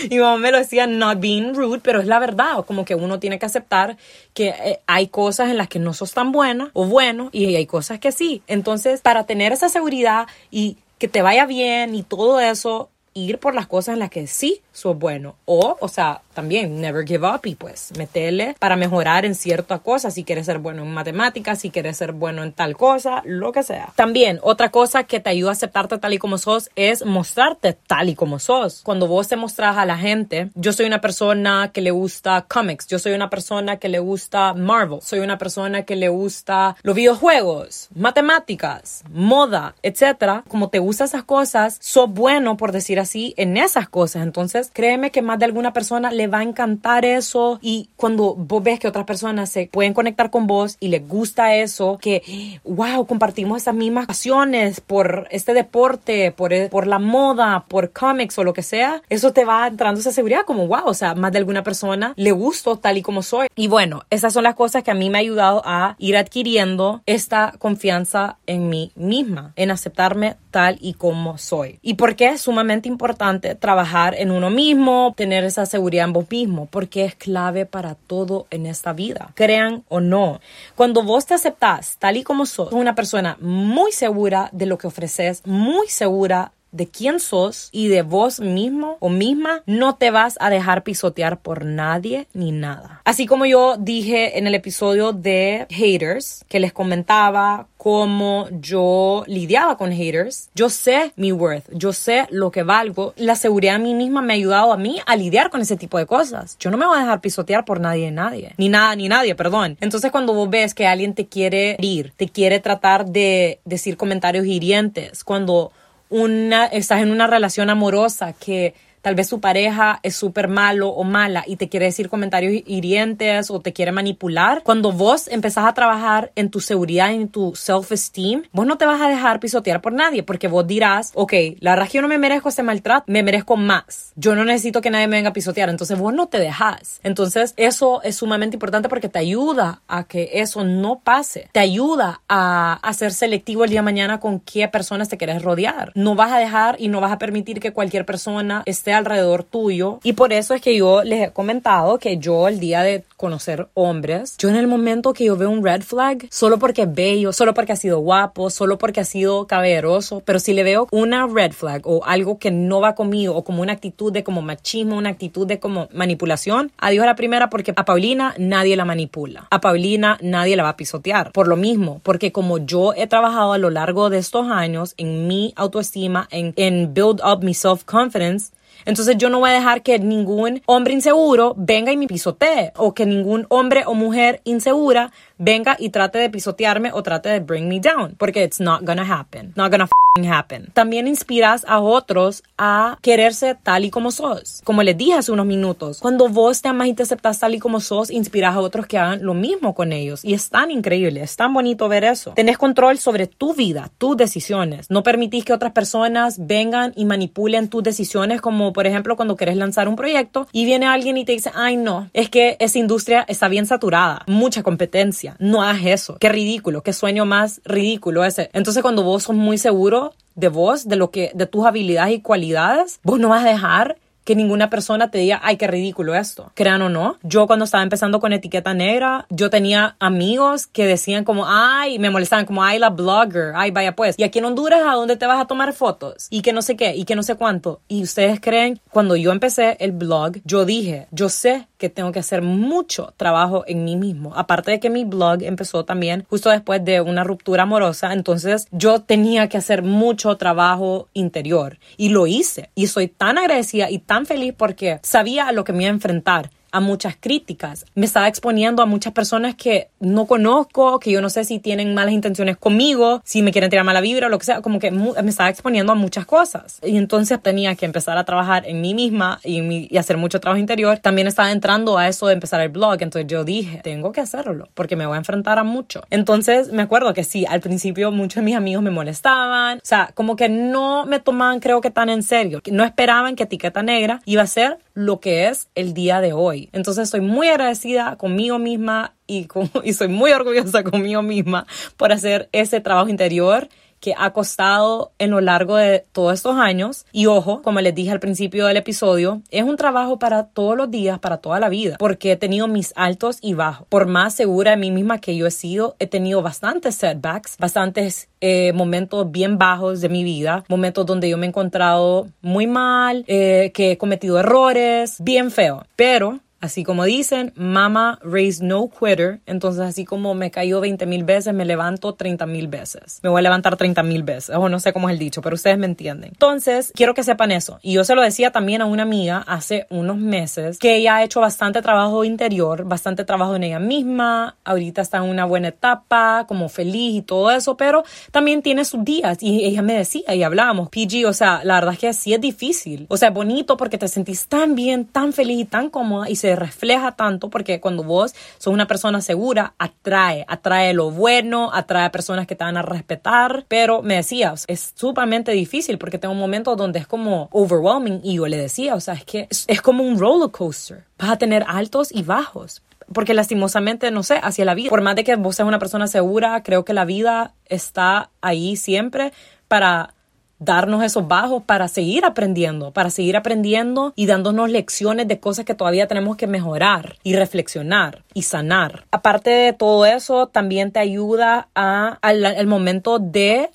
y 0.08 0.18
mamá 0.18 0.38
me 0.38 0.52
lo 0.52 0.58
decía, 0.58 0.86
not 0.86 1.20
being 1.20 1.54
rude, 1.54 1.80
pero 1.82 2.00
es 2.00 2.06
la 2.06 2.18
verdad. 2.18 2.64
Como 2.64 2.84
que 2.84 2.94
uno 2.94 3.18
tiene 3.18 3.38
que 3.38 3.46
aceptar 3.46 3.96
que 4.34 4.48
eh, 4.48 4.80
hay 4.86 5.08
cosas 5.08 5.50
en 5.50 5.58
las 5.58 5.68
que 5.68 5.78
no 5.78 5.92
sos 5.92 6.12
tan 6.12 6.32
buena 6.32 6.70
o 6.72 6.86
bueno 6.86 7.28
y 7.32 7.54
hay 7.54 7.66
cosas 7.66 7.98
que 7.98 8.12
sí. 8.12 8.42
Entonces, 8.46 9.00
para 9.00 9.26
tener 9.26 9.52
esa 9.52 9.68
seguridad 9.68 10.26
y 10.50 10.76
que 10.98 11.08
te 11.08 11.22
vaya 11.22 11.46
bien 11.46 11.96
y 11.96 12.04
todo 12.04 12.38
eso, 12.38 12.88
ir 13.14 13.38
por 13.38 13.54
las 13.54 13.66
cosas 13.66 13.94
en 13.94 13.98
las 13.98 14.10
que 14.10 14.26
sí 14.26 14.62
sos 14.72 14.98
bueno. 14.98 15.36
O, 15.44 15.76
o 15.80 15.88
sea, 15.88 16.22
también 16.34 16.80
never 16.80 17.06
give 17.06 17.26
up 17.26 17.40
y 17.44 17.54
pues 17.54 17.92
meterle 17.98 18.56
para 18.58 18.76
mejorar 18.76 19.24
en 19.24 19.34
ciertas 19.34 19.80
cosas. 19.80 20.14
Si 20.14 20.24
quieres 20.24 20.46
ser 20.46 20.58
bueno 20.58 20.82
en 20.82 20.92
matemáticas, 20.92 21.60
si 21.60 21.70
quieres 21.70 21.96
ser 21.96 22.12
bueno 22.12 22.42
en 22.42 22.52
tal 22.52 22.76
cosa, 22.76 23.22
lo 23.24 23.52
que 23.52 23.62
sea. 23.62 23.92
También, 23.96 24.38
otra 24.42 24.70
cosa 24.70 25.04
que 25.04 25.20
te 25.20 25.30
ayuda 25.30 25.50
a 25.50 25.52
aceptarte 25.52 25.98
tal 25.98 26.14
y 26.14 26.18
como 26.18 26.38
sos 26.38 26.70
es 26.76 27.04
mostrarte 27.04 27.74
tal 27.86 28.08
y 28.08 28.14
como 28.14 28.38
sos. 28.38 28.82
Cuando 28.82 29.06
vos 29.06 29.28
te 29.28 29.36
mostras 29.36 29.76
a 29.76 29.84
la 29.84 29.98
gente, 29.98 30.50
yo 30.54 30.72
soy 30.72 30.86
una 30.86 31.00
persona 31.00 31.70
que 31.72 31.80
le 31.80 31.90
gusta 31.90 32.46
comics, 32.48 32.86
yo 32.86 32.98
soy 32.98 33.12
una 33.12 33.30
persona 33.30 33.76
que 33.76 33.88
le 33.88 33.98
gusta 33.98 34.54
Marvel, 34.54 35.00
soy 35.02 35.20
una 35.20 35.38
persona 35.38 35.82
que 35.82 35.96
le 35.96 36.08
gusta 36.08 36.76
los 36.82 36.96
videojuegos, 36.96 37.88
matemáticas, 37.94 39.04
moda, 39.10 39.74
etcétera. 39.82 40.44
Como 40.48 40.68
te 40.68 40.78
gustan 40.78 41.06
esas 41.06 41.24
cosas, 41.24 41.76
sos 41.80 42.10
bueno, 42.10 42.56
por 42.56 42.72
decir 42.72 42.98
así, 43.02 43.34
en 43.36 43.56
esas 43.56 43.88
cosas. 43.88 44.22
Entonces, 44.22 44.70
créeme 44.72 45.10
que 45.10 45.22
más 45.22 45.38
de 45.38 45.44
alguna 45.44 45.72
persona 45.72 46.10
le 46.10 46.26
va 46.26 46.38
a 46.38 46.42
encantar 46.42 47.04
eso 47.04 47.58
y 47.62 47.88
cuando 47.96 48.34
vos 48.34 48.62
ves 48.62 48.80
que 48.80 48.88
otras 48.88 49.04
personas 49.04 49.50
se 49.50 49.68
pueden 49.70 49.94
conectar 49.94 50.30
con 50.30 50.46
vos 50.46 50.76
y 50.80 50.88
les 50.88 51.06
gusta 51.06 51.54
eso, 51.54 51.98
que, 52.00 52.60
wow, 52.64 53.06
compartimos 53.06 53.62
esas 53.62 53.74
mismas 53.74 54.06
pasiones 54.06 54.80
por 54.80 55.28
este 55.30 55.54
deporte, 55.54 56.32
por, 56.32 56.52
por 56.70 56.86
la 56.86 56.98
moda, 56.98 57.64
por 57.68 57.92
cómics 57.92 58.38
o 58.38 58.44
lo 58.44 58.52
que 58.52 58.62
sea, 58.62 59.02
eso 59.08 59.32
te 59.32 59.44
va 59.44 59.66
entrando 59.66 60.00
esa 60.00 60.12
seguridad 60.12 60.44
como, 60.44 60.66
wow, 60.66 60.86
o 60.86 60.94
sea, 60.94 61.14
más 61.14 61.32
de 61.32 61.38
alguna 61.38 61.62
persona 61.62 62.14
le 62.16 62.32
gusto 62.32 62.76
tal 62.76 62.98
y 62.98 63.02
como 63.02 63.22
soy. 63.22 63.48
Y 63.54 63.68
bueno, 63.68 64.04
esas 64.10 64.32
son 64.32 64.44
las 64.44 64.54
cosas 64.54 64.82
que 64.82 64.90
a 64.90 64.94
mí 64.94 65.10
me 65.10 65.18
ha 65.18 65.20
ayudado 65.20 65.62
a 65.64 65.96
ir 65.98 66.16
adquiriendo 66.16 67.02
esta 67.06 67.54
confianza 67.58 68.36
en 68.46 68.68
mí 68.68 68.92
misma, 68.94 69.52
en 69.56 69.70
aceptarme 69.70 70.36
tal 70.50 70.78
y 70.80 70.94
como 70.94 71.38
soy. 71.38 71.78
¿Y 71.82 71.94
por 71.94 72.14
qué 72.14 72.28
es 72.28 72.42
sumamente 72.42 72.88
importante 72.92 73.54
trabajar 73.54 74.14
en 74.16 74.30
uno 74.30 74.50
mismo, 74.50 75.14
tener 75.16 75.44
esa 75.44 75.66
seguridad 75.66 76.04
en 76.04 76.12
vos 76.12 76.30
mismo? 76.30 76.66
Porque 76.66 77.04
es 77.04 77.14
clave 77.14 77.66
para 77.66 77.94
todo 77.94 78.46
en 78.50 78.66
esta 78.66 78.92
vida, 78.92 79.32
crean 79.34 79.84
o 79.88 80.00
no. 80.00 80.40
Cuando 80.76 81.02
vos 81.02 81.26
te 81.26 81.34
aceptás 81.34 81.96
tal 81.98 82.16
y 82.16 82.22
como 82.22 82.46
sos, 82.46 82.72
una 82.72 82.94
persona 82.94 83.36
muy 83.40 83.92
segura 83.92 84.48
de 84.52 84.66
lo 84.66 84.78
que 84.78 84.86
ofreces, 84.86 85.42
muy 85.46 85.88
segura 85.88 86.52
de 86.72 86.88
quién 86.88 87.20
sos 87.20 87.68
y 87.70 87.88
de 87.88 88.02
vos 88.02 88.40
mismo 88.40 88.96
o 89.00 89.08
misma, 89.08 89.62
no 89.66 89.94
te 89.94 90.10
vas 90.10 90.36
a 90.40 90.50
dejar 90.50 90.82
pisotear 90.82 91.40
por 91.40 91.64
nadie 91.64 92.26
ni 92.32 92.50
nada. 92.50 93.00
Así 93.04 93.26
como 93.26 93.46
yo 93.46 93.76
dije 93.78 94.38
en 94.38 94.46
el 94.46 94.54
episodio 94.54 95.12
de 95.12 95.66
haters, 95.70 96.44
que 96.48 96.60
les 96.60 96.72
comentaba 96.72 97.68
cómo 97.76 98.46
yo 98.60 99.24
lidiaba 99.26 99.76
con 99.76 99.92
haters, 99.92 100.50
yo 100.54 100.70
sé 100.70 101.12
mi 101.16 101.32
worth, 101.32 101.64
yo 101.72 101.92
sé 101.92 102.26
lo 102.30 102.50
que 102.50 102.62
valgo. 102.62 103.12
La 103.16 103.34
seguridad 103.34 103.76
en 103.76 103.82
mí 103.82 103.94
misma 103.94 104.22
me 104.22 104.32
ha 104.32 104.36
ayudado 104.36 104.72
a 104.72 104.76
mí 104.76 105.00
a 105.04 105.16
lidiar 105.16 105.50
con 105.50 105.60
ese 105.60 105.76
tipo 105.76 105.98
de 105.98 106.06
cosas. 106.06 106.56
Yo 106.58 106.70
no 106.70 106.76
me 106.76 106.86
voy 106.86 106.96
a 106.96 107.00
dejar 107.00 107.20
pisotear 107.20 107.64
por 107.64 107.80
nadie 107.80 108.10
ni 108.10 108.16
nadie, 108.16 108.54
ni 108.56 108.68
nada 108.68 108.94
ni 108.94 109.08
nadie, 109.08 109.34
perdón. 109.34 109.76
Entonces 109.80 110.10
cuando 110.10 110.32
vos 110.32 110.48
ves 110.48 110.74
que 110.74 110.86
alguien 110.86 111.14
te 111.14 111.26
quiere 111.26 111.72
herir, 111.72 112.12
te 112.16 112.28
quiere 112.28 112.60
tratar 112.60 113.06
de 113.06 113.60
decir 113.64 113.96
comentarios 113.96 114.46
hirientes, 114.46 115.24
cuando 115.24 115.72
una, 116.12 116.66
estás 116.66 117.00
en 117.00 117.10
una 117.10 117.26
relación 117.26 117.70
amorosa 117.70 118.34
que 118.34 118.74
tal 119.02 119.14
vez 119.14 119.28
su 119.28 119.40
pareja 119.40 120.00
es 120.02 120.16
súper 120.16 120.48
malo 120.48 120.88
o 120.88 121.04
mala 121.04 121.44
y 121.46 121.56
te 121.56 121.68
quiere 121.68 121.86
decir 121.86 122.08
comentarios 122.08 122.62
hirientes 122.66 123.50
o 123.50 123.60
te 123.60 123.72
quiere 123.72 123.92
manipular, 123.92 124.62
cuando 124.62 124.92
vos 124.92 125.28
empezás 125.28 125.66
a 125.66 125.74
trabajar 125.74 126.32
en 126.36 126.50
tu 126.50 126.60
seguridad, 126.60 127.12
en 127.12 127.28
tu 127.28 127.54
self-esteem, 127.54 128.44
vos 128.52 128.66
no 128.66 128.78
te 128.78 128.86
vas 128.86 129.00
a 129.00 129.08
dejar 129.08 129.40
pisotear 129.40 129.80
por 129.80 129.92
nadie 129.92 130.22
porque 130.22 130.48
vos 130.48 130.66
dirás, 130.66 131.12
ok, 131.14 131.32
la 131.60 131.72
verdad 131.72 131.90
yo 131.92 132.00
no 132.00 132.08
me 132.08 132.18
merezco 132.18 132.48
ese 132.48 132.62
maltrato, 132.62 133.04
me 133.08 133.22
merezco 133.22 133.56
más. 133.56 134.12
Yo 134.16 134.34
no 134.34 134.44
necesito 134.44 134.80
que 134.80 134.90
nadie 134.90 135.08
me 135.08 135.16
venga 135.16 135.30
a 135.30 135.32
pisotear, 135.32 135.68
entonces 135.68 135.98
vos 135.98 136.14
no 136.14 136.28
te 136.28 136.38
dejas. 136.38 137.00
Entonces 137.02 137.54
eso 137.56 138.02
es 138.02 138.16
sumamente 138.16 138.56
importante 138.56 138.88
porque 138.88 139.08
te 139.08 139.18
ayuda 139.18 139.82
a 139.88 140.04
que 140.04 140.30
eso 140.34 140.64
no 140.64 141.00
pase. 141.00 141.48
Te 141.52 141.60
ayuda 141.60 142.22
a, 142.28 142.74
a 142.74 142.92
ser 142.92 143.12
selectivo 143.12 143.64
el 143.64 143.70
día 143.70 143.80
de 143.80 143.84
mañana 143.84 144.20
con 144.20 144.38
qué 144.38 144.68
personas 144.68 145.08
te 145.08 145.18
quieres 145.18 145.42
rodear. 145.42 145.90
No 145.94 146.14
vas 146.14 146.32
a 146.32 146.38
dejar 146.38 146.76
y 146.78 146.88
no 146.88 147.00
vas 147.00 147.12
a 147.12 147.18
permitir 147.18 147.58
que 147.58 147.72
cualquier 147.72 148.06
persona 148.06 148.62
esté 148.66 148.91
alrededor 148.92 149.44
tuyo. 149.44 149.98
Y 150.02 150.14
por 150.14 150.32
eso 150.32 150.54
es 150.54 150.60
que 150.60 150.76
yo 150.76 151.02
les 151.02 151.28
he 151.28 151.32
comentado 151.32 151.98
que 151.98 152.18
yo 152.18 152.48
el 152.48 152.60
día 152.60 152.82
de 152.82 153.04
conocer 153.16 153.68
hombres, 153.74 154.36
yo 154.38 154.48
en 154.48 154.56
el 154.56 154.66
momento 154.66 155.12
que 155.12 155.24
yo 155.24 155.36
veo 155.36 155.48
un 155.48 155.64
red 155.64 155.82
flag, 155.82 156.26
solo 156.30 156.58
porque 156.58 156.82
es 156.82 156.92
bello, 156.92 157.32
solo 157.32 157.54
porque 157.54 157.72
ha 157.72 157.76
sido 157.76 158.00
guapo, 158.00 158.50
solo 158.50 158.78
porque 158.78 159.00
ha 159.00 159.04
sido 159.04 159.46
caballeroso, 159.46 160.22
pero 160.24 160.40
si 160.40 160.52
le 160.52 160.64
veo 160.64 160.88
una 160.90 161.26
red 161.26 161.52
flag 161.52 161.82
o 161.84 162.04
algo 162.04 162.38
que 162.38 162.50
no 162.50 162.80
va 162.80 162.94
conmigo 162.94 163.36
o 163.36 163.44
como 163.44 163.62
una 163.62 163.74
actitud 163.74 164.12
de 164.12 164.24
como 164.24 164.42
machismo, 164.42 164.96
una 164.96 165.10
actitud 165.10 165.46
de 165.46 165.60
como 165.60 165.88
manipulación, 165.92 166.72
adiós 166.78 167.04
a 167.04 167.06
la 167.06 167.14
primera 167.14 167.48
porque 167.48 167.72
a 167.76 167.84
Paulina 167.84 168.34
nadie 168.38 168.76
la 168.76 168.84
manipula. 168.84 169.46
A 169.50 169.60
Paulina 169.60 170.18
nadie 170.20 170.56
la 170.56 170.64
va 170.64 170.70
a 170.70 170.76
pisotear. 170.76 171.32
Por 171.32 171.46
lo 171.46 171.56
mismo, 171.56 172.00
porque 172.02 172.32
como 172.32 172.58
yo 172.58 172.92
he 172.94 173.06
trabajado 173.06 173.52
a 173.52 173.58
lo 173.58 173.70
largo 173.70 174.10
de 174.10 174.18
estos 174.18 174.50
años 174.50 174.94
en 174.96 175.28
mi 175.28 175.52
autoestima, 175.56 176.26
en, 176.30 176.52
en 176.56 176.92
build 176.92 177.20
up 177.24 177.44
mi 177.44 177.54
self-confidence, 177.54 178.52
entonces 178.84 179.16
yo 179.16 179.30
no 179.30 179.40
voy 179.40 179.50
a 179.50 179.54
dejar 179.54 179.82
que 179.82 179.98
ningún 179.98 180.62
hombre 180.66 180.94
inseguro 180.94 181.54
venga 181.56 181.92
y 181.92 181.96
me 181.96 182.06
pisotee 182.06 182.72
o 182.76 182.94
que 182.94 183.06
ningún 183.06 183.46
hombre 183.48 183.84
o 183.86 183.94
mujer 183.94 184.40
insegura 184.44 185.12
venga 185.42 185.76
y 185.78 185.90
trate 185.90 186.18
de 186.18 186.30
pisotearme 186.30 186.92
o 186.92 187.02
trate 187.02 187.28
de 187.28 187.40
bring 187.40 187.68
me 187.68 187.80
down 187.80 188.14
porque 188.16 188.44
it's 188.44 188.60
not 188.60 188.84
gonna 188.84 189.02
happen. 189.02 189.52
Not 189.56 189.72
gonna 189.72 189.88
happen. 190.30 190.70
También 190.74 191.08
inspiras 191.08 191.64
a 191.66 191.80
otros 191.80 192.42
a 192.58 192.98
quererse 193.00 193.56
tal 193.62 193.86
y 193.86 193.90
como 193.90 194.10
sos. 194.10 194.60
Como 194.62 194.82
les 194.82 194.96
dije 194.96 195.14
hace 195.14 195.32
unos 195.32 195.46
minutos, 195.46 196.00
cuando 196.00 196.28
vos 196.28 196.60
te 196.60 196.68
amas 196.68 196.88
y 196.88 196.94
te 196.94 197.02
aceptas 197.02 197.38
tal 197.38 197.54
y 197.54 197.58
como 197.58 197.80
sos, 197.80 198.10
inspiras 198.10 198.54
a 198.54 198.60
otros 198.60 198.86
que 198.86 198.98
hagan 198.98 199.24
lo 199.24 199.32
mismo 199.32 199.74
con 199.74 199.92
ellos. 199.92 200.22
Y 200.22 200.34
es 200.34 200.50
tan 200.50 200.70
increíble, 200.70 201.22
es 201.22 201.36
tan 201.36 201.54
bonito 201.54 201.88
ver 201.88 202.04
eso. 202.04 202.32
Tenés 202.32 202.58
control 202.58 202.98
sobre 202.98 203.26
tu 203.26 203.54
vida, 203.54 203.90
tus 203.96 204.16
decisiones. 204.16 204.90
No 204.90 205.02
permitís 205.02 205.46
que 205.46 205.54
otras 205.54 205.72
personas 205.72 206.46
vengan 206.46 206.92
y 206.94 207.06
manipulen 207.06 207.68
tus 207.68 207.82
decisiones, 207.82 208.42
como 208.42 208.74
por 208.74 208.86
ejemplo 208.86 209.16
cuando 209.16 209.36
quieres 209.36 209.56
lanzar 209.56 209.88
un 209.88 209.96
proyecto 209.96 210.46
y 210.52 210.66
viene 210.66 210.86
alguien 210.86 211.16
y 211.16 211.24
te 211.24 211.32
dice, 211.32 211.50
ay 211.54 211.76
no, 211.76 212.10
es 212.12 212.28
que 212.28 212.56
esa 212.60 212.78
industria 212.78 213.24
está 213.28 213.48
bien 213.48 213.64
saturada, 213.64 214.24
mucha 214.26 214.62
competencia, 214.62 215.31
no 215.38 215.62
hagas 215.62 215.84
eso. 215.84 216.16
Qué 216.18 216.28
ridículo, 216.28 216.82
qué 216.82 216.92
sueño 216.92 217.24
más 217.24 217.60
ridículo 217.64 218.24
ese. 218.24 218.50
Entonces 218.52 218.82
cuando 218.82 219.02
vos 219.02 219.24
sos 219.24 219.36
muy 219.36 219.58
seguro, 219.58 220.12
de 220.34 220.48
vos, 220.48 220.88
de 220.88 220.96
lo 220.96 221.10
que, 221.10 221.30
de 221.34 221.46
tus 221.46 221.66
habilidades 221.66 222.14
y 222.14 222.20
cualidades, 222.20 223.00
vos 223.02 223.18
no 223.18 223.28
vas 223.28 223.44
a 223.44 223.48
dejar 223.48 223.96
que 224.24 224.36
ninguna 224.36 224.70
persona 224.70 225.10
te 225.10 225.18
diga, 225.18 225.40
ay, 225.42 225.56
qué 225.56 225.66
ridículo 225.66 226.14
esto. 226.14 226.52
Crean 226.54 226.82
o 226.82 226.88
no, 226.88 227.18
yo 227.22 227.46
cuando 227.46 227.64
estaba 227.64 227.82
empezando 227.82 228.20
con 228.20 228.32
etiqueta 228.32 228.74
negra, 228.74 229.26
yo 229.30 229.50
tenía 229.50 229.96
amigos 229.98 230.66
que 230.66 230.86
decían 230.86 231.24
como, 231.24 231.44
ay, 231.46 231.98
me 231.98 232.10
molestaban 232.10 232.46
como, 232.46 232.62
ay, 232.62 232.78
la 232.78 232.90
blogger, 232.90 233.52
ay, 233.54 233.70
vaya 233.70 233.96
pues. 233.96 234.14
Y 234.18 234.22
aquí 234.22 234.38
en 234.38 234.44
Honduras, 234.44 234.82
¿a 234.86 234.94
dónde 234.94 235.16
te 235.16 235.26
vas 235.26 235.40
a 235.40 235.46
tomar 235.46 235.72
fotos? 235.72 236.28
Y 236.30 236.42
que 236.42 236.52
no 236.52 236.62
sé 236.62 236.76
qué, 236.76 236.94
y 236.94 237.04
que 237.04 237.16
no 237.16 237.22
sé 237.22 237.34
cuánto. 237.34 237.80
Y 237.88 238.02
ustedes 238.02 238.40
creen, 238.40 238.80
cuando 238.90 239.16
yo 239.16 239.32
empecé 239.32 239.76
el 239.80 239.92
blog, 239.92 240.34
yo 240.44 240.64
dije, 240.64 241.08
yo 241.10 241.28
sé 241.28 241.66
que 241.82 241.88
tengo 241.88 242.12
que 242.12 242.20
hacer 242.20 242.42
mucho 242.42 243.12
trabajo 243.16 243.64
en 243.66 243.82
mí 243.82 243.96
mismo. 243.96 244.32
Aparte 244.36 244.70
de 244.70 244.78
que 244.78 244.88
mi 244.88 245.04
blog 245.04 245.42
empezó 245.42 245.84
también 245.84 246.24
justo 246.30 246.48
después 246.48 246.84
de 246.84 247.00
una 247.00 247.24
ruptura 247.24 247.64
amorosa, 247.64 248.12
entonces 248.12 248.68
yo 248.70 249.00
tenía 249.00 249.48
que 249.48 249.58
hacer 249.58 249.82
mucho 249.82 250.36
trabajo 250.36 251.08
interior 251.12 251.80
y 251.96 252.10
lo 252.10 252.28
hice. 252.28 252.70
Y 252.76 252.86
soy 252.86 253.08
tan 253.08 253.36
agradecida 253.36 253.90
y 253.90 253.98
tan 253.98 254.26
feliz 254.26 254.54
porque 254.56 255.00
sabía 255.02 255.48
a 255.48 255.52
lo 255.52 255.64
que 255.64 255.72
me 255.72 255.82
iba 255.82 255.90
a 255.90 255.94
enfrentar 255.94 256.50
a 256.72 256.80
muchas 256.80 257.16
críticas. 257.18 257.86
Me 257.94 258.06
estaba 258.06 258.28
exponiendo 258.28 258.82
a 258.82 258.86
muchas 258.86 259.12
personas 259.12 259.54
que 259.54 259.88
no 260.00 260.26
conozco, 260.26 260.98
que 260.98 261.12
yo 261.12 261.20
no 261.20 261.30
sé 261.30 261.44
si 261.44 261.58
tienen 261.58 261.94
malas 261.94 262.14
intenciones 262.14 262.56
conmigo, 262.56 263.20
si 263.24 263.42
me 263.42 263.52
quieren 263.52 263.70
tirar 263.70 263.84
mala 263.84 264.00
vibra 264.00 264.26
o 264.26 264.30
lo 264.30 264.38
que 264.38 264.46
sea, 264.46 264.62
como 264.62 264.78
que 264.78 264.90
me 264.90 265.30
estaba 265.30 265.50
exponiendo 265.50 265.92
a 265.92 265.94
muchas 265.94 266.26
cosas. 266.26 266.80
Y 266.82 266.96
entonces 266.96 267.40
tenía 267.40 267.74
que 267.76 267.84
empezar 267.84 268.18
a 268.18 268.24
trabajar 268.24 268.66
en 268.66 268.80
mí 268.80 268.94
misma 268.94 269.38
y, 269.44 269.88
y 269.94 269.96
hacer 269.98 270.16
mucho 270.16 270.40
trabajo 270.40 270.58
interior. 270.58 270.98
También 270.98 271.28
estaba 271.28 271.52
entrando 271.52 271.98
a 271.98 272.08
eso 272.08 272.26
de 272.26 272.34
empezar 272.34 272.60
el 272.60 272.70
blog, 272.70 272.94
entonces 273.00 273.26
yo 273.26 273.44
dije, 273.44 273.80
tengo 273.82 274.12
que 274.12 274.20
hacerlo 274.20 274.68
porque 274.74 274.96
me 274.96 275.06
voy 275.06 275.14
a 275.14 275.18
enfrentar 275.18 275.58
a 275.58 275.64
mucho. 275.64 276.02
Entonces 276.10 276.72
me 276.72 276.82
acuerdo 276.82 277.12
que 277.12 277.24
sí, 277.24 277.44
al 277.48 277.60
principio 277.60 278.10
muchos 278.10 278.36
de 278.36 278.42
mis 278.42 278.56
amigos 278.56 278.82
me 278.82 278.90
molestaban, 278.90 279.78
o 279.78 279.84
sea, 279.84 280.10
como 280.14 280.36
que 280.36 280.48
no 280.48 281.04
me 281.06 281.20
tomaban 281.20 281.60
creo 281.60 281.80
que 281.80 281.90
tan 281.90 282.08
en 282.08 282.22
serio, 282.22 282.60
no 282.70 282.84
esperaban 282.84 283.36
que 283.36 283.44
Etiqueta 283.44 283.82
Negra 283.82 284.20
iba 284.24 284.42
a 284.42 284.46
ser 284.46 284.78
lo 284.94 285.20
que 285.20 285.48
es 285.48 285.68
el 285.74 285.94
día 285.94 286.20
de 286.20 286.32
hoy. 286.32 286.61
Entonces 286.72 287.04
estoy 287.04 287.20
muy 287.20 287.48
agradecida 287.48 288.16
conmigo 288.16 288.58
misma 288.58 289.14
y, 289.26 289.48
y 289.84 289.92
soy 289.92 290.08
muy 290.08 290.32
orgullosa 290.32 290.82
conmigo 290.84 291.22
misma 291.22 291.66
por 291.96 292.12
hacer 292.12 292.48
ese 292.52 292.80
trabajo 292.80 293.08
interior 293.08 293.68
que 294.02 294.14
ha 294.18 294.32
costado 294.32 295.12
en 295.20 295.30
lo 295.30 295.40
largo 295.40 295.76
de 295.76 296.04
todos 296.10 296.34
estos 296.34 296.56
años. 296.56 297.06
Y 297.12 297.26
ojo, 297.26 297.62
como 297.62 297.80
les 297.80 297.94
dije 297.94 298.10
al 298.10 298.18
principio 298.18 298.66
del 298.66 298.76
episodio, 298.76 299.42
es 299.50 299.62
un 299.62 299.76
trabajo 299.76 300.18
para 300.18 300.48
todos 300.48 300.76
los 300.76 300.90
días, 300.90 301.20
para 301.20 301.38
toda 301.38 301.60
la 301.60 301.68
vida, 301.68 301.96
porque 301.98 302.32
he 302.32 302.36
tenido 302.36 302.66
mis 302.66 302.92
altos 302.96 303.38
y 303.40 303.54
bajos. 303.54 303.86
Por 303.88 304.06
más 304.06 304.34
segura 304.34 304.72
de 304.72 304.76
mí 304.76 304.90
misma 304.90 305.20
que 305.20 305.36
yo 305.36 305.46
he 305.46 305.52
sido, 305.52 305.94
he 306.00 306.08
tenido 306.08 306.42
bastantes 306.42 306.96
setbacks, 306.96 307.56
bastantes 307.58 308.28
eh, 308.40 308.72
momentos 308.72 309.30
bien 309.30 309.56
bajos 309.56 310.00
de 310.00 310.08
mi 310.08 310.24
vida, 310.24 310.64
momentos 310.68 311.06
donde 311.06 311.28
yo 311.28 311.38
me 311.38 311.46
he 311.46 311.50
encontrado 311.50 312.26
muy 312.40 312.66
mal, 312.66 313.24
eh, 313.28 313.70
que 313.72 313.92
he 313.92 313.98
cometido 313.98 314.36
errores, 314.40 315.14
bien 315.20 315.52
feo. 315.52 315.86
Pero 315.94 316.40
Así 316.62 316.84
como 316.84 317.04
dicen, 317.04 317.52
mama 317.56 318.20
raised 318.22 318.62
no 318.62 318.88
quitter. 318.88 319.40
Entonces, 319.46 319.82
así 319.82 320.04
como 320.04 320.32
me 320.34 320.52
cayó 320.52 320.80
20 320.80 321.06
mil 321.06 321.24
veces, 321.24 321.52
me 321.52 321.64
levanto 321.64 322.14
30 322.14 322.46
mil 322.46 322.68
veces. 322.68 323.18
Me 323.24 323.28
voy 323.28 323.40
a 323.40 323.42
levantar 323.42 323.76
30 323.76 324.04
mil 324.04 324.22
veces. 324.22 324.54
O 324.54 324.68
no 324.68 324.78
sé 324.78 324.92
cómo 324.92 325.08
es 325.08 325.14
el 325.14 325.18
dicho, 325.18 325.42
pero 325.42 325.54
ustedes 325.54 325.76
me 325.76 325.86
entienden. 325.86 326.30
Entonces, 326.30 326.92
quiero 326.94 327.14
que 327.14 327.24
sepan 327.24 327.50
eso. 327.50 327.80
Y 327.82 327.94
yo 327.94 328.04
se 328.04 328.14
lo 328.14 328.22
decía 328.22 328.52
también 328.52 328.80
a 328.80 328.86
una 328.86 329.02
amiga 329.02 329.42
hace 329.44 329.88
unos 329.90 330.18
meses 330.18 330.78
que 330.78 330.94
ella 330.94 331.16
ha 331.16 331.24
hecho 331.24 331.40
bastante 331.40 331.82
trabajo 331.82 332.22
interior, 332.22 332.84
bastante 332.84 333.24
trabajo 333.24 333.56
en 333.56 333.64
ella 333.64 333.80
misma. 333.80 334.54
Ahorita 334.62 335.02
está 335.02 335.16
en 335.16 335.24
una 335.24 335.44
buena 335.44 335.68
etapa, 335.68 336.44
como 336.46 336.68
feliz 336.68 337.16
y 337.16 337.22
todo 337.22 337.50
eso, 337.50 337.76
pero 337.76 338.04
también 338.30 338.62
tiene 338.62 338.84
sus 338.84 339.04
días. 339.04 339.38
Y 339.40 339.64
ella 339.64 339.82
me 339.82 339.94
decía 339.94 340.32
y 340.32 340.44
hablábamos, 340.44 340.90
PG, 340.90 341.26
o 341.26 341.32
sea, 341.32 341.62
la 341.64 341.74
verdad 341.74 341.94
es 341.94 341.98
que 341.98 342.08
así 342.08 342.32
es 342.32 342.40
difícil. 342.40 343.06
O 343.08 343.16
sea, 343.16 343.30
es 343.30 343.34
bonito 343.34 343.76
porque 343.76 343.98
te 343.98 344.06
sentís 344.06 344.46
tan 344.46 344.76
bien, 344.76 345.06
tan 345.06 345.32
feliz 345.32 345.58
y 345.58 345.64
tan 345.64 345.90
cómoda 345.90 346.30
y 346.30 346.36
se 346.36 346.51
refleja 346.56 347.12
tanto 347.12 347.50
porque 347.50 347.80
cuando 347.80 348.02
vos 348.02 348.34
sos 348.58 348.72
una 348.72 348.86
persona 348.86 349.20
segura, 349.20 349.74
atrae, 349.78 350.44
atrae 350.48 350.94
lo 350.94 351.10
bueno, 351.10 351.70
atrae 351.72 352.06
a 352.06 352.12
personas 352.12 352.46
que 352.46 352.56
te 352.56 352.64
van 352.64 352.76
a 352.76 352.82
respetar. 352.82 353.64
Pero 353.68 354.02
me 354.02 354.16
decías, 354.16 354.64
es 354.68 354.92
sumamente 354.94 355.52
difícil 355.52 355.98
porque 355.98 356.18
tengo 356.18 356.34
momentos 356.34 356.76
donde 356.76 356.98
es 356.98 357.06
como 357.06 357.48
overwhelming 357.52 358.20
y 358.22 358.36
yo 358.36 358.46
le 358.46 358.56
decía, 358.56 358.94
o 358.94 359.00
sea, 359.00 359.14
es 359.14 359.24
que 359.24 359.46
es, 359.50 359.64
es 359.68 359.82
como 359.82 360.04
un 360.04 360.18
roller 360.18 360.50
coaster. 360.50 361.04
Vas 361.18 361.30
a 361.30 361.38
tener 361.38 361.64
altos 361.66 362.10
y 362.12 362.22
bajos 362.22 362.82
porque 363.12 363.34
lastimosamente, 363.34 364.10
no 364.10 364.22
sé, 364.22 364.40
hacia 364.42 364.64
la 364.64 364.74
vida. 364.74 364.90
Por 364.90 365.02
más 365.02 365.16
de 365.16 365.24
que 365.24 365.36
vos 365.36 365.56
seas 365.56 365.68
una 365.68 365.78
persona 365.78 366.06
segura, 366.06 366.62
creo 366.62 366.84
que 366.84 366.94
la 366.94 367.04
vida 367.04 367.54
está 367.66 368.30
ahí 368.40 368.76
siempre 368.76 369.32
para 369.68 370.14
darnos 370.64 371.02
esos 371.02 371.26
bajos 371.26 371.62
para 371.64 371.88
seguir 371.88 372.24
aprendiendo, 372.24 372.92
para 372.92 373.10
seguir 373.10 373.36
aprendiendo 373.36 374.12
y 374.16 374.26
dándonos 374.26 374.70
lecciones 374.70 375.28
de 375.28 375.40
cosas 375.40 375.64
que 375.64 375.74
todavía 375.74 376.06
tenemos 376.06 376.36
que 376.36 376.46
mejorar 376.46 377.16
y 377.22 377.34
reflexionar 377.34 378.22
y 378.34 378.42
sanar. 378.42 379.04
Aparte 379.10 379.50
de 379.50 379.72
todo 379.72 380.06
eso, 380.06 380.46
también 380.46 380.92
te 380.92 381.00
ayuda 381.00 381.68
a, 381.74 382.18
al 382.22 382.66
momento 382.66 383.18
de 383.18 383.70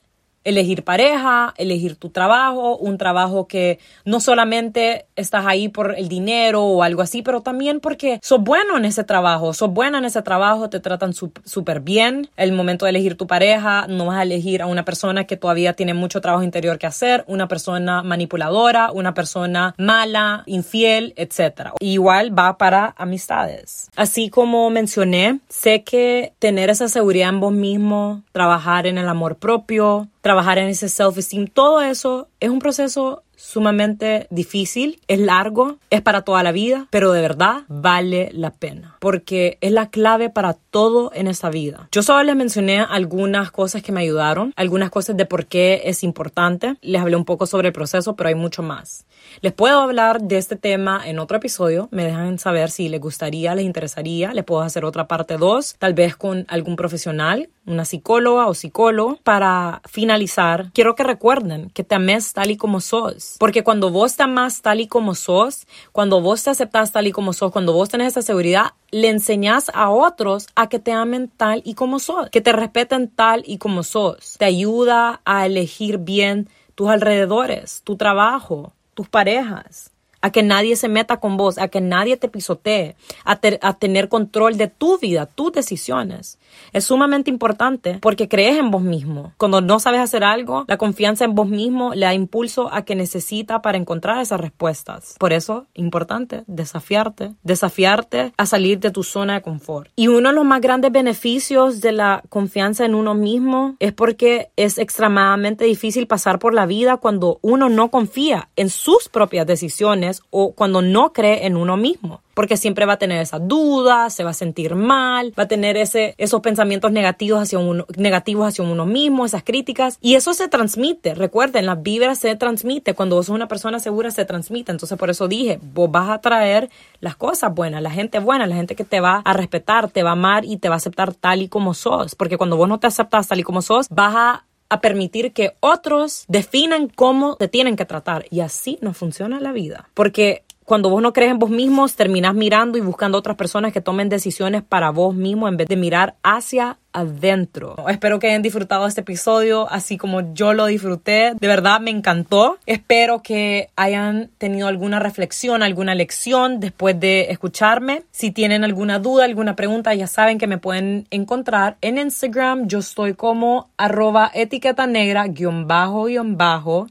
elegir 0.48 0.84
pareja, 0.84 1.54
elegir 1.58 1.98
tu 1.98 2.10
trabajo, 2.10 2.78
un 2.78 2.98
trabajo 2.98 3.48
que 3.48 3.80
no 4.06 4.22
solamente 4.22 5.06
estás 5.18 5.46
ahí 5.46 5.68
por 5.68 5.96
el 5.98 6.08
dinero 6.08 6.64
o 6.64 6.84
algo 6.84 7.02
así, 7.02 7.22
pero 7.22 7.42
también 7.42 7.82
porque 7.82 8.20
sos 8.24 8.42
bueno 8.42 8.78
en 8.78 8.86
ese 8.86 9.04
trabajo, 9.04 9.54
sos 9.54 9.72
buena 9.72 9.98
en 9.98 10.06
ese 10.06 10.22
trabajo, 10.22 10.70
te 10.70 10.80
tratan 10.80 11.14
súper 11.14 11.82
bien. 11.82 12.30
El 12.38 12.54
momento 12.54 12.86
de 12.86 12.92
elegir 12.92 13.18
tu 13.18 13.28
pareja, 13.28 13.88
no 13.88 14.06
vas 14.06 14.20
a 14.20 14.24
elegir 14.24 14.62
a 14.62 14.68
una 14.68 14.86
persona 14.86 15.26
que 15.26 15.36
todavía 15.36 15.74
tiene 15.74 15.94
mucho 15.94 16.22
trabajo 16.22 16.44
interior 16.44 16.78
que 16.78 16.88
hacer, 16.88 17.26
una 17.28 17.50
persona 17.50 18.02
manipuladora, 18.02 18.92
una 18.92 19.14
persona 19.14 19.76
mala, 19.78 20.44
infiel, 20.46 21.14
etc. 21.18 21.72
Igual 21.82 22.38
va 22.38 22.58
para 22.58 22.96
amistades. 22.98 23.90
Así 23.98 24.30
como 24.30 24.70
mencioné, 24.70 25.40
sé 25.50 25.84
que 25.84 26.32
tener 26.40 26.70
esa 26.70 26.88
seguridad 26.88 27.30
en 27.30 27.42
vos 27.42 27.52
mismo, 27.52 28.24
trabajar 28.32 28.88
en 28.88 28.98
el 28.98 29.10
amor 29.10 29.36
propio, 29.36 30.08
trabajar 30.22 30.58
en 30.58 30.68
ese 30.70 30.90
self-esteem, 30.90 31.48
todo 31.48 31.82
eso 31.82 32.30
es 32.40 32.50
un 32.50 32.60
proceso 32.60 33.24
sumamente 33.38 34.28
difícil, 34.30 35.00
es 35.08 35.20
largo, 35.20 35.78
es 35.90 36.02
para 36.02 36.24
toda 36.24 36.44
la 36.44 36.52
vida, 36.52 36.88
pero 36.90 37.14
de 37.14 37.22
verdad 37.22 37.62
vale 37.70 38.30
la 38.34 38.52
pena, 38.52 38.98
porque 39.00 39.58
es 39.62 39.72
la 39.72 39.90
clave 39.90 40.30
para 40.30 40.54
todo 40.54 41.12
en 41.14 41.28
esta 41.28 41.50
vida. 41.50 41.88
Yo 41.92 42.04
solo 42.04 42.24
les 42.24 42.36
mencioné 42.36 42.80
algunas 42.80 43.52
cosas 43.52 43.82
que 43.82 43.92
me 43.92 44.02
ayudaron, 44.02 44.54
algunas 44.58 44.90
cosas 44.90 45.16
de 45.16 45.26
por 45.26 45.46
qué 45.46 45.84
es 45.86 46.04
importante, 46.04 46.76
les 46.82 47.02
hablé 47.02 47.16
un 47.16 47.26
poco 47.26 47.46
sobre 47.46 47.70
el 47.70 47.74
proceso, 47.74 48.16
pero 48.16 48.30
hay 48.30 48.36
mucho 48.36 48.64
más. 48.64 49.06
Les 49.42 49.54
puedo 49.54 49.80
hablar 49.80 50.22
de 50.22 50.38
este 50.38 50.56
tema 50.56 51.02
en 51.06 51.20
otro 51.20 51.38
episodio, 51.38 51.90
me 51.92 52.04
dejan 52.04 52.40
saber 52.40 52.72
si 52.72 52.90
les 52.90 53.00
gustaría, 53.00 53.54
les 53.56 53.66
interesaría, 53.66 54.34
les 54.34 54.44
puedo 54.44 54.62
hacer 54.62 54.84
otra 54.84 55.08
parte 55.08 55.38
2, 55.38 55.76
tal 55.78 55.94
vez 55.94 56.16
con 56.16 56.46
algún 56.50 56.76
profesional, 56.76 57.50
una 57.66 57.86
psicóloga 57.86 58.48
o 58.48 58.54
psicólogo. 58.54 59.20
Para 59.24 59.82
finalizar, 59.86 60.72
quiero 60.74 60.96
que 60.96 61.04
recuerden 61.04 61.70
que 61.72 61.84
te 61.84 61.96
ames 61.96 62.34
tal 62.34 62.52
y 62.52 62.58
como 62.58 62.82
sos 62.82 63.27
porque 63.40 63.64
cuando 63.64 63.90
vos 63.90 64.16
te 64.16 64.24
amas 64.24 64.62
tal 64.62 64.80
y 64.80 64.88
como 64.88 65.16
sos, 65.16 65.68
cuando 65.92 66.22
vos 66.22 66.44
te 66.44 66.50
aceptas 66.50 66.92
tal 66.92 67.08
y 67.08 67.12
como 67.12 67.34
sos, 67.34 67.52
cuando 67.52 67.74
vos 67.74 67.90
tenés 67.90 68.14
esa 68.14 68.22
seguridad, 68.22 68.74
le 68.92 69.10
enseñas 69.10 69.70
a 69.74 69.90
otros 69.90 70.48
a 70.56 70.70
que 70.70 70.80
te 70.80 70.92
amen 70.92 71.30
tal 71.36 71.62
y 71.66 71.74
como 71.74 72.00
sos, 72.00 72.30
que 72.30 72.42
te 72.42 72.54
respeten 72.54 73.10
tal 73.10 73.44
y 73.46 73.58
como 73.58 73.84
sos. 73.84 74.36
Te 74.38 74.46
ayuda 74.46 75.22
a 75.26 75.46
elegir 75.46 75.98
bien 75.98 76.50
tus 76.76 76.90
alrededores, 76.90 77.82
tu 77.84 77.98
trabajo, 77.98 78.74
tus 78.94 79.10
parejas 79.10 79.92
a 80.22 80.32
que 80.32 80.44
nadie 80.44 80.76
se 80.76 80.88
meta 80.88 81.18
con 81.18 81.38
vos, 81.38 81.58
a 81.58 81.68
que 81.68 81.82
nadie 81.82 82.18
te 82.18 82.28
pisotee, 82.28 82.96
a, 83.24 83.38
tener 83.74 84.10
control 84.10 84.58
de 84.58 84.68
tu 84.68 84.98
vida, 84.98 85.26
tus 85.26 85.52
decisiones. 85.52 86.40
Es 86.74 86.86
sumamente 86.86 87.30
importante 87.30 88.00
porque 88.02 88.28
crees 88.28 88.58
en 88.58 88.72
vos 88.72 88.82
mismo. 88.82 89.34
Cuando 89.38 89.62
no 89.62 89.80
sabes 89.80 90.02
hacer 90.02 90.24
algo, 90.24 90.66
la 90.68 90.78
confianza 90.78 91.26
en 91.26 91.36
vos 91.36 91.48
mismo 91.48 91.94
le 91.94 92.06
da 92.06 92.14
impulso 92.14 92.74
a 92.74 92.84
que 92.84 92.96
necesita 92.96 93.62
para 93.62 93.78
encontrar 93.78 94.22
esas 94.22 94.40
respuestas. 94.40 95.16
Por 95.20 95.34
eso, 95.34 95.68
importante, 95.74 96.44
desafiarte, 96.48 97.34
desafiarte 97.44 98.34
a 98.38 98.46
salir 98.46 98.80
de 98.80 98.92
tu 98.92 99.04
zona 99.04 99.36
de 99.36 99.42
confort. 99.42 99.92
Y 99.96 100.08
uno 100.08 100.30
de 100.30 100.36
los 100.36 100.46
más 100.46 100.62
grandes 100.62 100.92
beneficios 100.92 101.82
de 101.82 101.92
la 101.92 102.24
confianza 102.30 102.86
en 102.86 102.96
uno 102.96 103.14
mismo 103.14 103.76
es 103.80 103.94
porque 103.94 104.50
es 104.56 104.78
extremadamente 104.78 105.66
difícil 105.66 106.08
pasar 106.08 106.40
por 106.40 106.54
la 106.54 106.66
vida 106.66 106.98
cuando 106.98 107.40
uno 107.42 107.70
no 107.70 107.90
confía 107.90 108.50
en 108.56 108.70
sus 108.70 109.10
propias 109.10 109.46
decisiones 109.46 110.07
o 110.30 110.54
cuando 110.54 110.82
no 110.82 111.14
cree 111.14 111.46
en 111.46 111.58
uno 111.58 111.78
mismo 111.78 112.22
porque 112.38 112.56
siempre 112.56 112.86
va 112.86 112.94
a 112.94 112.98
tener 112.98 113.20
esa 113.20 113.40
duda, 113.40 114.12
se 114.12 114.24
va 114.24 114.30
a 114.30 114.34
sentir 114.36 114.76
mal, 114.76 115.34
va 115.38 115.46
a 115.46 115.48
tener 115.48 115.76
ese, 115.76 116.14
esos 116.20 116.40
pensamientos 116.42 116.92
negativos 116.92 117.42
hacia, 117.42 117.58
uno, 117.58 117.88
negativos 117.96 118.48
hacia 118.48 118.64
uno 118.64 118.86
mismo, 118.86 119.26
esas 119.26 119.42
críticas. 119.42 119.98
Y 120.02 120.14
eso 120.14 120.36
se 120.36 120.48
transmite, 120.48 121.16
recuerden, 121.16 121.66
las 121.66 121.82
vibras 121.82 122.20
se 122.20 122.36
transmite. 122.36 122.94
Cuando 122.94 123.16
vos 123.16 123.26
sos 123.26 123.34
una 123.34 123.48
persona 123.48 123.80
segura, 123.80 124.12
se 124.12 124.24
transmite. 124.24 124.72
Entonces, 124.72 125.00
por 125.00 125.10
eso 125.10 125.28
dije, 125.28 125.60
vos 125.74 125.90
vas 125.90 126.12
a 126.12 126.22
traer 126.22 126.70
las 127.00 127.16
cosas 127.16 127.56
buenas, 127.56 127.82
la 127.82 127.90
gente 127.90 128.20
buena, 128.20 128.46
la 128.46 128.56
gente 128.56 128.76
que 128.76 128.84
te 128.84 129.00
va 129.00 129.24
a 129.26 129.34
respetar, 129.34 129.90
te 129.90 130.04
va 130.04 130.12
a 130.12 130.14
amar 130.14 130.46
y 130.46 130.58
te 130.58 130.70
va 130.70 130.76
a 130.76 130.78
aceptar 130.78 131.16
tal 131.16 131.42
y 131.42 131.48
como 131.48 131.74
sos. 131.74 132.14
Porque 132.14 132.38
cuando 132.38 132.56
vos 132.56 132.70
no 132.70 132.80
te 132.80 132.86
aceptas 132.86 133.30
tal 133.30 133.40
y 133.40 133.44
como 133.44 133.64
sos, 133.64 133.88
vas 133.90 134.14
a 134.16 134.47
a 134.70 134.82
permitir 134.82 135.34
que 135.34 135.56
otros 135.60 136.26
definan 136.28 136.88
cómo 136.88 137.36
te 137.36 137.48
tienen 137.48 137.76
que 137.76 137.86
tratar. 137.86 138.26
Y 138.30 138.42
así 138.42 138.78
no 138.82 138.94
funciona 138.94 139.40
la 139.40 139.52
vida. 139.52 139.90
Porque 139.94 140.44
cuando 140.68 140.90
vos 140.90 141.02
no 141.02 141.14
crees 141.14 141.32
en 141.32 141.40
vos 141.40 141.50
mismos, 141.50 141.96
terminás 141.96 142.36
mirando 142.36 142.78
y 142.78 142.82
buscando 142.82 143.18
otras 143.18 143.38
personas 143.38 143.72
que 143.72 143.80
tomen 143.80 144.10
decisiones 144.10 144.64
para 144.64 144.90
vos 144.90 145.16
mismo 145.16 145.48
en 145.48 145.56
vez 145.56 145.70
de 145.70 145.78
mirar 145.78 146.16
hacia 146.24 146.78
adentro. 146.92 147.78
Espero 147.88 148.20
que 148.20 148.28
hayan 148.28 148.42
disfrutado 148.42 148.86
este 148.86 149.00
episodio 149.00 149.72
así 149.72 149.98
como 149.98 150.34
yo 150.34 150.52
lo 150.52 150.66
disfruté. 150.66 151.36
De 151.40 151.48
verdad 151.48 151.80
me 151.80 151.92
encantó. 151.92 152.58
Espero 152.66 153.22
que 153.22 153.70
hayan 153.78 154.30
tenido 154.40 154.68
alguna 154.68 155.00
reflexión, 155.00 155.64
alguna 155.64 155.96
lección 155.96 156.60
después 156.60 157.00
de 157.00 157.28
escucharme. 157.30 158.04
Si 158.12 158.32
tienen 158.32 158.66
alguna 158.66 159.00
duda, 159.00 159.24
alguna 159.24 159.56
pregunta, 159.56 159.94
ya 159.94 160.08
saben 160.08 160.38
que 160.38 160.48
me 160.48 160.58
pueden 160.58 161.08
encontrar 161.12 161.78
en 161.80 161.98
Instagram. 161.98 162.68
Yo 162.68 162.80
estoy 162.80 163.14
como 163.14 163.70
arroba 163.78 164.30
etiqueta 164.34 164.86
negra 164.86 165.28
guion 165.28 165.66
bajo 165.66 166.06
guion 166.08 166.36
bajo 166.36 166.88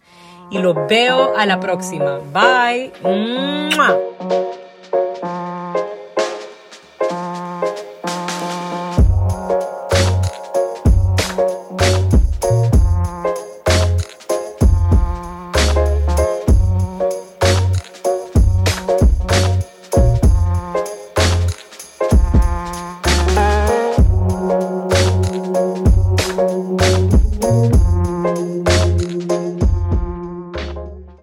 y 0.51 0.59
los 0.59 0.74
veo 0.88 1.36
a 1.36 1.47
la 1.47 1.61
próxima. 1.61 2.20
Bye. 2.32 2.92